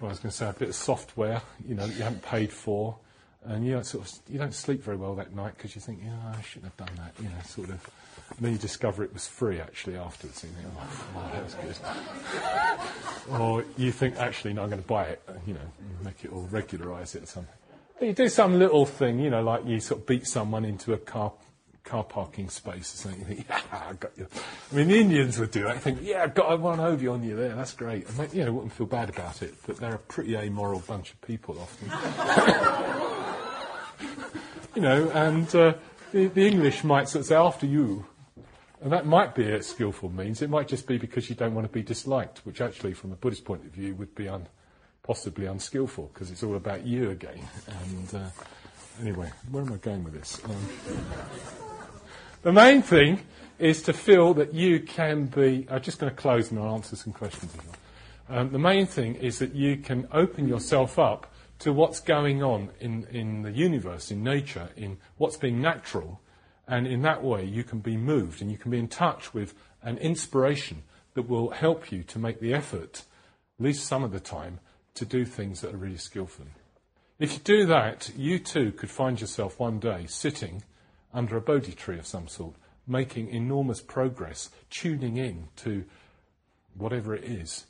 well, 0.00 0.08
I 0.08 0.12
was 0.12 0.18
going 0.18 0.30
to 0.30 0.36
say, 0.36 0.48
a 0.48 0.52
bit 0.52 0.68
of 0.68 0.74
software, 0.74 1.40
you 1.66 1.74
know, 1.74 1.86
that 1.86 1.96
you 1.96 2.02
haven't 2.02 2.22
paid 2.22 2.52
for, 2.52 2.96
and 3.44 3.64
you 3.64 3.72
don't 3.72 3.86
sort 3.86 4.06
of, 4.06 4.12
you 4.28 4.38
don't 4.38 4.54
sleep 4.54 4.82
very 4.82 4.96
well 4.96 5.14
that 5.14 5.34
night 5.34 5.54
because 5.56 5.74
you 5.74 5.80
think, 5.80 6.00
yeah, 6.04 6.16
I 6.36 6.42
shouldn't 6.42 6.72
have 6.72 6.76
done 6.76 6.96
that, 6.96 7.12
you 7.22 7.28
know, 7.28 7.42
sort 7.44 7.70
of. 7.70 7.90
And 8.36 8.38
then 8.46 8.52
you 8.52 8.58
discover 8.58 9.04
it 9.04 9.12
was 9.12 9.26
free 9.26 9.60
actually 9.60 9.96
afterwards, 9.96 10.42
and 10.42 10.52
you 10.52 10.62
think, 10.62 10.74
oh, 11.16 11.30
that 11.32 11.44
was 11.44 11.78
good. 13.28 13.40
or 13.40 13.64
you 13.76 13.92
think, 13.92 14.16
actually, 14.16 14.52
no, 14.54 14.62
I'm 14.62 14.70
going 14.70 14.82
to 14.82 14.88
buy 14.88 15.04
it, 15.04 15.22
you 15.46 15.54
know, 15.54 15.60
make 16.02 16.24
it 16.24 16.32
or 16.32 16.42
regularise 16.50 17.14
it 17.14 17.24
or 17.24 17.26
something. 17.26 17.54
You 18.02 18.12
do 18.12 18.28
some 18.28 18.58
little 18.58 18.84
thing, 18.84 19.20
you 19.20 19.30
know, 19.30 19.42
like 19.42 19.64
you 19.64 19.78
sort 19.78 20.00
of 20.00 20.06
beat 20.06 20.26
someone 20.26 20.64
into 20.64 20.92
a 20.92 20.98
car 20.98 21.32
car 21.84 22.02
parking 22.02 22.48
space 22.48 22.94
or 22.94 22.96
something. 22.96 23.20
You 23.20 23.26
think, 23.26 23.46
yeah, 23.48 23.60
I 23.70 23.92
got 23.92 24.10
you. 24.16 24.26
I 24.72 24.74
mean, 24.74 24.88
the 24.88 25.00
Indians 25.00 25.38
would 25.38 25.50
do 25.50 25.62
that. 25.64 25.74
You 25.74 25.80
think, 25.80 25.98
yeah, 26.02 26.24
I 26.24 26.26
got 26.28 26.58
one 26.60 26.80
over 26.80 27.02
you 27.02 27.12
on 27.12 27.22
you 27.22 27.36
there. 27.36 27.54
That's 27.54 27.74
great. 27.74 28.08
And 28.08 28.16
they, 28.18 28.38
you 28.38 28.44
know, 28.44 28.52
wouldn't 28.52 28.72
feel 28.72 28.86
bad 28.86 29.08
about 29.08 29.42
it, 29.42 29.54
but 29.66 29.76
they're 29.76 29.94
a 29.94 29.98
pretty 29.98 30.36
amoral 30.36 30.80
bunch 30.80 31.12
of 31.12 31.20
people 31.20 31.58
often. 31.60 31.90
you 34.74 34.82
know, 34.82 35.10
and 35.10 35.54
uh, 35.54 35.74
the, 36.12 36.26
the 36.26 36.46
English 36.46 36.84
might 36.84 37.08
sort 37.08 37.20
of 37.20 37.26
say, 37.26 37.36
after 37.36 37.66
you. 37.66 38.06
And 38.80 38.90
that 38.92 39.06
might 39.06 39.34
be 39.36 39.48
a 39.48 39.62
skillful 39.62 40.08
means. 40.08 40.42
It 40.42 40.50
might 40.50 40.66
just 40.66 40.88
be 40.88 40.98
because 40.98 41.28
you 41.28 41.36
don't 41.36 41.54
want 41.54 41.66
to 41.66 41.72
be 41.72 41.82
disliked, 41.82 42.44
which 42.44 42.60
actually, 42.60 42.94
from 42.94 43.12
a 43.12 43.16
Buddhist 43.16 43.44
point 43.44 43.64
of 43.64 43.70
view, 43.70 43.94
would 43.94 44.14
be 44.16 44.28
un, 44.28 44.48
possibly 45.02 45.46
unskillful 45.46 46.10
because 46.12 46.30
it's 46.30 46.42
all 46.42 46.56
about 46.56 46.86
you 46.86 47.10
again. 47.10 47.40
And 47.66 48.14
uh, 48.14 48.28
anyway, 49.00 49.30
where 49.50 49.62
am 49.62 49.72
I 49.72 49.76
going 49.76 50.04
with 50.04 50.14
this? 50.14 50.40
Um, 50.44 50.56
the 52.42 52.52
main 52.52 52.82
thing 52.82 53.20
is 53.58 53.82
to 53.82 53.92
feel 53.92 54.34
that 54.34 54.54
you 54.54 54.80
can 54.80 55.26
be. 55.26 55.66
I'm 55.70 55.82
just 55.82 55.98
going 55.98 56.10
to 56.10 56.16
close 56.16 56.50
and 56.50 56.60
I'll 56.60 56.74
answer 56.74 56.96
some 56.96 57.12
questions. 57.12 57.52
Um, 58.28 58.50
the 58.50 58.58
main 58.58 58.86
thing 58.86 59.16
is 59.16 59.38
that 59.40 59.54
you 59.54 59.76
can 59.76 60.08
open 60.12 60.48
yourself 60.48 60.98
up 60.98 61.32
to 61.58 61.72
what's 61.72 62.00
going 62.00 62.42
on 62.42 62.70
in, 62.80 63.04
in 63.10 63.42
the 63.42 63.52
universe, 63.52 64.10
in 64.10 64.24
nature, 64.24 64.70
in 64.76 64.98
what's 65.16 65.36
being 65.36 65.60
natural, 65.60 66.20
and 66.66 66.86
in 66.86 67.02
that 67.02 67.22
way 67.22 67.44
you 67.44 67.62
can 67.62 67.78
be 67.78 67.96
moved 67.96 68.40
and 68.40 68.50
you 68.50 68.58
can 68.58 68.70
be 68.70 68.78
in 68.78 68.88
touch 68.88 69.34
with 69.34 69.54
an 69.82 69.98
inspiration 69.98 70.82
that 71.14 71.28
will 71.28 71.50
help 71.50 71.92
you 71.92 72.02
to 72.02 72.18
make 72.18 72.40
the 72.40 72.54
effort, 72.54 73.02
at 73.58 73.64
least 73.64 73.86
some 73.86 74.02
of 74.02 74.12
the 74.12 74.20
time, 74.20 74.58
to 74.94 75.04
do 75.04 75.24
things 75.24 75.60
that 75.60 75.74
are 75.74 75.78
really 75.78 75.96
skillful. 75.96 76.46
If 77.18 77.34
you 77.34 77.38
do 77.38 77.66
that, 77.66 78.10
you 78.16 78.38
too 78.38 78.72
could 78.72 78.90
find 78.90 79.20
yourself 79.20 79.58
one 79.60 79.78
day 79.78 80.06
sitting 80.06 80.62
under 81.14 81.36
a 81.36 81.40
Bodhi 81.40 81.72
tree 81.72 81.98
of 81.98 82.06
some 82.06 82.26
sort, 82.26 82.54
making 82.86 83.28
enormous 83.28 83.80
progress, 83.80 84.50
tuning 84.70 85.16
in 85.16 85.48
to 85.56 85.84
whatever 86.76 87.14
it 87.14 87.24
is, 87.24 87.66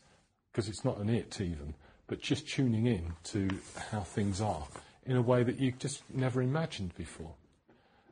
because 0.50 0.68
it's 0.68 0.84
not 0.84 0.98
an 0.98 1.10
it 1.10 1.40
even, 1.40 1.74
but 2.06 2.20
just 2.20 2.48
tuning 2.48 2.86
in 2.86 3.12
to 3.24 3.48
how 3.90 4.00
things 4.00 4.40
are 4.40 4.66
in 5.04 5.16
a 5.16 5.22
way 5.22 5.42
that 5.42 5.58
you 5.58 5.72
just 5.72 6.02
never 6.14 6.40
imagined 6.40 6.94
before. 6.94 7.34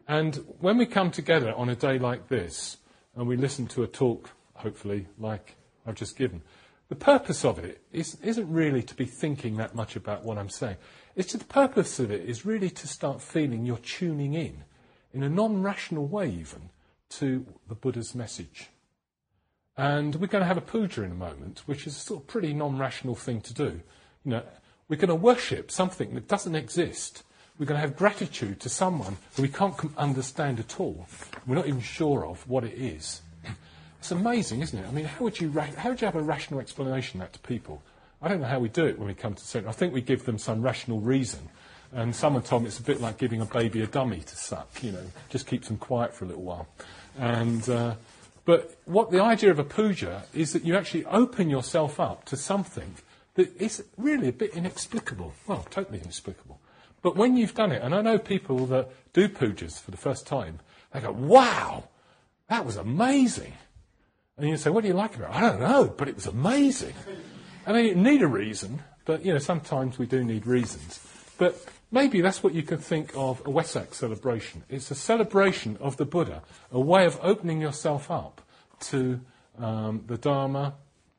And 0.09 0.45
when 0.59 0.77
we 0.77 0.87
come 0.87 1.11
together 1.11 1.55
on 1.55 1.69
a 1.69 1.77
day 1.77 1.99
like 1.99 2.29
this, 2.29 2.79
and 3.15 3.27
we 3.27 3.37
listen 3.37 3.67
to 3.69 3.83
a 3.83 3.87
talk, 3.87 4.31
hopefully, 4.55 5.07
like 5.19 5.57
I've 5.87 5.95
just 5.95 6.17
given, 6.17 6.43
the 6.91 6.97
purpose 6.97 7.45
of 7.45 7.61
it 7.61 7.81
is, 7.93 8.17
isn't 8.21 8.53
really 8.53 8.83
to 8.83 8.95
be 8.97 9.05
thinking 9.05 9.57
that 9.57 9.77
much 9.77 9.95
about 9.95 10.25
what 10.25 10.37
I'm 10.37 10.51
saying. 10.51 10.77
It's 11.15 11.33
the 11.33 11.45
purpose 11.45 12.01
of 12.01 12.11
it 12.11 12.29
is 12.29 12.45
really 12.45 12.69
to 12.69 12.89
start 12.89 13.23
feeling 13.23 13.65
you're 13.65 13.79
tuning 13.79 14.35
in 14.35 14.65
in 15.15 15.23
a 15.23 15.29
non 15.29 15.63
rational 15.63 16.09
way, 16.09 16.29
even, 16.29 16.71
to 17.11 17.47
the 17.69 17.77
Buddha's 17.77 18.15
message. 18.17 18.71
And 19.77 20.17
we're 20.17 20.27
going 20.27 20.43
to 20.43 20.49
have 20.49 20.57
a 20.57 20.61
puja 20.61 21.05
in 21.05 21.13
a 21.13 21.15
moment, 21.15 21.63
which 21.67 21.87
is 21.87 21.97
a 21.97 22.01
sort 22.01 22.23
of 22.23 22.27
pretty 22.27 22.53
non 22.53 22.77
rational 22.77 23.15
thing 23.15 23.41
to 23.43 23.55
do. 23.55 23.81
You 24.25 24.33
know, 24.33 24.43
we're 24.89 24.97
going 24.97 25.09
to 25.11 25.15
worship 25.15 25.71
something 25.71 26.15
that 26.15 26.27
doesn't 26.27 26.57
exist. 26.57 27.23
We're 27.57 27.67
going 27.67 27.81
to 27.81 27.87
have 27.87 27.97
gratitude 27.97 28.59
to 28.61 28.69
someone 28.69 29.17
who 29.37 29.43
we 29.43 29.49
can't 29.49 29.77
understand 29.97 30.59
at 30.59 30.81
all. 30.81 31.07
We're 31.47 31.55
not 31.55 31.69
even 31.69 31.83
sure 31.83 32.27
of 32.27 32.49
what 32.49 32.65
it 32.65 32.75
is. 32.75 33.23
It's 34.01 34.11
amazing, 34.11 34.63
isn't 34.63 34.79
it? 34.79 34.87
I 34.89 34.91
mean, 34.93 35.05
how 35.05 35.25
would 35.25 35.39
you, 35.39 35.53
how 35.53 35.91
would 35.91 36.01
you 36.01 36.07
have 36.07 36.17
a 36.17 36.23
rational 36.23 36.59
explanation 36.59 37.21
of 37.21 37.27
that 37.27 37.35
to 37.35 37.47
people? 37.47 37.83
I 38.23 38.29
don't 38.29 38.41
know 38.41 38.47
how 38.47 38.59
we 38.59 38.71
do 38.71 38.87
it 38.87 38.99
when 38.99 39.07
we 39.07 39.13
come 39.15 39.35
to 39.35 39.45
Satan. 39.45 39.69
I 39.69 39.73
think 39.73 39.93
we 39.93 40.01
give 40.01 40.25
them 40.25 40.39
some 40.39 40.63
rational 40.63 41.01
reason. 41.01 41.41
And 41.93 42.17
someone 42.17 42.43
told 42.43 42.63
me 42.63 42.69
it's 42.69 42.79
a 42.79 42.83
bit 42.83 42.99
like 42.99 43.19
giving 43.19 43.43
a 43.43 43.45
baby 43.45 43.83
a 43.83 43.87
dummy 43.87 44.21
to 44.21 44.37
suck, 44.37 44.83
you 44.83 44.93
know, 44.93 45.05
just 45.29 45.47
keeps 45.47 45.69
them 45.69 45.77
quiet 45.77 46.15
for 46.15 46.25
a 46.25 46.29
little 46.29 46.43
while. 46.43 46.67
And, 47.19 47.69
uh, 47.69 47.97
but 48.47 48.75
what 48.87 49.11
the 49.11 49.23
idea 49.23 49.51
of 49.51 49.59
a 49.59 49.65
puja 49.65 50.23
is 50.33 50.55
that 50.55 50.65
you 50.65 50.77
actually 50.77 51.05
open 51.05 51.51
yourself 51.51 52.01
up 52.01 52.25
to 52.27 52.39
something 52.39 52.95
that 53.35 53.55
is 53.61 53.85
really 53.99 54.29
a 54.29 54.33
bit 54.33 54.55
inexplicable. 54.55 55.35
Well, 55.47 55.67
totally 55.71 55.99
inexplicable. 56.01 56.59
But 57.03 57.17
when 57.17 57.37
you've 57.37 57.55
done 57.55 57.71
it, 57.71 57.83
and 57.83 57.95
I 57.95 58.01
know 58.01 58.19
people 58.19 58.65
that 58.67 58.89
do 59.13 59.29
pujas 59.29 59.79
for 59.79 59.91
the 59.91 59.99
first 59.99 60.27
time, 60.27 60.61
they 60.93 61.01
go, 61.01 61.13
wow, 61.13 61.85
that 62.49 62.65
was 62.65 62.77
amazing. 62.77 63.53
And 64.41 64.49
you 64.49 64.57
say, 64.57 64.71
what 64.71 64.83
do 64.83 64.89
you 64.89 64.95
like 64.95 65.17
about 65.17 65.31
it? 65.31 65.37
I 65.37 65.41
don't 65.41 65.61
know, 65.61 65.95
but 65.97 66.09
it 66.09 66.15
was 66.15 66.27
amazing. 66.27 66.95
I 67.67 67.73
mean, 67.73 67.85
you 67.85 67.95
need 67.95 68.23
a 68.23 68.27
reason, 68.27 68.83
but, 69.05 69.25
you 69.25 69.33
know, 69.33 69.39
sometimes 69.39 69.99
we 69.99 70.07
do 70.07 70.25
need 70.25 70.47
reasons. 70.47 70.99
But 71.37 71.63
Maybe 71.93 72.21
that's 72.21 72.43
what 72.43 72.55
you 72.55 72.63
could 72.63 72.81
think 72.81 73.11
of 73.17 73.41
a 73.41 73.51
Wesak 73.51 73.95
celebration. 73.95 74.63
It's 74.69 74.93
a 74.93 74.95
celebration 74.95 75.77
of 75.81 75.97
the 75.97 76.05
Buddha, 76.05 76.43
a 76.71 76.79
way 76.79 77.05
of 77.05 77.19
opening 77.21 77.61
yourself 77.61 78.11
up 78.11 78.41
to 78.83 79.21
um, 79.59 80.05
the 80.07 80.17
Dharma, 80.17 80.75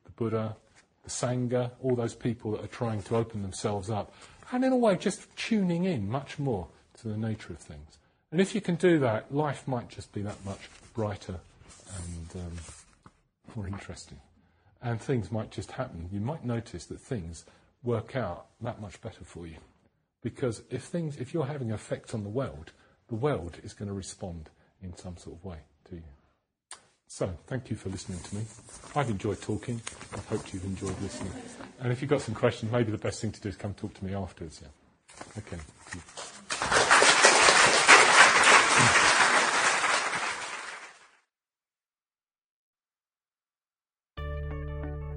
the 0.05 0.11
Buddha, 0.11 0.55
the 1.03 1.09
Sangha, 1.09 1.71
all 1.81 1.95
those 1.95 2.15
people 2.15 2.51
that 2.51 2.63
are 2.63 2.67
trying 2.67 3.01
to 3.03 3.17
open 3.17 3.41
themselves 3.41 3.89
up, 3.89 4.13
and 4.51 4.63
in 4.63 4.71
a 4.71 4.77
way 4.77 4.95
just 4.95 5.27
tuning 5.35 5.83
in 5.83 6.09
much 6.09 6.39
more 6.39 6.67
to 7.01 7.09
the 7.09 7.17
nature 7.17 7.51
of 7.51 7.59
things. 7.59 7.97
And 8.31 8.39
if 8.39 8.55
you 8.55 8.61
can 8.61 8.75
do 8.75 8.97
that, 8.99 9.33
life 9.33 9.67
might 9.67 9.89
just 9.89 10.13
be 10.13 10.21
that 10.21 10.45
much 10.45 10.69
brighter 10.93 11.39
and 11.97 12.41
um, 12.45 12.57
more 13.55 13.67
interesting. 13.67 14.19
And 14.81 14.99
things 14.99 15.31
might 15.31 15.51
just 15.51 15.71
happen. 15.71 16.09
You 16.11 16.19
might 16.19 16.43
notice 16.43 16.85
that 16.85 16.99
things 16.99 17.45
work 17.83 18.15
out 18.15 18.47
that 18.61 18.81
much 18.81 18.99
better 19.01 19.23
for 19.23 19.45
you. 19.45 19.57
Because 20.21 20.63
if 20.69 20.83
things, 20.83 21.17
if 21.17 21.33
you're 21.33 21.45
having 21.45 21.69
an 21.69 21.75
effect 21.75 22.13
on 22.13 22.23
the 22.23 22.29
world, 22.29 22.71
the 23.07 23.15
world 23.15 23.57
is 23.63 23.73
going 23.73 23.87
to 23.87 23.93
respond 23.93 24.49
in 24.81 24.95
some 24.95 25.17
sort 25.17 25.37
of 25.37 25.45
way 25.45 25.57
to 25.89 25.95
you. 25.95 26.03
So, 27.07 27.29
thank 27.47 27.69
you 27.69 27.75
for 27.75 27.89
listening 27.89 28.19
to 28.19 28.35
me. 28.35 28.43
I've 28.95 29.09
enjoyed 29.09 29.41
talking. 29.41 29.81
I 30.13 30.19
hope 30.29 30.53
you've 30.53 30.63
enjoyed 30.63 30.95
listening. 31.01 31.33
And 31.81 31.91
if 31.91 32.01
you've 32.01 32.09
got 32.09 32.21
some 32.21 32.35
questions, 32.35 32.71
maybe 32.71 32.91
the 32.91 32.97
best 32.97 33.19
thing 33.19 33.33
to 33.33 33.41
do 33.41 33.49
is 33.49 33.57
come 33.57 33.73
talk 33.73 33.93
to 33.95 34.05
me 34.05 34.13
afterwards. 34.13 34.61
Yeah. 34.63 34.69
Okay. 35.39 36.30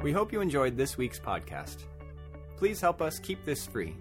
We 0.05 0.13
hope 0.13 0.33
you 0.35 0.43
enjoyed 0.43 0.77
this 0.77 0.99
week's 0.99 1.19
podcast. 1.19 1.85
Please 2.59 2.79
help 2.79 3.01
us 3.01 3.19
keep 3.19 3.43
this 3.45 3.67
free 3.67 3.97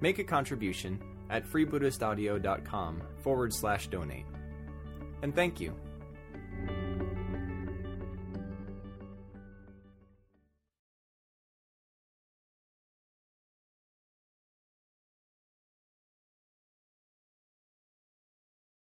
Make 0.00 0.18
a 0.18 0.24
contribution 0.24 1.00
at 1.30 1.48
freebuddhistaudio.com 1.48 3.02
forward 3.22 3.52
slash 3.52 3.88
donate. 3.88 4.26
And 5.22 5.34
thank 5.34 5.60
you. 5.60 5.74